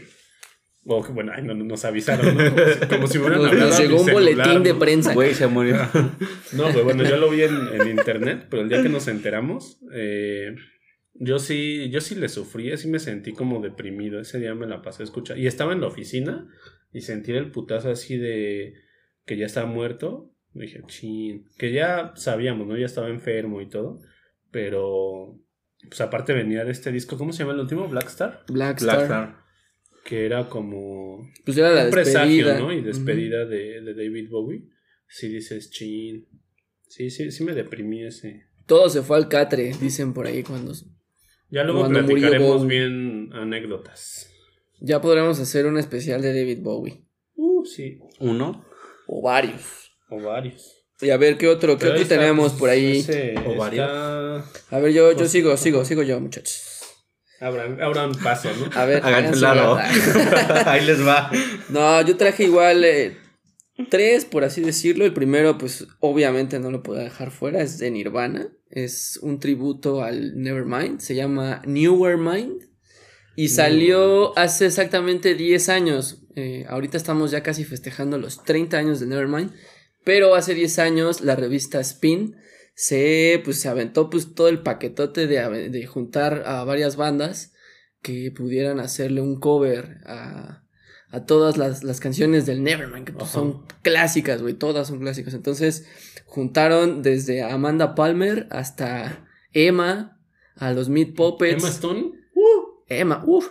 O 0.89 1.03
que, 1.03 1.11
bueno, 1.11 1.33
ay, 1.35 1.43
no, 1.43 1.53
no, 1.55 1.65
nos 1.65 1.85
avisaron, 1.85 2.37
¿no? 2.37 2.55
Como 2.55 2.69
si, 2.69 2.87
como 2.87 3.07
si 3.09 3.19
hubieran 3.19 3.43
Nos, 3.43 3.51
hablado 3.51 3.71
nos 3.71 3.79
a 3.79 3.83
mi 3.83 3.89
llegó 3.89 4.01
un 4.01 4.07
celular, 4.07 4.37
boletín 4.37 4.63
de 4.63 4.73
¿no? 4.73 4.79
prensa. 4.79 5.15
Güey, 5.15 5.35
se 5.35 5.47
murió. 5.49 5.77
No, 6.53 6.71
pues 6.73 6.85
bueno, 6.85 7.03
yo 7.03 7.17
lo 7.17 7.29
vi 7.29 7.43
en, 7.43 7.57
en 7.75 7.89
internet, 7.89 8.47
pero 8.49 8.63
el 8.63 8.69
día 8.69 8.81
que 8.81 8.89
nos 8.89 9.09
enteramos, 9.09 9.81
eh, 9.93 10.55
yo 11.19 11.39
sí, 11.39 11.89
yo 11.91 12.01
sí 12.01 12.15
le 12.15 12.29
sufrí, 12.29 12.77
sí 12.77 12.89
me 12.89 12.99
sentí 12.99 13.33
como 13.33 13.61
deprimido. 13.61 14.21
Ese 14.21 14.39
día 14.39 14.55
me 14.55 14.67
la 14.67 14.83
pasé 14.83 15.03
a 15.03 15.05
escuchar. 15.05 15.39
Y 15.39 15.47
estaba 15.47 15.73
en 15.73 15.81
la 15.81 15.87
oficina 15.89 16.49
y 16.93 17.01
sentí 17.03 17.33
el 17.33 17.51
putazo 17.51 17.91
así 17.91 18.17
de 18.17 18.75
que 19.25 19.37
ya 19.37 19.47
estaba 19.47 19.67
muerto. 19.67 20.33
Dije, 20.53 20.83
chin, 20.87 21.49
que 21.59 21.73
ya 21.73 22.13
sabíamos, 22.17 22.67
¿no? 22.67 22.77
Ya 22.79 22.87
estaba 22.87 23.09
enfermo 23.09 23.61
y 23.61 23.69
todo. 23.69 24.01
Pero, 24.51 25.39
pues 25.89 26.01
aparte 26.01 26.33
venía 26.33 26.65
de 26.65 26.73
este 26.73 26.93
disco, 26.93 27.19
¿cómo 27.19 27.33
se 27.33 27.41
llama 27.41 27.53
el 27.53 27.61
último? 27.61 27.89
Black 27.89 28.07
Star. 28.09 28.45
Black 28.49 28.79
Star. 28.79 28.97
Black 28.97 29.05
Star. 29.11 29.37
Que 30.05 30.25
era 30.25 30.49
como 30.49 31.29
Pues 31.45 31.59
era 31.59 31.73
la 31.73 31.85
un 31.87 31.91
despedida. 31.91 32.23
presagio, 32.23 32.59
¿no? 32.59 32.73
Y 32.73 32.81
despedida 32.81 33.45
de, 33.45 33.81
de 33.83 33.95
David 33.95 34.31
Bowie. 34.31 34.69
Sí 35.09 35.29
dices, 35.29 35.71
chin. 35.71 36.27
Sí, 36.89 37.11
sí, 37.11 37.31
sí 37.33 37.45
me 37.45 37.53
deprimí 37.55 38.05
ese. 38.05 38.47
Todo 38.67 38.89
se 38.89 39.03
fue 39.03 39.17
al 39.17 39.29
catre, 39.29 39.73
dicen 39.81 40.13
por 40.15 40.27
ahí 40.27 40.43
cuando... 40.43 40.73
Ya 41.51 41.63
luego 41.65 41.81
Cuando 41.81 42.05
platicaremos 42.05 42.63
Bowie. 42.63 42.69
bien 42.81 43.31
anécdotas. 43.33 44.31
Ya 44.81 45.01
podremos 45.01 45.39
hacer 45.41 45.67
un 45.67 45.79
especial 45.79 46.21
de 46.23 46.35
David 46.35 46.59
Bowie. 46.63 47.03
Uh, 47.35 47.65
sí. 47.65 47.99
Uno. 48.21 48.65
O 49.07 49.23
varios. 49.23 49.93
O 50.11 50.21
varios. 50.21 50.73
Y 51.01 51.11
a 51.11 51.17
ver, 51.17 51.37
¿qué 51.39 51.49
otro, 51.49 51.77
qué 51.79 51.87
otro 51.89 52.01
está, 52.03 52.17
tenemos 52.17 52.53
pues, 52.53 52.61
por 52.61 52.69
ahí? 52.71 53.05
O 53.47 53.55
varios. 53.57 53.87
está- 53.87 54.77
A 54.77 54.79
ver, 54.81 54.93
yo, 54.93 55.13
yo 55.13 55.19
Pues, 55.19 55.31
sigo, 55.31 55.57
sigo, 55.57 55.85
sigo 55.85 56.03
yo, 56.03 56.19
muchachos. 56.21 56.81
Abran, 57.39 57.81
abran 57.83 58.13
paso, 58.13 58.49
¿no? 58.59 58.71
A 58.81 58.87
ver, 58.87 59.05
háganse 59.05 59.41
lado. 59.41 59.77
la- 59.77 60.63
Ahí 60.73 60.87
les 60.87 61.07
va. 61.07 61.31
No, 61.69 62.01
yo 62.03 62.17
traje 62.17 62.45
igual 62.45 62.83
eh, 62.85 63.17
tres, 63.91 64.25
por 64.25 64.43
así 64.45 64.63
decirlo. 64.63 65.05
El 65.05 65.13
primero, 65.13 65.59
pues 65.59 65.87
obviamente 66.01 66.59
no 66.59 66.71
lo 66.71 66.83
puedo 66.83 66.99
dejar 67.01 67.31
fuera, 67.31 67.61
es 67.61 67.79
de 67.79 67.91
Nirvana. 67.91 68.49
Es 68.69 69.19
un 69.23 69.39
tributo 69.39 70.03
al 70.03 70.41
Nevermind, 70.41 71.01
se 71.01 71.15
llama 71.15 71.63
Newer 71.67 72.17
Mind. 72.17 72.63
Y 73.37 73.49
salió 73.49 74.37
hace 74.39 74.67
exactamente 74.67 75.35
10 75.35 75.69
años. 75.69 76.23
Eh, 76.37 76.65
ahorita 76.69 76.97
estamos 76.97 77.31
ya 77.31 77.43
casi 77.43 77.65
festejando 77.65 78.17
los 78.17 78.43
30 78.45 78.79
años 78.79 78.99
de 78.99 79.07
Nevermind. 79.07 79.53
Pero 80.05 80.35
hace 80.35 80.55
10 80.55 80.79
años 80.79 81.21
la 81.21 81.37
revista 81.37 81.81
Spin 81.81 82.37
se, 82.75 83.41
pues, 83.45 83.61
se 83.61 83.69
aventó 83.69 84.09
pues, 84.09 84.35
todo 84.35 84.49
el 84.49 84.63
paquetote 84.63 85.27
de, 85.27 85.69
de 85.69 85.87
juntar 85.87 86.45
a 86.47 86.65
varias 86.65 86.97
bandas 86.97 87.53
que 88.03 88.31
pudieran 88.31 88.81
hacerle 88.81 89.21
un 89.21 89.41
cover 89.41 89.99
a, 90.05 90.66
a 91.11 91.25
todas 91.25 91.57
las, 91.57 91.85
las 91.85 92.01
canciones 92.01 92.47
del 92.47 92.63
Nevermind, 92.63 93.07
que 93.07 93.13
pues, 93.13 93.31
son 93.31 93.63
clásicas, 93.83 94.43
güey, 94.43 94.55
todas 94.55 94.89
son 94.89 94.99
clásicas. 94.99 95.35
Entonces 95.35 95.87
juntaron 96.27 97.03
desde 97.03 97.43
Amanda 97.43 97.95
Palmer 97.95 98.47
hasta 98.51 99.27
Emma, 99.53 100.19
a 100.57 100.73
los 100.73 100.89
Meat 100.89 101.15
Puppets. 101.15 101.63
Emma 101.63 101.69
Stone. 101.69 102.13
Emma, 102.89 103.25
uff. 103.27 103.49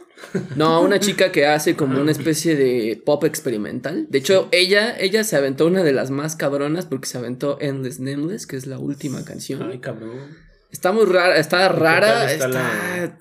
No, 0.55 0.81
una 0.81 0.99
chica 0.99 1.31
que 1.31 1.45
hace 1.45 1.75
como 1.75 1.99
una 1.99 2.11
especie 2.11 2.55
de 2.55 3.01
pop 3.05 3.25
experimental. 3.25 4.07
De 4.09 4.19
hecho, 4.19 4.47
ella, 4.51 4.97
ella 4.97 5.25
se 5.25 5.35
aventó 5.35 5.67
una 5.67 5.83
de 5.83 5.91
las 5.91 6.09
más 6.09 6.37
cabronas 6.37 6.85
porque 6.85 7.07
se 7.07 7.17
aventó 7.17 7.57
Endless 7.59 7.99
Nameless, 7.99 8.47
que 8.47 8.55
es 8.55 8.65
la 8.65 8.79
última 8.79 9.25
canción. 9.25 9.69
Ay, 9.69 9.79
cabrón. 9.79 10.37
Está 10.71 10.93
muy 10.93 11.05
rara, 11.05 11.37
está 11.37 11.67
rara, 11.67 12.31
está, 12.31 12.33
está 12.33 12.47
la, 12.47 13.19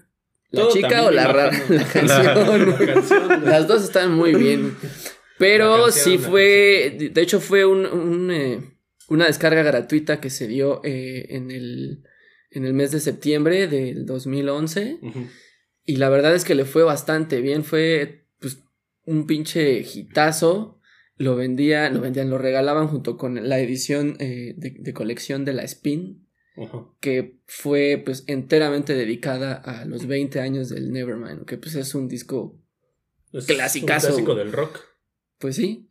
la- 0.54 0.60
Todo 0.62 0.72
chica 0.72 1.04
o 1.04 1.10
la 1.10 1.26
rara, 1.32 1.50
la 1.68 1.84
canción. 1.84 2.68
La 2.78 2.94
canción. 2.94 3.44
Las 3.44 3.66
dos 3.68 3.84
están 3.84 4.12
muy 4.12 4.34
bien. 4.34 4.74
Pero 5.38 5.90
sí 5.90 6.18
fue, 6.18 6.96
de 7.12 7.20
hecho 7.20 7.40
fue 7.40 7.64
un, 7.64 7.86
un, 7.86 8.30
eh, 8.30 8.60
una 9.08 9.26
descarga 9.26 9.62
gratuita 9.62 10.20
que 10.20 10.30
se 10.30 10.46
dio 10.46 10.80
eh, 10.84 11.26
en, 11.30 11.50
el, 11.50 12.04
en 12.50 12.64
el 12.64 12.72
mes 12.72 12.92
de 12.92 13.00
septiembre 13.00 13.66
del 13.66 14.06
2011. 14.06 14.98
Ujú. 15.02 15.26
Y 15.84 15.96
la 15.96 16.08
verdad 16.08 16.34
es 16.34 16.44
que 16.44 16.54
le 16.54 16.64
fue 16.64 16.82
bastante 16.84 17.40
bien. 17.40 17.64
Fue 17.64 18.26
pues 18.40 18.58
un 19.04 19.26
pinche 19.26 19.80
hitazo. 19.80 20.80
Lo 21.16 21.36
vendían, 21.36 21.94
lo 21.94 22.00
vendían, 22.00 22.30
lo 22.30 22.38
regalaban 22.38 22.88
junto 22.88 23.16
con 23.16 23.48
la 23.48 23.58
edición 23.60 24.16
eh, 24.20 24.54
de, 24.56 24.74
de 24.78 24.92
colección 24.94 25.44
de 25.44 25.52
la 25.52 25.62
Spin. 25.64 26.23
Ajá. 26.56 26.86
que 27.00 27.40
fue 27.46 28.00
pues 28.04 28.22
enteramente 28.28 28.94
dedicada 28.94 29.54
a 29.54 29.84
los 29.86 30.06
20 30.06 30.38
años 30.40 30.68
del 30.68 30.92
Nevermind, 30.92 31.44
que 31.46 31.58
pues 31.58 31.74
es 31.74 31.94
un 31.94 32.06
disco, 32.08 32.60
Es 33.32 33.46
Clasicazo, 33.46 34.08
Un 34.08 34.12
clásico 34.14 34.34
del 34.36 34.52
rock. 34.52 34.78
pues 35.38 35.56
sí, 35.56 35.88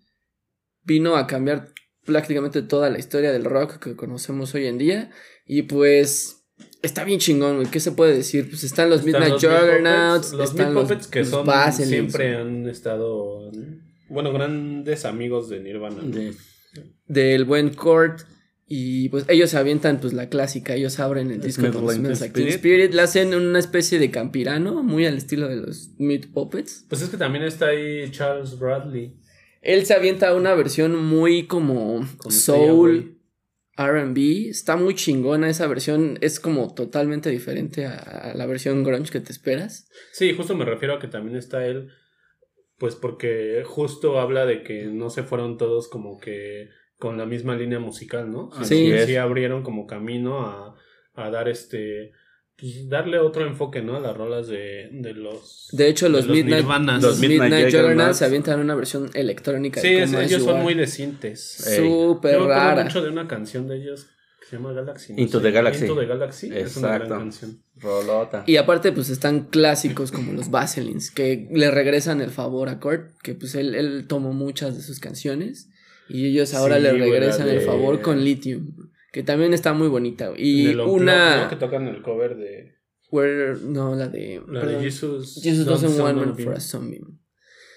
vino 0.83 1.15
a 1.17 1.27
cambiar 1.27 1.69
prácticamente 2.05 2.61
toda 2.61 2.89
la 2.89 2.99
historia 2.99 3.31
del 3.31 3.43
rock 3.45 3.77
que 3.79 3.95
conocemos 3.95 4.53
hoy 4.55 4.67
en 4.67 4.77
día 4.77 5.11
y 5.45 5.63
pues 5.63 6.45
está 6.81 7.03
bien 7.03 7.19
chingón, 7.19 7.55
güey, 7.57 7.67
¿qué 7.69 7.79
se 7.81 7.91
puede 7.91 8.15
decir? 8.15 8.49
Pues 8.49 8.63
están 8.63 8.89
los 8.89 9.05
Están 9.05 9.21
Midnight 9.21 9.41
los 9.41 9.53
Juggernauts, 9.53 10.33
Los 10.33 10.49
están 10.51 10.73
Puppets 10.73 11.07
que 11.07 11.19
los 11.19 11.29
son 11.29 11.45
Baselins, 11.45 11.89
siempre 11.89 12.35
han 12.37 12.67
estado 12.69 13.51
bueno, 14.09 14.31
grandes 14.31 15.05
amigos 15.05 15.49
de 15.49 15.59
Nirvana. 15.61 16.01
De- 16.03 16.33
del 17.07 17.45
buen 17.45 17.73
Kurt 17.73 18.21
y 18.67 19.09
pues 19.09 19.25
ellos 19.27 19.49
se 19.49 19.57
avientan 19.57 19.99
pues 19.99 20.13
la 20.13 20.29
clásica, 20.29 20.75
ellos 20.75 20.99
abren 20.99 21.31
el 21.31 21.41
disco 21.41 21.63
con 21.71 21.85
Like 21.85 21.99
Smells 21.99 22.19
Teen 22.19 22.31
Like 22.31 22.33
Teen 22.33 22.47
Spirit. 22.47 22.55
Spirit, 22.55 22.93
le 22.93 23.01
hacen 23.01 23.33
una 23.35 23.59
especie 23.59 23.99
de 23.99 24.09
campirano 24.09 24.83
muy 24.83 25.05
al 25.05 25.17
estilo 25.17 25.47
de 25.49 25.57
los 25.57 25.91
Meat 25.97 26.27
Puppets. 26.27 26.85
Pues 26.87 27.01
es 27.01 27.09
que 27.09 27.17
también 27.17 27.43
está 27.43 27.67
ahí 27.67 28.09
Charles 28.11 28.57
Bradley. 28.57 29.15
Él 29.61 29.85
se 29.85 29.93
avienta 29.93 30.33
una 30.33 30.53
versión 30.53 30.95
muy 30.95 31.47
como 31.47 32.07
soul 32.29 33.19
R&B, 33.77 34.49
está 34.49 34.75
muy 34.75 34.93
chingona 34.95 35.49
esa 35.49 35.67
versión, 35.67 36.17
es 36.21 36.39
como 36.39 36.73
totalmente 36.73 37.29
diferente 37.29 37.85
a, 37.85 37.97
a 37.97 38.33
la 38.33 38.45
versión 38.45 38.83
grunge 38.83 39.11
que 39.11 39.19
te 39.19 39.31
esperas. 39.31 39.87
Sí, 40.11 40.33
justo 40.33 40.55
me 40.55 40.65
refiero 40.65 40.95
a 40.95 40.99
que 40.99 41.07
también 41.07 41.37
está 41.37 41.65
él, 41.65 41.89
pues 42.77 42.95
porque 42.95 43.63
justo 43.65 44.19
habla 44.19 44.45
de 44.45 44.63
que 44.63 44.85
no 44.85 45.09
se 45.09 45.23
fueron 45.23 45.57
todos 45.57 45.87
como 45.87 46.19
que 46.19 46.69
con 47.03 47.17
la 47.17 47.25
misma 47.25 47.53
línea 47.57 47.79
musical, 47.79 48.31
¿no? 48.31 48.49
Sino 48.63 49.05
Sí. 49.05 49.15
abrieron 49.17 49.61
como 49.61 49.85
camino 49.85 50.39
a, 50.47 50.73
a 51.15 51.29
dar 51.29 51.49
este, 51.49 52.13
pues 52.55 52.87
darle 52.87 53.19
otro 53.19 53.45
enfoque, 53.45 53.81
¿no? 53.81 53.97
A 53.97 53.99
las 53.99 54.15
rolas 54.15 54.47
de, 54.47 54.87
de 54.93 55.13
los... 55.13 55.67
De 55.73 55.89
hecho, 55.89 56.07
los, 56.07 56.25
de 56.27 56.31
Midnight, 56.31 56.61
Nirvanas. 56.63 57.01
los 57.03 57.19
Los 57.19 57.29
Midnight, 57.29 57.65
Juggernauts. 57.75 58.17
se 58.19 58.23
avientan 58.25 58.61
una 58.61 58.73
versión 58.75 59.09
electrónica. 59.15 59.81
Sí, 59.81 59.89
de 59.95 60.03
es- 60.03 60.13
ellos 60.13 60.43
son 60.43 60.61
muy 60.61 60.75
decentes. 60.75 61.67
Ey. 61.67 61.77
Súper 61.77 62.35
Yo 62.39 62.47
rara. 62.47 62.85
mucho 62.85 63.01
de 63.03 63.09
una 63.09 63.27
canción 63.27 63.67
de 63.67 63.75
ellos 63.81 64.07
que 64.39 64.45
se 64.47 64.55
llama 64.55 64.71
Galaxy. 64.71 65.11
¿no? 65.13 65.19
Into 65.21 65.41
the 65.41 65.51
Galaxy. 65.51 65.85
Into 65.85 65.99
the 65.99 66.05
Galaxy. 66.05 66.47
Es 66.55 66.77
una 66.77 66.87
gran 66.87 67.01
Exacto. 67.01 67.17
canción. 67.19 67.59
Rolota. 67.81 68.43
Y 68.47 68.55
aparte, 68.55 68.93
pues 68.93 69.09
están 69.09 69.41
clásicos 69.49 70.13
como 70.13 70.31
los 70.31 70.49
Baselins, 70.51 71.11
que 71.11 71.49
le 71.51 71.69
regresan 71.69 72.21
el 72.21 72.29
favor 72.29 72.69
a 72.69 72.79
Kurt, 72.79 73.11
que 73.21 73.33
pues 73.35 73.55
él, 73.55 73.75
él 73.75 74.05
tomó 74.07 74.31
muchas 74.31 74.77
de 74.77 74.83
sus 74.83 74.99
canciones. 75.01 75.69
Y 76.09 76.27
ellos 76.27 76.53
ahora 76.53 76.77
Sí, 76.77 76.83
le 76.83 76.91
regresan 76.93 77.47
la 77.47 77.53
el 77.53 77.59
de- 77.59 77.65
favor 77.65 78.01
con 78.01 78.23
Lithium, 78.23 78.75
que 79.11 79.23
también 79.23 79.53
está 79.53 79.73
muy 79.73 79.87
bonita. 79.87 80.31
Y 80.37 80.73
una. 80.75 81.43
¿no? 81.43 81.49
Que 81.49 81.55
tocan 81.55 81.87
el 81.87 82.01
cover 82.01 82.35
de... 82.37 82.73
Where- 83.11 83.59
no, 83.61 83.95
la 83.95 84.07
de. 84.07 84.41
La 84.47 84.61
perdón. 84.61 84.79
de 84.79 84.83
Jesus. 84.85 85.39
Jesus 85.43 85.65
doesn't 85.65 85.99
want 85.99 86.17
man 86.17 86.35
for 86.37 86.53
a 86.53 86.59
zombie. 86.59 87.01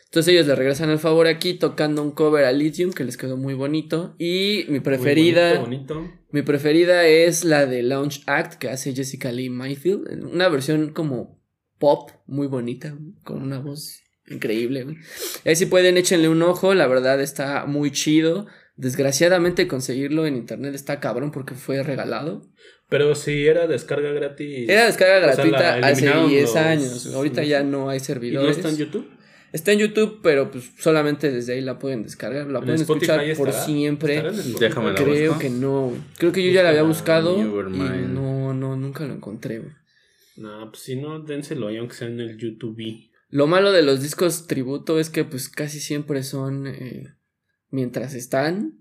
Entonces 0.07 0.33
ellos 0.33 0.47
le 0.47 0.55
regresan 0.55 0.89
el 0.89 0.99
favor 0.99 1.27
aquí 1.27 1.55
tocando 1.55 2.01
un 2.03 2.13
cover 2.13 2.45
a 2.45 2.53
Lithium 2.53 2.93
que 2.93 3.05
les 3.05 3.17
quedó 3.19 3.37
muy 3.37 3.53
bonito. 3.55 4.15
Y 4.19 4.65
mi 4.69 4.81
preferida. 4.81 5.59
bonito, 5.61 5.95
bonito. 5.97 6.15
Mi 6.31 6.43
preferida 6.43 7.07
es 7.07 7.45
la 7.45 7.67
de 7.67 7.83
Launch 7.83 8.23
Act 8.27 8.55
que 8.55 8.71
hace 8.71 8.95
Jessica 8.95 9.31
Lee 9.31 9.51
Mayfield. 9.51 10.25
Una 10.33 10.49
versión 10.49 10.91
como 10.95 11.43
pop, 11.79 12.11
muy 12.27 12.47
bonita, 12.47 12.97
con 13.25 13.43
una 13.43 13.59
voz 13.59 14.01
increíble. 14.29 14.85
güey. 14.85 14.97
Ahí 15.45 15.57
si 15.57 15.67
pueden, 15.67 15.97
échenle 15.97 16.29
un 16.29 16.43
ojo. 16.43 16.75
La 16.75 16.87
verdad 16.87 17.21
está 17.21 17.67
muy 17.67 17.91
chido. 17.91 18.47
Desgraciadamente 18.77 19.67
conseguirlo 19.69 20.27
en 20.27 20.37
internet 20.37 20.75
está 20.75 21.01
cabrón 21.01 21.31
porque 21.33 21.55
fue 21.55 21.83
regalado. 21.83 22.43
Pero 22.89 23.15
si 23.15 23.47
era 23.47 23.67
descarga 23.67 24.13
gratis. 24.13 24.69
Era 24.69 24.87
descarga 24.87 25.17
O 25.19 25.21
sea, 25.23 25.33
gratuita 25.35 25.75
hace 25.79 25.91
eliminaron 26.05 26.29
10 26.31 26.43
los- 26.43 26.57
años. 26.57 27.15
Ahorita 27.15 27.43
ya 27.43 27.63
no 27.63 27.89
hay 27.89 27.97
¿Y 27.97 28.01
no 28.01 28.05
servidores. 28.05 28.57
está 28.59 28.69
en 28.69 28.77
YouTube? 28.77 29.11
Está 29.53 29.73
en 29.73 29.79
YouTube, 29.79 30.21
pero 30.23 30.51
pues 30.51 30.71
solamente 30.79 31.31
desde 31.33 31.55
ahí 31.55 31.63
la 31.63 31.79
pueden 31.79 32.03
descargar. 32.03 32.47
La 32.49 32.59
¿En 32.59 32.65
pueden 32.65 32.81
Spotify 32.83 33.13
escuchar 33.31 33.37
por 33.37 33.53
siempre. 33.53 34.23
Déjame 34.61 34.91
la 34.91 34.95
Creo 34.95 35.29
busco. 35.31 35.39
que 35.41 35.51
no. 35.51 35.93
Creo 36.19 36.33
que 36.33 36.45
yo 36.45 36.51
ya 36.53 36.63
la 36.63 36.69
había 36.71 36.83
buscado 36.83 37.39
y 37.39 37.43
no, 37.43 38.53
no, 38.53 38.77
nunca 38.77 39.05
lo 39.07 39.15
encontré. 39.15 39.61
güey. 39.61 39.73
No, 40.37 40.69
pues 40.71 40.83
si 40.83 40.97
no, 40.97 41.21
dénselo 41.21 41.69
ahí, 41.69 41.79
aunque 41.79 41.95
sea 41.95 42.09
en 42.09 42.21
el 42.21 42.37
YouTube. 42.37 42.77
Lo 43.37 43.47
malo 43.47 43.71
de 43.71 43.83
los 43.83 44.01
discos 44.01 44.47
tributo 44.47 44.99
es 44.99 45.11
que 45.11 45.23
pues 45.25 45.51
casi 45.51 45.79
siempre 45.79 46.23
son 46.23 46.67
eh, 46.67 47.19
mientras 47.69 48.15
están, 48.15 48.79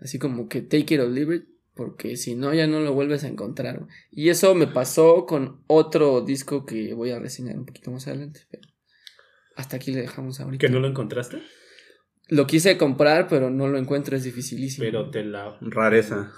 así 0.00 0.18
como 0.18 0.48
que 0.48 0.62
take 0.62 0.96
it 0.96 1.00
or 1.00 1.08
leave 1.08 1.36
it, 1.36 1.44
porque 1.74 2.16
si 2.16 2.34
no 2.34 2.52
ya 2.52 2.66
no 2.66 2.80
lo 2.80 2.92
vuelves 2.92 3.22
a 3.22 3.28
encontrar. 3.28 3.86
Y 4.10 4.30
eso 4.30 4.56
me 4.56 4.66
pasó 4.66 5.26
con 5.26 5.62
otro 5.68 6.22
disco 6.22 6.66
que 6.66 6.92
voy 6.92 7.12
a 7.12 7.20
reseñar 7.20 7.56
un 7.56 7.66
poquito 7.66 7.92
más 7.92 8.08
adelante. 8.08 8.40
pero 8.50 8.66
hasta 9.54 9.76
aquí 9.76 9.92
le 9.92 10.00
dejamos 10.00 10.40
ahorita. 10.40 10.66
¿Que 10.66 10.72
no 10.72 10.80
lo 10.80 10.88
encontraste? 10.88 11.40
Lo 12.30 12.48
quise 12.48 12.76
comprar, 12.78 13.28
pero 13.28 13.48
no 13.48 13.68
lo 13.68 13.78
encuentro, 13.78 14.16
es 14.16 14.24
dificilísimo. 14.24 14.84
Pero 14.84 15.10
te 15.10 15.24
la... 15.24 15.56
Rareza. 15.60 16.32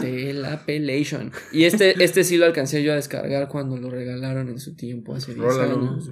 De 0.00 0.32
la 0.32 0.64
Pelation. 0.64 1.30
Y 1.52 1.64
este, 1.64 2.02
este 2.02 2.24
sí 2.24 2.38
lo 2.38 2.46
alcancé 2.46 2.82
yo 2.82 2.92
a 2.92 2.96
descargar 2.96 3.48
cuando 3.48 3.76
lo 3.76 3.90
regalaron 3.90 4.48
en 4.48 4.58
su 4.58 4.74
tiempo, 4.74 5.14
hace 5.14 5.34
10 5.34 5.46
Rólalo. 5.46 5.74
años. 5.74 6.10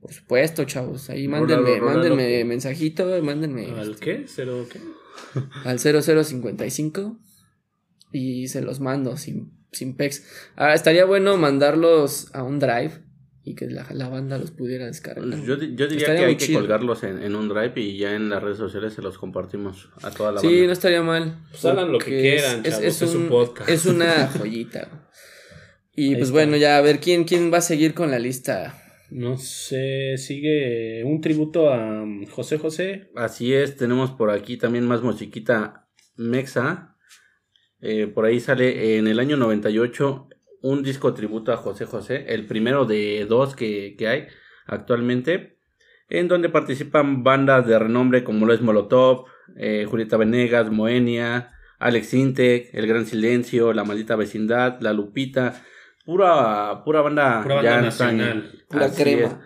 Por 0.00 0.12
supuesto, 0.12 0.64
chavos. 0.64 1.10
Ahí 1.10 1.28
mándenme, 1.28 1.80
mándenme 1.80 2.44
mensajito, 2.44 3.22
mándenme 3.22 3.66
¿Al 3.72 3.90
este, 3.92 4.04
qué? 4.04 4.24
¿Cero 4.26 4.66
qué? 4.72 4.80
al 5.64 5.78
0055 5.78 7.18
y 8.12 8.48
se 8.48 8.62
los 8.62 8.80
mando 8.80 9.16
sin, 9.16 9.52
sin 9.72 9.96
pex. 9.96 10.24
Ahora, 10.56 10.74
estaría 10.74 11.04
bueno 11.04 11.36
mandarlos 11.36 12.34
a 12.34 12.42
un 12.42 12.58
drive 12.58 12.92
y 13.44 13.54
que 13.54 13.66
la, 13.66 13.86
la 13.92 14.08
banda 14.08 14.38
los 14.38 14.50
pudiera 14.50 14.86
descargar. 14.86 15.24
Pues 15.28 15.44
Yo, 15.44 15.56
di- 15.56 15.74
yo 15.76 15.86
diría 15.86 15.98
Estaría 16.06 16.20
que 16.22 16.26
hay 16.26 16.36
que 16.36 16.52
colgarlos 16.54 17.02
en, 17.04 17.22
en 17.22 17.34
un 17.36 17.48
drive 17.48 17.72
y 17.76 17.98
ya 17.98 18.14
en 18.14 18.28
las 18.30 18.42
redes 18.42 18.58
sociales 18.58 18.94
se 18.94 19.02
los 19.02 19.18
compartimos 19.18 19.90
a 20.02 20.10
toda 20.10 20.32
la 20.32 20.40
Sí, 20.40 20.46
banda. 20.48 20.66
no 20.66 20.72
estaría 20.72 21.02
mal. 21.02 21.44
Pues 21.50 21.64
hagan 21.64 21.92
lo 21.92 21.98
que 21.98 22.20
quieran, 22.20 22.62
chavos, 22.62 22.82
es 22.84 22.96
su 22.96 23.28
podcast. 23.28 23.68
Es 23.68 23.86
una 23.86 24.28
joyita. 24.28 25.06
Y 25.92 26.04
Ahí 26.10 26.14
pues 26.14 26.28
está. 26.28 26.32
bueno, 26.34 26.56
ya 26.56 26.78
a 26.78 26.80
ver 26.80 27.00
quién, 27.00 27.24
quién 27.24 27.52
va 27.52 27.58
a 27.58 27.62
seguir 27.62 27.94
con 27.94 28.10
la 28.10 28.18
lista. 28.20 28.80
No 29.10 29.36
sé, 29.36 30.16
sigue 30.18 31.02
un 31.04 31.20
tributo 31.20 31.72
a 31.72 32.02
um, 32.02 32.26
José 32.26 32.58
José. 32.58 33.10
Así 33.16 33.52
es, 33.52 33.76
tenemos 33.76 34.12
por 34.12 34.30
aquí 34.30 34.56
también 34.56 34.86
más 34.86 35.02
musiquita 35.02 35.88
mexa. 36.16 36.96
Eh, 37.80 38.06
por 38.06 38.24
ahí 38.24 38.38
sale 38.38 38.98
en 38.98 39.08
el 39.08 39.18
año 39.18 39.36
98 39.36 40.28
un 40.62 40.82
disco 40.82 41.14
tributo 41.14 41.52
a 41.52 41.56
José 41.56 41.86
José, 41.86 42.26
el 42.28 42.46
primero 42.46 42.84
de 42.84 43.26
dos 43.28 43.56
que, 43.56 43.96
que 43.96 44.06
hay 44.06 44.26
actualmente, 44.66 45.58
en 46.08 46.28
donde 46.28 46.48
participan 46.48 47.24
bandas 47.24 47.66
de 47.66 47.78
renombre 47.78 48.22
como 48.22 48.46
lo 48.46 48.56
Molotov, 48.60 49.24
eh, 49.56 49.86
Julieta 49.88 50.18
Venegas, 50.18 50.70
Moenia, 50.70 51.50
Alex 51.78 52.14
Intec, 52.14 52.68
El 52.74 52.86
Gran 52.86 53.06
Silencio, 53.06 53.72
La 53.72 53.84
Maldita 53.84 54.14
Vecindad, 54.16 54.80
La 54.80 54.92
Lupita, 54.92 55.64
pura, 56.04 56.82
pura 56.84 57.00
banda, 57.02 57.42
Pura 57.42 57.56
banda 57.56 57.70
ya 57.70 57.80
nacional. 57.82 58.64
Pura 58.68 58.90
crema. 58.90 59.26
es. 59.26 59.36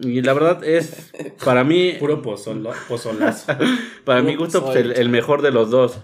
Y 0.00 0.22
la 0.22 0.32
verdad 0.32 0.64
es, 0.64 1.12
para 1.44 1.64
mí, 1.64 1.92
Puro 2.00 2.22
pozolo, 2.22 2.70
pozolazo. 2.88 3.52
para 4.04 4.22
mi 4.22 4.32
Puro 4.32 4.44
gusto, 4.44 4.64
pues, 4.64 4.76
el, 4.76 4.92
el 4.92 5.08
mejor 5.08 5.42
de 5.42 5.50
los 5.52 5.70
dos. 5.70 6.00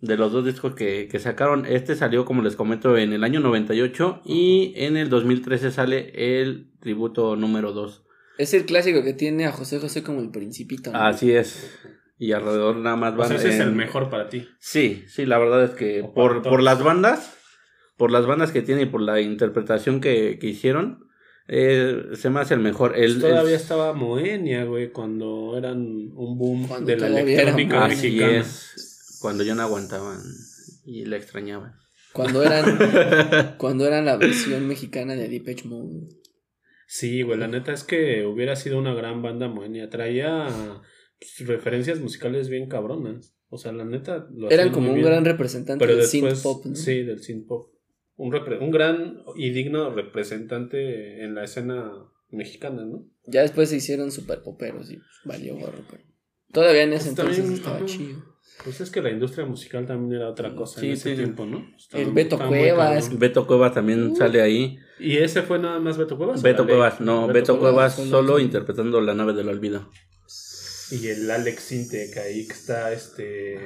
De 0.00 0.16
los 0.16 0.32
dos 0.32 0.44
discos 0.44 0.74
que, 0.74 1.08
que 1.10 1.18
sacaron. 1.18 1.64
Este 1.64 1.94
salió, 1.96 2.24
como 2.24 2.42
les 2.42 2.56
comento, 2.56 2.96
en 2.98 3.12
el 3.12 3.24
año 3.24 3.40
98. 3.40 4.20
Y 4.24 4.72
en 4.76 4.96
el 4.96 5.08
2013 5.08 5.70
sale 5.70 6.40
el 6.40 6.72
tributo 6.80 7.36
número 7.36 7.72
2. 7.72 8.04
Es 8.36 8.52
el 8.52 8.66
clásico 8.66 9.02
que 9.02 9.14
tiene 9.14 9.46
a 9.46 9.52
José 9.52 9.78
José 9.78 10.02
como 10.02 10.20
el 10.20 10.30
principito. 10.30 10.90
¿no? 10.92 10.98
Así 10.98 11.32
es. 11.32 11.78
Y 12.18 12.32
alrededor 12.32 12.76
nada 12.76 12.96
más 12.96 13.16
van. 13.16 13.32
ese 13.32 13.48
es 13.48 13.60
el 13.60 13.72
mejor 13.72 14.10
para 14.10 14.28
ti. 14.28 14.46
Sí, 14.58 15.04
sí, 15.08 15.24
la 15.26 15.38
verdad 15.38 15.64
es 15.64 15.70
que 15.70 16.02
O 16.02 16.12
por, 16.12 16.42
por 16.42 16.62
las 16.62 16.82
bandas, 16.82 17.36
por 17.96 18.10
las 18.10 18.26
bandas 18.26 18.50
que 18.52 18.62
tiene 18.62 18.82
y 18.82 18.86
por 18.86 19.00
la 19.00 19.20
interpretación 19.20 20.00
que, 20.00 20.38
que 20.40 20.48
hicieron, 20.48 21.06
eh, 21.48 22.02
se 22.14 22.30
me 22.30 22.40
hace 22.40 22.54
el 22.54 22.60
mejor. 22.60 22.96
El, 22.96 23.12
Pues 23.20 23.30
Todavía 23.32 23.54
el- 23.56 23.60
estaba 23.60 23.92
Moenia, 23.92 24.64
güey, 24.64 24.90
cuando 24.92 25.56
eran 25.58 25.78
un 26.14 26.38
boom 26.38 26.66
Cuando 26.66 26.86
de 26.86 26.96
la 26.96 27.08
electrónica 27.20 27.84
así 27.84 28.06
mexicana. 28.06 28.38
es. 28.40 29.18
Cuando 29.20 29.44
yo 29.44 29.54
no 29.54 29.62
aguantaba 29.62 30.16
y 30.84 31.04
la 31.04 31.16
extrañaba. 31.16 31.78
Cuando 32.12 32.42
eran 32.42 32.64
cuando 33.58 33.86
eran 33.86 34.04
la 34.04 34.16
versión 34.16 34.66
mexicana 34.68 35.14
de 35.14 35.28
Depeche 35.28 35.66
Mode. 35.68 36.08
Sí, 36.86 37.22
güey, 37.22 37.38
la 37.38 37.48
neta 37.48 37.72
es 37.72 37.82
que 37.84 38.24
hubiera 38.24 38.54
sido 38.56 38.78
una 38.78 38.94
gran 38.94 39.20
banda 39.22 39.48
Moenia. 39.48 39.88
Traía 39.90 40.46
pues, 41.18 41.48
referencias 41.48 42.00
musicales 42.00 42.48
bien 42.48 42.68
cabronas. 42.68 43.34
O 43.48 43.58
sea, 43.58 43.72
la 43.72 43.84
neta 43.84 44.26
lo 44.32 44.50
Eran 44.50 44.70
como 44.70 44.88
un 44.88 44.94
bien. 44.96 45.06
gran 45.06 45.24
representante 45.24 45.84
Pero 45.84 45.96
del 45.98 46.08
después, 46.08 46.34
synth 46.34 46.42
pop, 46.42 46.64
¿no? 46.66 46.74
sí, 46.76 47.02
del 47.02 47.20
synth 47.22 47.46
pop. 47.46 47.73
Un, 48.16 48.32
repre- 48.32 48.60
un 48.60 48.70
gran 48.70 49.22
y 49.36 49.50
digno 49.50 49.90
representante 49.90 51.24
en 51.24 51.34
la 51.34 51.44
escena 51.44 51.92
mexicana, 52.30 52.84
¿no? 52.84 53.06
Ya 53.26 53.42
después 53.42 53.68
se 53.70 53.76
hicieron 53.76 54.10
super 54.12 54.42
poperos 54.42 54.90
y 54.90 54.98
valió 55.24 55.56
gorro, 55.56 55.84
pero 55.90 56.02
todavía 56.52 56.82
en 56.82 56.92
ese 56.92 57.10
Pues 57.12 57.18
entonces 57.18 57.36
también, 57.38 57.54
estaba 57.58 57.76
ajá. 57.76 57.86
chido. 57.86 58.34
Pues 58.62 58.80
es 58.80 58.90
que 58.90 59.02
la 59.02 59.10
industria 59.10 59.46
musical 59.46 59.86
también 59.86 60.20
era 60.20 60.28
otra 60.30 60.54
cosa 60.54 60.78
Sí, 60.80 60.86
en 60.88 60.92
ese 60.92 61.10
sí. 61.10 61.16
tiempo, 61.16 61.44
¿no? 61.46 61.66
Estaba- 61.76 62.02
El 62.02 62.12
Beto 62.12 62.38
Cuevas. 62.38 63.18
Beto 63.18 63.46
Cuevas 63.46 63.74
también 63.74 64.08
Uh. 64.12 64.16
sale 64.16 64.40
ahí. 64.42 64.78
¿Y 65.00 65.16
ese 65.16 65.42
fue 65.42 65.58
nada 65.58 65.80
más 65.80 65.96
Beto 65.98 66.16
Cuevas? 66.16 66.40
Beto? 66.42 66.64
Cuevas, 66.66 67.00
no, 67.00 67.26
Beto, 67.26 67.58
Cuevas 67.58 67.96
solo- 67.96 68.10
solo 68.10 68.38
interpretando 68.38 69.00
la 69.00 69.14
nave 69.14 69.32
del 69.32 69.48
olvido. 69.48 69.90
Y 70.90 71.08
el 71.08 71.28
Alex 71.30 71.62
Sintek 71.62 72.16
ahí 72.18 72.46
que 72.46 72.52
está 72.52 72.92
este 72.92 73.58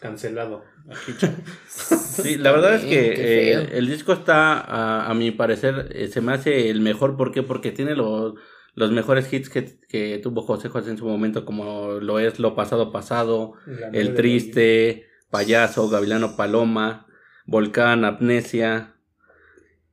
cancelado. 0.00 0.64
Sí, 1.68 2.36
la 2.36 2.50
verdad 2.52 2.74
es 2.74 2.84
que 2.84 3.52
eh, 3.52 3.68
el 3.78 3.86
disco 3.86 4.12
está, 4.12 4.60
a, 4.60 5.08
a 5.08 5.14
mi 5.14 5.30
parecer, 5.30 5.88
eh, 5.94 6.08
se 6.08 6.20
me 6.20 6.32
hace 6.32 6.68
el 6.68 6.80
mejor. 6.80 7.16
¿Por 7.16 7.32
qué? 7.32 7.42
Porque 7.42 7.70
tiene 7.70 7.94
los, 7.94 8.34
los 8.74 8.90
mejores 8.90 9.32
hits 9.32 9.48
que, 9.48 9.78
que 9.88 10.18
tuvo 10.22 10.42
José 10.42 10.68
José 10.68 10.90
en 10.90 10.98
su 10.98 11.06
momento, 11.06 11.46
como 11.46 11.92
lo 11.92 12.18
es 12.18 12.38
Lo 12.38 12.54
Pasado 12.54 12.92
Pasado, 12.92 13.54
El 13.92 14.14
Triste, 14.14 15.06
Payaso, 15.30 15.88
Gavilano 15.88 16.36
Paloma, 16.36 17.06
Volcán, 17.46 18.04
Amnesia, 18.04 18.96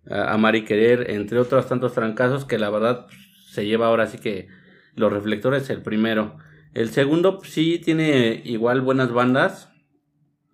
Amar 0.09 0.55
y 0.55 0.65
Querer, 0.65 1.11
entre 1.11 1.39
otros 1.39 1.67
tantos 1.67 1.93
trancazos 1.93 2.43
que 2.43 2.57
la 2.57 2.69
verdad 2.69 3.07
se 3.49 3.65
lleva 3.65 3.87
ahora 3.87 4.07
sí 4.07 4.17
que 4.17 4.47
los 4.95 5.13
reflectores 5.13 5.69
el 5.69 5.81
primero. 5.81 6.37
El 6.73 6.89
segundo 6.89 7.39
pues, 7.39 7.51
sí 7.51 7.79
tiene 7.79 8.41
igual 8.45 8.81
buenas 8.81 9.11
bandas, 9.11 9.71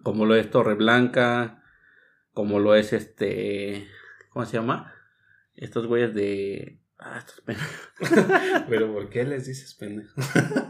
como 0.04 0.26
lo 0.26 0.36
es 0.36 0.50
Torre 0.52 0.76
Blanca, 0.76 1.64
como 2.34 2.60
lo 2.60 2.76
es 2.76 2.94
este, 2.94 3.88
¿cómo 4.30 4.46
se 4.46 4.58
llama? 4.58 4.94
Estos 5.56 5.88
güeyes 5.88 6.14
de... 6.14 6.80
Ah, 7.00 7.18
estos 7.20 7.42
pen- 7.42 7.58
olvido. 8.00 8.66
Pero 8.70 8.94
¿por 8.94 9.10
qué 9.10 9.24
les 9.26 9.46
dices 9.46 9.74
pendejo? 9.76 10.14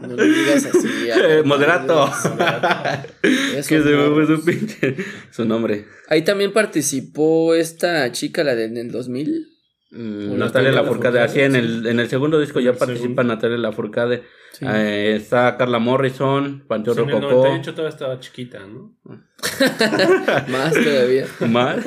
No 0.00 0.14
le 0.16 0.24
digas 0.24 0.64
así. 0.66 0.88
Eh, 1.16 1.42
moderato. 1.44 2.06
Eso 3.22 3.68
que 3.68 3.82
se 3.82 3.88
me 3.90 4.08
fue 4.14 4.26
su 4.26 4.44
pinche 4.44 4.96
su 5.30 5.44
nombre. 5.44 5.86
Ahí 6.08 6.22
también 6.22 6.52
participó 6.52 7.54
esta 7.54 8.10
chica, 8.10 8.42
la 8.42 8.54
del 8.56 8.74
del 8.74 8.90
2000. 8.90 9.53
Mm, 9.94 10.36
Natalia 10.38 10.72
Lafourcade, 10.72 11.20
así 11.20 11.40
en 11.40 11.54
el, 11.54 11.86
en 11.86 12.00
el 12.00 12.08
segundo 12.08 12.40
disco 12.40 12.58
ya 12.58 12.72
participa 12.72 13.02
segundo. 13.02 13.24
Natalia 13.24 13.58
Lafourcade. 13.58 14.24
Sí. 14.52 14.64
Eh, 14.68 15.14
está 15.16 15.56
Carla 15.56 15.78
Morrison, 15.78 16.64
Panteón 16.66 16.96
Sí, 16.96 17.02
en 17.02 17.08
el 17.08 17.14
Rococó. 17.14 17.34
98 17.42 17.72
todavía 17.72 17.88
estaba 17.90 18.20
chiquita, 18.20 18.60
¿no? 18.66 18.96
Más 20.48 20.74
todavía. 20.74 21.26
Más. 21.48 21.84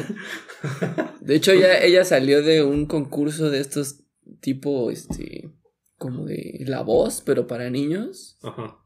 De 1.22 1.36
hecho, 1.36 1.54
ya 1.54 1.78
ella 1.80 2.04
salió 2.06 2.42
de 2.42 2.64
un 2.64 2.86
concurso 2.86 3.50
de 3.50 3.60
estos 3.60 4.04
tipo, 4.40 4.90
este, 4.92 5.52
como 5.98 6.26
de 6.26 6.64
la 6.68 6.82
voz, 6.82 7.22
pero 7.26 7.48
para 7.48 7.70
niños. 7.70 8.38
Ajá. 8.42 8.78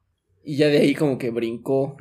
Y 0.43 0.57
ya 0.57 0.67
de 0.67 0.79
ahí 0.79 0.95
como 0.95 1.17
que 1.17 1.29
brincó 1.29 1.97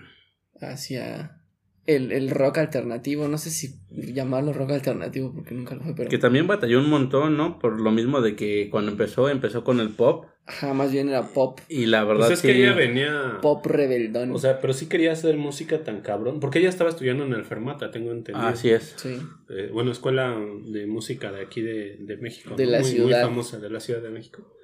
hacia 0.60 1.39
el, 1.86 2.12
el 2.12 2.30
rock 2.30 2.58
alternativo. 2.58 3.28
No 3.28 3.38
sé 3.38 3.50
si 3.50 3.80
llamarlo 3.90 4.52
rock 4.52 4.72
alternativo 4.72 5.32
porque 5.34 5.54
nunca 5.54 5.74
lo 5.74 5.82
fue, 5.82 5.94
pero... 5.94 6.08
Que 6.10 6.18
también 6.18 6.46
batalló 6.46 6.78
un 6.80 6.88
montón, 6.88 7.36
¿no? 7.36 7.58
Por 7.58 7.80
lo 7.80 7.90
mismo 7.90 8.20
de 8.20 8.36
que 8.36 8.68
cuando 8.70 8.90
empezó, 8.90 9.28
empezó 9.28 9.64
con 9.64 9.80
el 9.80 9.90
pop. 9.90 10.26
Ajá, 10.46 10.74
más 10.74 10.90
bien 10.90 11.08
era 11.08 11.28
pop. 11.28 11.60
Y 11.68 11.86
la 11.86 12.02
verdad 12.04 12.26
Pues 12.26 12.32
es 12.32 12.40
sí. 12.40 12.48
que 12.48 12.58
ella 12.58 12.74
venía. 12.74 13.38
Pop 13.40 13.64
rebeldón. 13.66 14.32
O 14.32 14.38
sea, 14.38 14.60
pero 14.60 14.72
sí 14.72 14.86
quería 14.86 15.12
hacer 15.12 15.36
música 15.36 15.84
tan 15.84 16.00
cabrón. 16.00 16.40
Porque 16.40 16.58
ella 16.58 16.68
estaba 16.68 16.90
estudiando 16.90 17.24
en 17.24 17.32
el 17.34 17.44
Fermata, 17.44 17.90
tengo 17.90 18.10
entendido. 18.10 18.46
Así 18.46 18.70
es. 18.70 18.94
sí. 18.96 19.18
Eh, 19.48 19.70
bueno, 19.72 19.92
escuela 19.92 20.36
de 20.64 20.86
música 20.86 21.30
de 21.30 21.42
aquí 21.42 21.60
de, 21.62 21.98
de 22.00 22.16
México. 22.16 22.56
De 22.56 22.64
¿no? 22.64 22.72
la 22.72 22.80
muy, 22.80 22.88
ciudad. 22.88 23.20
Muy 23.22 23.28
famosa, 23.30 23.58
de 23.58 23.70
la 23.70 23.80
Ciudad 23.80 24.02
de 24.02 24.10
México. 24.10 24.54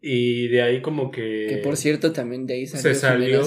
Y 0.00 0.48
de 0.48 0.62
ahí 0.62 0.80
como 0.80 1.10
que... 1.10 1.46
Que 1.48 1.56
por 1.58 1.76
cierto 1.76 2.12
también 2.12 2.46
de 2.46 2.54
ahí 2.54 2.66
salió, 2.66 2.82
se 2.82 2.94
salió-. 2.94 3.42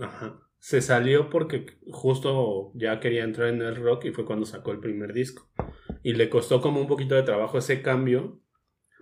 Ajá. 0.00 0.43
Se 0.64 0.80
salió 0.80 1.28
porque 1.28 1.66
justo 1.90 2.72
ya 2.72 2.98
quería 2.98 3.22
entrar 3.22 3.48
en 3.48 3.60
el 3.60 3.76
rock 3.76 4.06
y 4.06 4.12
fue 4.12 4.24
cuando 4.24 4.46
sacó 4.46 4.72
el 4.72 4.78
primer 4.78 5.12
disco. 5.12 5.46
Y 6.02 6.14
le 6.14 6.30
costó 6.30 6.62
como 6.62 6.80
un 6.80 6.86
poquito 6.86 7.14
de 7.14 7.22
trabajo 7.22 7.58
ese 7.58 7.82
cambio 7.82 8.40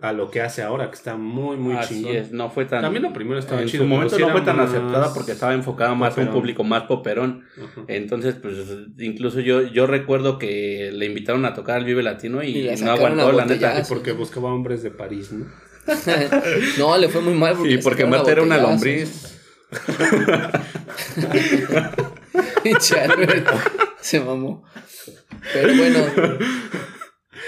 a 0.01 0.11
lo 0.11 0.29
que 0.29 0.41
hace 0.41 0.61
ahora, 0.61 0.89
que 0.89 0.95
está 0.95 1.15
muy, 1.15 1.55
muy 1.55 1.77
Así 1.77 1.95
chingón. 1.95 2.17
es, 2.17 2.33
no 2.33 2.49
fue 2.49 2.65
tan. 2.65 2.81
También 2.81 3.03
lo 3.03 3.13
primero 3.13 3.39
estaba 3.39 3.61
en 3.61 3.69
chido, 3.69 3.85
su 3.85 3.87
pero 3.87 3.95
momento 3.95 4.17
sí 4.17 4.21
no 4.23 4.31
fue 4.31 4.41
tan 4.41 4.57
más 4.57 4.71
aceptada 4.71 5.13
porque 5.13 5.31
estaba 5.31 5.53
enfocada 5.53 5.95
más 5.95 6.17
a 6.17 6.19
un 6.19 6.27
poperón. 6.27 6.33
público 6.33 6.63
más 6.65 6.83
poperón. 6.83 7.45
Entonces, 7.87 8.35
pues, 8.35 8.57
incluso 8.97 9.39
yo, 9.39 9.61
yo 9.61 9.87
recuerdo 9.87 10.37
que 10.39 10.91
le 10.91 11.05
invitaron 11.05 11.45
a 11.45 11.53
tocar 11.53 11.77
al 11.77 11.85
Vive 11.85 12.03
Latino 12.03 12.43
y, 12.43 12.67
Y 12.69 12.75
no 12.81 12.91
aguantó, 12.91 13.31
la 13.31 13.45
neta. 13.45 13.81
Porque 13.87 14.11
buscaba 14.11 14.53
hombres 14.53 14.83
de 14.83 14.91
París, 14.91 15.31
¿no? 15.31 15.45
no, 16.77 16.97
le 16.97 17.07
fue 17.07 17.21
muy 17.21 17.35
mal. 17.35 17.55
Porque 17.55 17.81
sacaron 17.81 18.07
a 18.13 18.17
Marta 18.17 18.31
era 18.33 18.41
una 18.43 18.57
lombriz. 18.57 19.39
Albert, 23.09 23.49
Se 23.99 24.19
mamó. 24.19 24.63
Pero 25.53 25.75
bueno. 25.75 25.99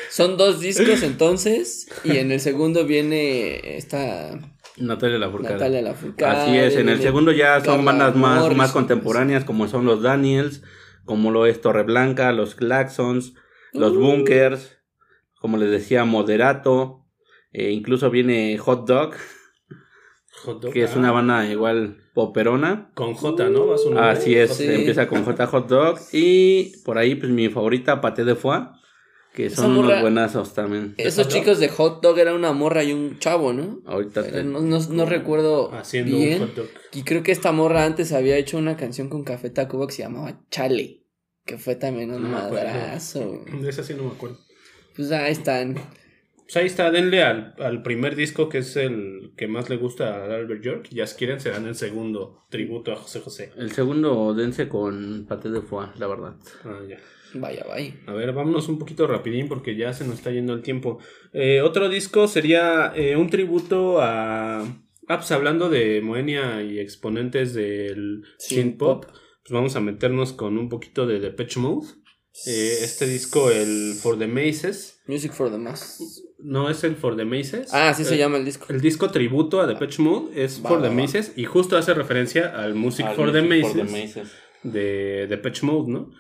Son 0.10 0.38
dos 0.38 0.60
discos 0.60 1.04
entonces. 1.04 1.88
Y 2.04 2.18
en 2.18 2.32
el 2.32 2.40
segundo 2.40 2.86
viene 2.86 3.78
esta 3.78 4.40
Natalia 4.78 5.18
Lafourcade. 5.18 5.54
Natalia 5.56 5.82
Lafourcade. 5.82 6.32
Así 6.38 6.58
es, 6.58 6.76
en 6.76 6.90
el 6.90 7.02
segundo 7.02 7.32
ya 7.32 7.64
son 7.64 7.86
bandas 7.86 8.16
más, 8.16 8.54
más 8.56 8.72
contemporáneas 8.72 9.46
como 9.46 9.68
son 9.68 9.86
los 9.86 10.02
Daniels, 10.02 10.64
como 11.06 11.32
lo 11.32 11.46
es 11.46 11.62
Torreblanca, 11.62 12.32
los 12.32 12.56
Claxons, 12.56 13.34
los 13.74 13.94
Uh. 13.94 14.00
Bunkers, 14.00 14.78
como 15.40 15.58
les 15.58 15.72
decía, 15.72 16.04
Moderato, 16.06 17.06
e 17.52 17.72
incluso 17.72 18.10
viene 18.10 18.58
Hot 18.58 18.88
Dog, 18.88 19.14
Hot 20.44 20.62
Dog, 20.62 20.74
que 20.74 20.84
es 20.84 20.92
ah, 20.96 21.00
una 21.00 21.12
banda 21.12 21.46
igual 21.50 21.98
poperona. 22.14 22.92
Con 22.94 23.14
J, 23.14 23.50
¿no? 23.50 23.74
Así 24.00 24.36
es, 24.36 24.54
Sí. 24.56 24.66
empieza 24.68 25.08
con 25.08 25.24
J 25.24 25.48
Hot 25.48 25.68
Dog 25.68 26.00
y 26.12 26.78
por 26.84 26.98
ahí 26.98 27.16
pues 27.16 27.32
mi 27.32 27.50
favorita 27.50 28.02
Paté 28.02 28.24
de 28.26 28.36
Foie, 28.36 28.68
que 29.34 29.48
Esa 29.48 29.64
son 29.64 29.78
unos 29.78 30.00
buenazos 30.02 30.54
también. 30.54 30.94
Esos 30.98 31.28
chicos 31.28 31.60
de 31.60 31.68
Hot 31.70 32.02
Dog 32.02 32.18
era 32.20 32.34
una 32.34 32.54
morra 32.54 32.84
y 32.84 32.94
un 32.94 33.20
chavo, 33.20 33.52
¿no? 33.54 33.82
Ahorita 33.86 34.22
Pero 34.24 34.38
te- 34.38 34.44
no, 34.44 34.62
no- 34.62 34.80
no 34.80 35.06
recuerdo 35.06 35.74
Haciendo 35.74 36.16
bien. 36.18 36.42
un 36.42 36.48
hot 36.48 36.56
dog. 36.56 36.68
Y 36.94 37.04
creo 37.04 37.22
que 37.24 37.32
esta 37.32 37.52
morra 37.52 37.84
antes 37.86 38.14
había 38.14 38.38
hecho 38.38 38.58
una 38.58 38.78
canción 38.78 39.10
con 39.10 39.24
Café 39.24 39.50
Tacuba 39.50 39.88
que 39.88 39.94
se 39.94 40.04
llamaba 40.04 40.40
Chale. 40.52 41.02
Que 41.46 41.58
fue 41.58 41.76
también 41.76 42.12
un 42.12 42.24
No 42.24 42.30
me 42.30 42.38
acuerdo. 42.38 42.66
madrazo. 42.66 43.44
De 43.62 43.70
esa 43.70 43.84
sí 43.84 43.94
no 43.94 44.04
me 44.04 44.12
acuerdo. 44.12 44.38
Pues 44.96 45.12
ahí 45.12 45.32
están. 45.34 45.76
Pues 46.46 46.58
ahí 46.58 46.68
está, 46.68 46.92
denle 46.92 47.24
al, 47.24 47.56
al 47.58 47.82
primer 47.82 48.16
disco 48.16 48.50
que 48.50 48.60
es 48.60 48.76
el 48.76 49.34
que 49.36 49.48
más 49.48 49.70
le 49.70 49.78
gusta 49.78 50.16
a 50.16 50.36
Albert 50.36 50.64
York. 50.64 50.88
Ya 50.92 51.08
si 51.08 51.16
quieren, 51.18 51.40
se 51.40 51.50
dan 51.50 51.66
el 51.66 51.76
segundo 51.76 52.46
tributo 52.50 52.92
a 52.92 52.96
José 52.96 53.20
José. 53.20 53.52
El 53.58 53.72
segundo 53.72 54.34
dense 54.36 54.70
con 54.70 55.26
Paté 55.28 55.50
de 55.50 55.62
Foie, 55.62 55.90
la 55.98 56.06
verdad. 56.08 56.36
Ah, 56.64 56.82
ya. 56.88 57.00
Vaya, 57.34 57.66
vaya. 57.68 57.94
A 58.06 58.14
ver, 58.14 58.32
vámonos 58.32 58.70
un 58.70 58.78
poquito 58.78 59.08
rapidín 59.08 59.48
porque 59.48 59.76
ya 59.76 59.92
se 59.92 60.06
nos 60.06 60.16
está 60.18 60.32
yendo 60.32 60.54
el 60.54 60.62
tiempo. 60.62 61.00
Eh, 61.34 61.62
otro 61.62 61.90
disco 61.90 62.28
sería 62.28 62.94
eh, 62.96 63.16
un 63.16 63.30
tributo 63.30 64.00
a... 64.00 64.62
Ah, 64.62 65.18
pues 65.18 65.32
hablando 65.32 65.70
de 65.70 66.02
Moenia 66.02 66.62
y 66.64 66.80
exponentes 66.80 67.54
del 67.54 68.24
synth 68.38 68.78
pop, 68.78 69.06
pues 69.06 69.52
vamos 69.52 69.76
a 69.76 69.80
meternos 69.82 70.34
con 70.34 70.58
un 70.58 70.70
poquito 70.70 71.06
de 71.06 71.20
Depeche 71.20 71.60
Mode. 71.60 71.88
Eh, 72.48 72.78
este 72.82 73.08
disco, 73.08 73.52
el 73.52 73.94
For 74.02 74.18
the 74.18 74.28
Maces, 74.28 75.02
Music 75.08 75.32
for 75.32 75.52
the 75.52 75.58
Mass. 75.58 76.24
No 76.40 76.70
es 76.70 76.84
el 76.84 76.96
For 76.96 77.16
the 77.16 77.26
Maces. 77.26 77.74
Ah, 77.74 77.90
así 77.90 78.04
se 78.04 78.16
Eh, 78.16 78.18
llama 78.18 78.38
el 78.38 78.46
disco. 78.46 78.66
El 78.70 78.82
disco 78.82 79.10
tributo 79.12 79.62
a 79.62 79.68
Depeche 79.68 80.02
Mode 80.02 80.44
es 80.44 80.64
Va, 80.64 80.70
For 80.70 80.78
va, 80.80 80.84
the 80.84 80.90
va. 80.90 80.96
Maces 81.02 81.34
y 81.36 81.46
justo 81.46 81.78
hace 81.78 81.94
referencia 81.94 82.48
al 82.50 82.76
Music 82.76 83.06
Al 83.06 83.16
for 83.16 83.32
the 83.32 83.42
Music 83.42 83.64
Maces 83.64 83.72
for 83.78 83.86
the 83.88 83.92
Maces. 84.02 84.32
de 84.64 85.28
Depeche 85.28 85.66
Mode, 85.66 85.92
¿no? 85.92 86.12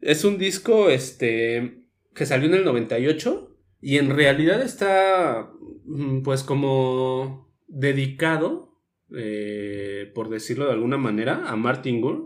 Es 0.00 0.24
un 0.24 0.38
disco 0.38 0.90
este 0.90 1.84
que 2.14 2.26
salió 2.26 2.46
en 2.48 2.54
el 2.54 2.64
98 2.64 3.56
y 3.80 3.98
en 3.98 4.10
realidad 4.14 4.60
está 4.62 5.50
mm, 5.84 6.22
pues 6.22 6.42
como 6.42 7.54
dedicado 7.68 8.72
eh, 9.16 10.10
por 10.14 10.28
decirlo 10.28 10.66
de 10.66 10.72
alguna 10.72 10.96
manera 10.96 11.42
a 11.46 11.56
Martin 11.56 12.00
Gore 12.00 12.20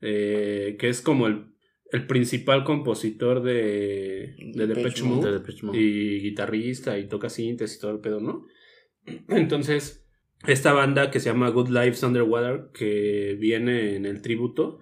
eh, 0.00 0.76
que 0.78 0.88
es 0.88 1.00
como 1.00 1.26
el, 1.26 1.51
el 1.92 2.06
principal 2.06 2.64
compositor 2.64 3.42
de, 3.42 4.34
de 4.54 4.66
Depeche 4.66 4.82
Depeche 4.84 5.04
Mode. 5.04 5.32
Depeche 5.32 5.66
y 5.78 6.20
guitarrista 6.20 6.98
y 6.98 7.06
toca 7.08 7.28
sintes 7.28 7.76
y 7.76 7.80
todo 7.80 7.90
el 7.92 8.00
pedo, 8.00 8.20
¿no? 8.20 8.46
Entonces, 9.28 10.08
esta 10.46 10.72
banda 10.72 11.10
que 11.10 11.20
se 11.20 11.30
llama 11.30 11.50
Good 11.50 11.68
Lives 11.68 12.02
Underwater, 12.02 12.70
que 12.74 13.36
viene 13.38 13.94
en 13.96 14.06
el 14.06 14.22
tributo, 14.22 14.80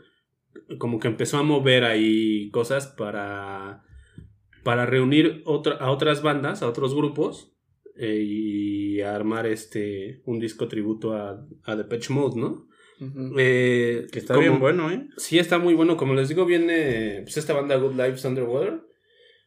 como 0.78 0.98
que 0.98 1.08
empezó 1.08 1.38
a 1.38 1.42
mover 1.42 1.84
ahí 1.84 2.50
cosas 2.50 2.86
para, 2.86 3.82
para 4.62 4.86
reunir 4.86 5.42
otra- 5.44 5.76
a 5.76 5.90
otras 5.90 6.22
bandas, 6.22 6.62
a 6.62 6.68
otros 6.68 6.94
grupos, 6.94 7.52
eh, 7.96 8.22
y 8.26 9.00
armar 9.02 9.46
este 9.46 10.22
un 10.24 10.38
disco 10.38 10.68
tributo 10.68 11.12
a, 11.14 11.46
a 11.64 11.76
Depeche 11.76 12.14
Mode, 12.14 12.40
¿no? 12.40 12.68
Eh, 13.38 14.06
Que 14.12 14.18
está 14.18 14.34
como- 14.34 14.46
bien 14.46 14.60
bueno, 14.60 14.90
¿eh? 14.90 15.06
Sí, 15.16 15.38
está 15.38 15.58
muy 15.58 15.74
bueno. 15.74 15.96
Como 15.96 16.14
les 16.14 16.28
digo, 16.28 16.44
viene 16.46 17.20
pues, 17.22 17.36
esta 17.36 17.52
banda 17.54 17.76
Good 17.76 17.92
Lives 17.94 18.24
Underwater. 18.24 18.80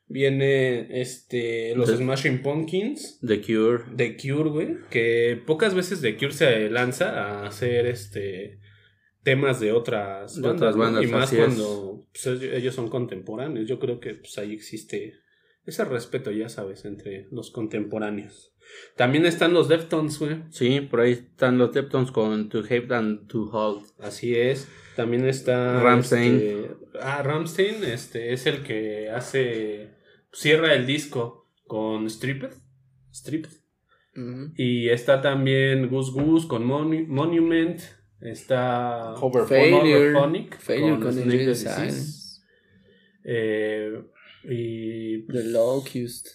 Viene 0.08 1.02
este, 1.02 1.76
los 1.76 1.90
The- 1.90 1.98
Smashing 1.98 2.42
Pumpkins. 2.42 3.20
The 3.26 3.42
Cure. 3.42 3.84
The 3.96 4.18
Cure, 4.18 4.50
güey. 4.50 4.78
Que 4.90 5.42
pocas 5.46 5.74
veces 5.74 6.02
The 6.02 6.18
Cure 6.18 6.34
se 6.34 6.70
lanza 6.70 7.10
a 7.12 7.48
hacer 7.48 7.86
este 7.88 8.60
temas 9.24 9.60
de 9.62 9.72
otras 9.72 10.36
De 10.36 10.42
bandas. 10.42 10.58
otras 10.62 10.76
¿no? 10.76 10.82
bandas, 10.84 11.04
Y 11.04 11.08
más 11.08 11.34
cuando 11.34 12.06
pues, 12.12 12.28
ellos- 12.28 12.54
ellos 12.54 12.76
son 12.76 12.90
contemporáneos. 12.90 13.68
Yo 13.68 13.80
creo 13.80 14.00
que 14.00 14.16
pues, 14.16 14.38
ahí 14.38 14.52
existe 14.54 15.14
ese 15.66 15.86
respeto, 15.86 16.30
ya 16.32 16.50
sabes, 16.50 16.84
entre 16.86 17.28
los 17.32 17.50
contemporáneos. 17.52 18.53
También 18.96 19.26
están 19.26 19.54
los 19.54 19.68
Deftones, 19.70 20.20
güey. 20.20 20.44
Sí, 20.52 20.82
por 20.82 21.02
ahí 21.02 21.14
están 21.14 21.58
los 21.58 21.74
Deftones 21.74 22.12
con 22.12 22.50
To 22.50 22.60
Hate 22.60 22.92
and 22.94 23.28
To 23.28 23.50
Hold. 23.52 23.86
Así 24.00 24.36
es. 24.36 24.68
También 24.96 25.26
está. 25.28 25.82
Rammstein. 25.82 26.36
este, 26.36 26.76
ah, 27.02 27.24
Ramstein 27.24 27.84
este, 27.84 28.34
es 28.34 28.46
el 28.46 28.64
que 28.64 29.10
hace. 29.10 29.96
Cierra 30.32 30.74
el 30.74 30.86
disco 30.86 31.50
con 31.66 32.10
Stripped. 32.10 32.52
Stripped. 33.14 33.50
Y 34.58 34.90
está 34.90 35.22
también 35.22 35.90
Goose 35.90 36.12
Goose 36.12 36.48
con 36.48 36.64
Monu- 36.66 37.08
Monument. 37.08 37.82
Está 38.22 39.16
Failure. 39.48 40.12
Hoverphonic 40.12 40.58
Failure 40.60 41.00
con 41.00 41.12
Snake 41.14 41.30
the 41.30 41.38
the 41.46 41.50
Disease. 41.50 42.42
Eh, 43.26 44.04
y. 44.46 45.26
The 45.28 45.44
Locust. 45.46 46.28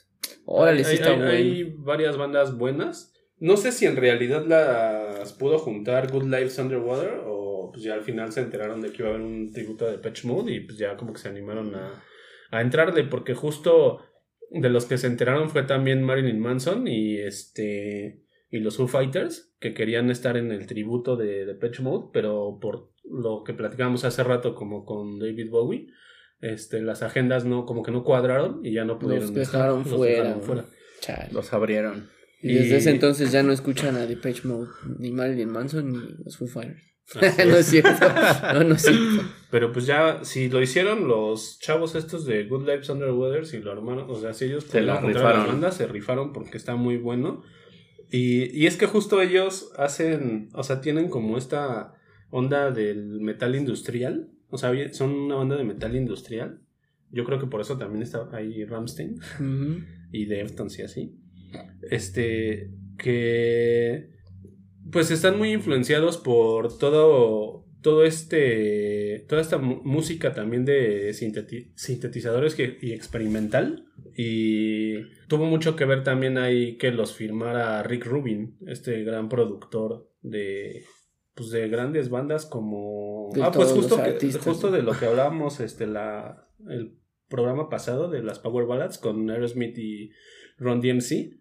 Órale, 0.51 0.83
sí 0.85 0.91
hay, 0.91 0.97
está 0.97 1.11
hay- 1.11 1.17
bueno. 1.19 1.31
hay 1.33 1.75
varias 1.79 2.17
bandas 2.17 2.57
buenas. 2.57 3.13
No 3.39 3.57
sé 3.57 3.71
si 3.73 3.87
en 3.87 3.97
realidad 3.97 4.45
las 4.47 5.33
pudo 5.35 5.59
juntar 5.59 6.11
Good 6.11 6.25
Lives 6.25 6.59
Underwater 6.59 7.21
o 7.27 7.71
pues 7.73 7.85
ya 7.85 7.95
al 7.95 8.03
final 8.03 8.33
se 8.33 8.41
enteraron 8.41 8.81
de 8.81 8.91
que 8.91 9.03
iba 9.03 9.11
a 9.11 9.15
haber 9.15 9.25
un 9.27 9.53
tributo 9.53 9.89
de 9.91 9.99
Patch 9.99 10.25
Mode 10.25 10.53
y 10.53 10.61
pues 10.61 10.79
ya 10.79 10.97
como 10.97 11.13
que 11.13 11.21
se 11.21 11.29
animaron 11.29 11.75
a, 11.75 12.03
a 12.51 12.61
entrarle 12.63 13.05
porque 13.05 13.35
justo 13.35 14.01
de 14.51 14.71
los 14.71 14.87
que 14.87 14.97
se 14.99 15.07
enteraron 15.07 15.51
fue 15.51 15.65
también 15.65 16.03
Marilyn 16.03 16.41
Manson 16.41 16.89
y 16.89 17.19
este 17.19 18.23
y 18.51 18.59
los 18.61 18.79
Foo 18.79 18.89
Fighters 18.89 19.55
que 19.61 19.75
querían 19.75 20.11
estar 20.11 20.37
en 20.39 20.51
el 20.51 20.67
tributo 20.67 21.17
de, 21.17 21.45
de 21.45 21.55
Patch 21.55 21.81
Mode 21.81 22.09
pero 22.13 22.59
por 22.61 22.91
lo 23.05 23.45
que 23.45 23.53
platicábamos 23.53 24.05
hace 24.05 24.25
rato 24.25 24.55
como 24.55 24.85
con 24.87 25.19
David 25.19 25.51
Bowie 25.51 25.89
este 26.41 26.81
las 26.83 27.03
agendas 27.03 27.45
no 27.45 27.67
como 27.67 27.83
que 27.83 27.91
no 27.91 28.05
cuadraron 28.05 28.61
y 28.65 28.73
ya 28.73 28.85
no 28.85 28.99
pudieron 28.99 29.35
dejaron 29.35 29.79
Los 29.85 29.89
fuera, 29.89 30.23
dejaron 30.23 30.43
fuera. 30.43 30.65
Chale. 31.01 31.29
Los 31.33 31.53
abrieron. 31.53 32.09
Y 32.41 32.55
desde 32.55 32.77
ese 32.77 32.91
entonces 32.91 33.33
ya 33.33 33.43
no 33.43 33.53
escuchan 33.53 33.97
a 33.97 34.07
Depeche 34.07 34.47
Mode, 34.47 34.69
ni 34.99 35.11
Marilyn 35.11 35.51
Manson, 35.51 35.91
ni 35.93 35.99
los 36.25 36.37
Foo 36.37 36.47
Fighters. 36.47 36.83
Así 37.17 37.43
no 37.49 37.57
es. 37.57 37.67
cierto. 37.67 38.07
No, 38.55 38.65
no 38.65 38.75
es 38.75 38.83
cierto. 38.83 39.25
Pero 39.51 39.73
pues 39.73 39.87
ya, 39.87 40.21
si 40.25 40.49
lo 40.49 40.63
hicieron 40.63 41.09
los 41.09 41.59
chavos 41.59 41.95
estos 41.95 42.27
de 42.27 42.45
Good 42.45 42.69
Lives 42.69 42.89
Underwater, 42.91 43.47
si 43.47 43.59
lo 43.59 43.73
armaron, 43.73 44.09
o 44.11 44.15
sea, 44.15 44.35
si 44.35 44.45
ellos 44.45 44.65
Se 44.65 44.83
la 44.83 45.01
rifaron. 45.01 45.47
bandas, 45.47 45.77
se 45.77 45.87
rifaron 45.87 46.33
porque 46.33 46.59
está 46.59 46.77
muy 46.77 46.97
bueno. 46.99 47.43
Y, 48.11 48.57
y 48.57 48.67
es 48.67 48.77
que 48.77 48.87
justo 48.87 49.21
ellos 49.21 49.73
hacen, 49.77 50.51
o 50.53 50.63
sea, 50.63 50.81
tienen 50.81 51.09
como 51.09 51.39
esta 51.39 51.95
onda 52.31 52.71
del 52.71 53.21
metal 53.21 53.55
industrial. 53.57 54.29
O 54.51 54.59
sea, 54.59 54.73
son 54.93 55.13
una 55.13 55.35
banda 55.37 55.57
de 55.57 55.65
metal 55.65 55.95
industrial. 55.97 56.61
Yo 57.11 57.25
creo 57.25 57.39
que 57.39 57.47
por 57.47 57.61
eso 57.61 57.79
también 57.79 58.03
está 58.03 58.29
ahí 58.33 58.65
Ramstein 58.65 59.15
Ujú. 59.41 59.81
y 60.13 60.27
Deftones 60.27 60.79
y 60.79 60.83
así. 60.83 61.15
Este, 61.91 62.71
que 62.99 64.11
pues 64.91 65.11
están 65.11 65.39
muy 65.39 65.53
influenciados 65.53 66.17
por 66.19 66.77
todo, 66.79 67.67
todo 67.83 68.05
este, 68.05 69.25
toda 69.29 69.41
esta 69.41 69.59
música 69.59 70.35
también 70.35 70.65
de 70.65 71.11
sinteti- 71.11 71.73
sintetizadores 71.75 72.55
que, 72.55 72.79
y 72.81 72.93
experimental. 72.93 73.85
Y 74.17 75.03
tuvo 75.29 75.45
mucho 75.47 75.77
que 75.77 75.85
ver 75.85 76.03
también 76.05 76.39
ahí 76.39 76.77
que 76.77 76.91
los 76.91 77.15
firmara 77.15 77.83
Rick 77.83 78.05
Rubin, 78.07 78.57
este 78.67 79.05
gran 79.05 79.29
productor 79.29 80.11
de, 80.23 80.85
pues 81.39 81.51
de 81.51 81.69
grandes 81.69 82.11
bandas 82.11 82.45
como... 82.45 83.31
De 83.33 83.43
ah, 83.43 83.53
pues 83.53 83.69
justo, 83.69 83.97
los 83.97 84.05
que- 84.05 84.11
artistas, 84.11 84.45
justo 84.45 84.71
¿no? 84.71 84.77
de 84.77 84.83
lo 84.83 84.93
que 84.93 85.07
hablábamos, 85.07 85.61
este, 85.61 85.87
la, 85.87 86.49
el 86.69 86.99
programa 87.29 87.69
pasado 87.69 88.11
de 88.11 88.23
las 88.23 88.41
Power 88.41 88.67
Ballads 88.67 88.99
con 88.99 89.31
Aerosmith 89.31 89.79
y 89.79 90.11
Ron 90.59 90.81
DMC. 90.81 91.39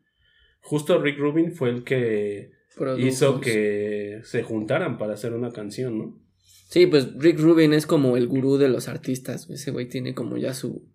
Justo 0.62 1.02
Rick 1.02 1.18
Rubin 1.18 1.54
fue 1.54 1.70
el 1.70 1.84
que 1.84 2.52
hizo 3.00 3.42
que 3.42 4.20
se 4.24 4.44
juntaran 4.44 4.98
para 5.00 5.14
hacer 5.14 5.34
una 5.34 5.52
canción, 5.52 5.98
¿no? 5.98 6.20
Sí, 6.70 6.86
pues 6.86 7.14
Rick 7.16 7.40
Rubin 7.40 7.74
es 7.74 7.88
como 7.88 8.18
el 8.18 8.28
gurú 8.28 8.58
de 8.58 8.68
los 8.70 8.88
artistas. 8.90 9.50
Ese 9.50 9.72
güey 9.72 9.88
tiene 9.88 10.14
como 10.14 10.38
ya 10.38 10.54
su, 10.54 10.86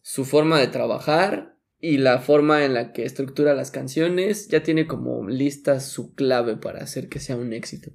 su 0.00 0.24
forma 0.24 0.58
de 0.58 0.68
trabajar 0.68 1.58
y 1.78 1.98
la 1.98 2.18
forma 2.18 2.64
en 2.64 2.72
la 2.74 2.92
que 2.92 3.04
estructura 3.04 3.54
las 3.54 3.70
canciones. 3.70 4.48
Ya 4.48 4.62
tiene 4.62 4.86
como 4.86 5.28
lista 5.28 5.80
su 5.80 6.14
clave 6.14 6.56
para 6.56 6.82
hacer 6.82 7.08
que 7.10 7.20
sea 7.20 7.36
un 7.36 7.52
éxito. 7.52 7.92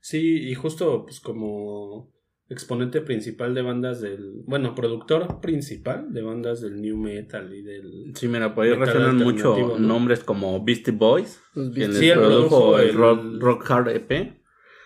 Sí, 0.00 0.48
y 0.48 0.54
justo 0.54 1.04
pues 1.04 1.20
como 1.20 2.12
exponente 2.48 3.00
principal 3.00 3.54
de 3.54 3.62
bandas 3.62 4.00
del, 4.00 4.42
bueno, 4.46 4.74
productor 4.74 5.40
principal 5.40 6.12
de 6.12 6.22
bandas 6.22 6.60
del 6.60 6.80
new 6.80 6.96
metal 6.96 7.54
y 7.54 7.62
del 7.62 8.12
Sí, 8.16 8.26
mira, 8.26 8.54
por 8.54 8.64
ahí 8.64 8.72
resuenan 8.72 9.16
mucho 9.18 9.78
nombres 9.78 10.24
como 10.24 10.64
Beastie 10.64 10.92
Boys, 10.92 11.40
quien 11.54 11.90
les 11.90 11.98
Sí, 11.98 12.08
él 12.08 12.18
produjo 12.18 12.78
el 12.78 12.88
el- 12.90 12.94
rock, 12.96 13.22
rock 13.38 13.70
Hard 13.70 13.88
EP. 13.90 14.08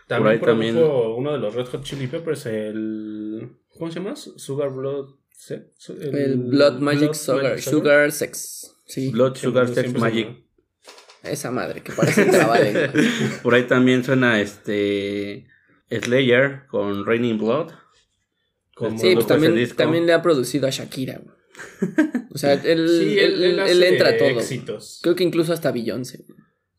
también 0.06 0.32
ahí 0.32 0.38
produjo 0.38 0.44
también- 0.46 0.76
uno 1.16 1.32
de 1.32 1.38
los 1.38 1.54
Red 1.54 1.66
Hot 1.68 1.82
Chili 1.84 2.06
Peppers, 2.06 2.44
el 2.46 3.50
¿cómo 3.78 3.90
se 3.90 4.00
llama? 4.00 4.14
Sugar 4.16 4.70
Blood 4.70 5.14
El 6.00 6.36
Blood 6.36 6.80
Magic 6.80 7.14
Sugar, 7.14 7.58
Sugar 7.60 8.12
Sex. 8.12 8.76
Sí, 8.86 9.10
Blood 9.10 9.36
Sugar 9.36 9.68
Sex 9.68 9.90
se 9.92 9.98
Magic. 9.98 10.28
Esa 11.30 11.50
madre 11.50 11.82
que 11.82 11.92
parece 11.92 12.24
trabalenguas. 12.26 12.90
Por 13.42 13.54
ahí 13.54 13.64
también 13.64 14.04
suena 14.04 14.40
este 14.40 15.46
Slayer 15.90 16.66
con 16.68 17.04
Raining 17.06 17.38
Blood. 17.38 17.72
Como 18.74 18.98
Sí, 18.98 19.14
pues 19.14 19.26
también, 19.26 19.68
también 19.76 20.06
le 20.06 20.12
ha 20.12 20.22
producido 20.22 20.66
a 20.66 20.70
Shakira. 20.70 21.20
O 22.32 22.38
sea, 22.38 22.54
él, 22.54 22.88
Sí, 22.88 23.18
él, 23.18 23.42
él- 23.60 23.82
entra 23.82 24.10
a 24.10 24.16
todo. 24.16 24.28
éxitos. 24.28 24.98
Creo 25.02 25.14
que 25.14 25.22
incluso 25.24 25.52
hasta 25.52 25.70
Beyoncé. 25.70 26.24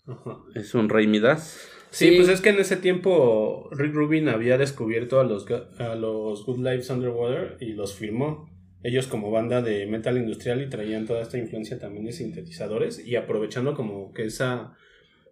Ajá. 0.05 0.37
Es 0.55 0.73
un 0.75 0.89
Rey 0.89 1.07
Midas. 1.07 1.57
Sí, 1.91 2.09
Sí. 2.09 2.15
pues 2.17 2.27
es 2.27 2.41
que 2.41 2.49
en 2.49 2.59
ese 2.59 2.75
tiempo 2.75 3.69
Rick 3.71 3.93
Rubin 3.93 4.27
había 4.27 4.57
descubierto 4.57 5.21
a 5.21 5.23
los, 5.23 5.45
a 5.79 5.95
los 5.95 6.45
Good 6.45 6.57
Lives 6.57 6.89
Underwater 6.89 7.55
y 7.61 7.71
los 7.73 7.95
firmó. 7.95 8.49
Ellos 8.85 9.07
como 9.07 9.31
banda 9.31 9.63
de 9.63 9.87
metal 9.87 10.15
industrial 10.15 10.61
y 10.61 10.69
traían 10.69 11.07
toda 11.07 11.23
esta 11.23 11.39
influencia 11.39 11.79
también 11.79 12.05
de 12.05 12.11
sintetizadores 12.11 13.03
y 13.03 13.15
aprovechando 13.15 13.73
como 13.73 14.13
que 14.13 14.25
esa 14.25 14.75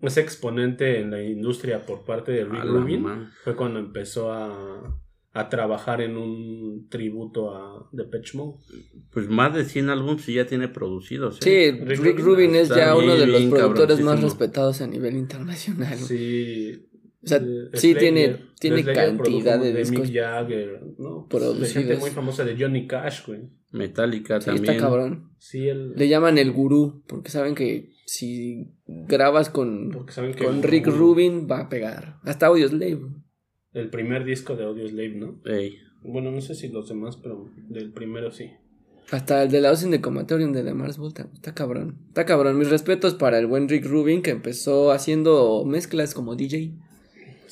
ese 0.01 0.21
exponente 0.21 0.99
en 0.99 1.11
la 1.11 1.21
industria 1.21 1.85
por 1.85 2.03
parte 2.03 2.31
de 2.31 2.45
Rick 2.45 2.63
Rubin 2.63 3.05
fue 3.43 3.55
cuando 3.55 3.79
empezó 3.79 4.33
a, 4.33 4.99
a 5.33 5.49
trabajar 5.49 6.01
en 6.01 6.17
un 6.17 6.87
tributo 6.89 7.55
a 7.55 7.87
Depeche 7.91 8.35
Mode. 8.39 8.57
Pues 9.11 9.29
más 9.29 9.53
de 9.53 9.65
100 9.65 9.89
álbumes 9.91 10.23
sí 10.23 10.33
ya 10.33 10.47
tiene 10.47 10.67
producidos. 10.67 11.37
Sí, 11.39 11.51
¿eh? 11.51 11.79
Rick, 11.85 11.99
Rick 12.01 12.19
Rubin 12.21 12.55
es 12.55 12.69
ya 12.69 12.95
uno 12.95 13.15
de 13.15 13.27
los 13.27 13.43
productores 13.43 14.01
más 14.01 14.19
respetados 14.19 14.81
a 14.81 14.87
nivel 14.87 15.15
internacional. 15.15 15.99
Sí. 15.99 16.89
O 17.23 17.27
sea, 17.27 17.37
eh, 17.37 17.69
sí 17.73 17.93
Slayer. 17.93 17.99
tiene, 17.99 18.39
tiene 18.59 18.83
cantidad 18.83 19.53
produjo 19.59 19.63
de 19.73 19.79
discos. 19.79 20.09
Mick 20.09 20.13
Jagger, 20.21 20.81
¿no? 20.97 21.27
producidos. 21.29 21.73
De 21.73 21.79
gente 21.81 21.97
muy 21.97 22.09
famosa 22.11 22.43
de 22.43 22.55
Johnny 22.57 22.85
Cash, 22.87 23.25
güey. 23.27 23.41
Metallica 23.71 24.39
Sí, 24.41 24.45
también. 24.47 24.69
está 24.75 24.85
cabrón. 24.87 25.31
Sí, 25.39 25.67
el... 25.67 25.93
Le 25.93 26.07
llaman 26.07 26.37
el 26.37 26.51
gurú, 26.51 27.03
porque 27.07 27.31
saben 27.31 27.55
que 27.55 27.91
si 28.05 28.73
grabas 28.85 29.49
con, 29.49 29.89
Porque 29.91 30.11
saben 30.13 30.33
que 30.33 30.43
con 30.45 30.61
Rick 30.61 30.87
Rubin 30.87 31.47
va 31.49 31.59
a 31.61 31.69
pegar. 31.69 32.17
Hasta 32.23 32.47
Audioslave. 32.47 32.95
güey. 32.95 33.11
El 33.73 33.89
primer 33.89 34.25
disco 34.25 34.55
de 34.55 34.65
Audioslave, 34.65 35.15
¿no? 35.15 35.39
Ey. 35.45 35.77
Bueno, 36.03 36.29
no 36.31 36.41
sé 36.41 36.53
si 36.53 36.67
los 36.67 36.89
demás, 36.89 37.17
pero 37.17 37.49
del 37.69 37.91
primero 37.93 38.31
sí. 38.31 38.51
Hasta 39.11 39.43
el 39.43 39.49
de 39.51 39.61
la 39.61 39.71
Ocean 39.71 39.91
de 39.91 40.01
Comatorium 40.01 40.51
de 40.53 40.63
la 40.63 40.73
Mars 40.73 40.97
Volta. 40.97 41.27
Está 41.33 41.53
cabrón. 41.53 41.97
Está 42.09 42.25
cabrón. 42.25 42.57
Mis 42.57 42.69
respetos 42.69 43.13
para 43.15 43.39
el 43.39 43.47
buen 43.47 43.67
Rick 43.69 43.85
Rubin 43.85 44.21
que 44.21 44.31
empezó 44.31 44.91
haciendo 44.91 45.63
mezclas 45.65 46.13
como 46.13 46.35
DJ. 46.35 46.73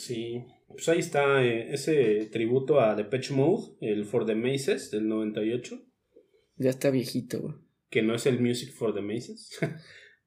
Sí. 0.05 0.43
Pues 0.69 0.87
ahí 0.89 0.99
está 0.99 1.43
eh, 1.43 1.73
ese 1.73 2.25
tributo 2.31 2.79
a 2.79 2.95
Depeche 2.95 3.33
Mode, 3.33 3.73
el 3.81 4.05
For 4.05 4.25
the 4.25 4.35
Maces 4.35 4.89
del 4.91 5.07
98, 5.07 5.79
Ya 6.57 6.69
está 6.69 6.89
viejito, 6.91 7.39
güey. 7.41 7.55
que 7.89 8.01
no 8.01 8.15
es 8.15 8.25
el 8.25 8.39
Music 8.39 8.71
for 8.73 8.93
the 8.93 9.01
Maces. 9.01 9.49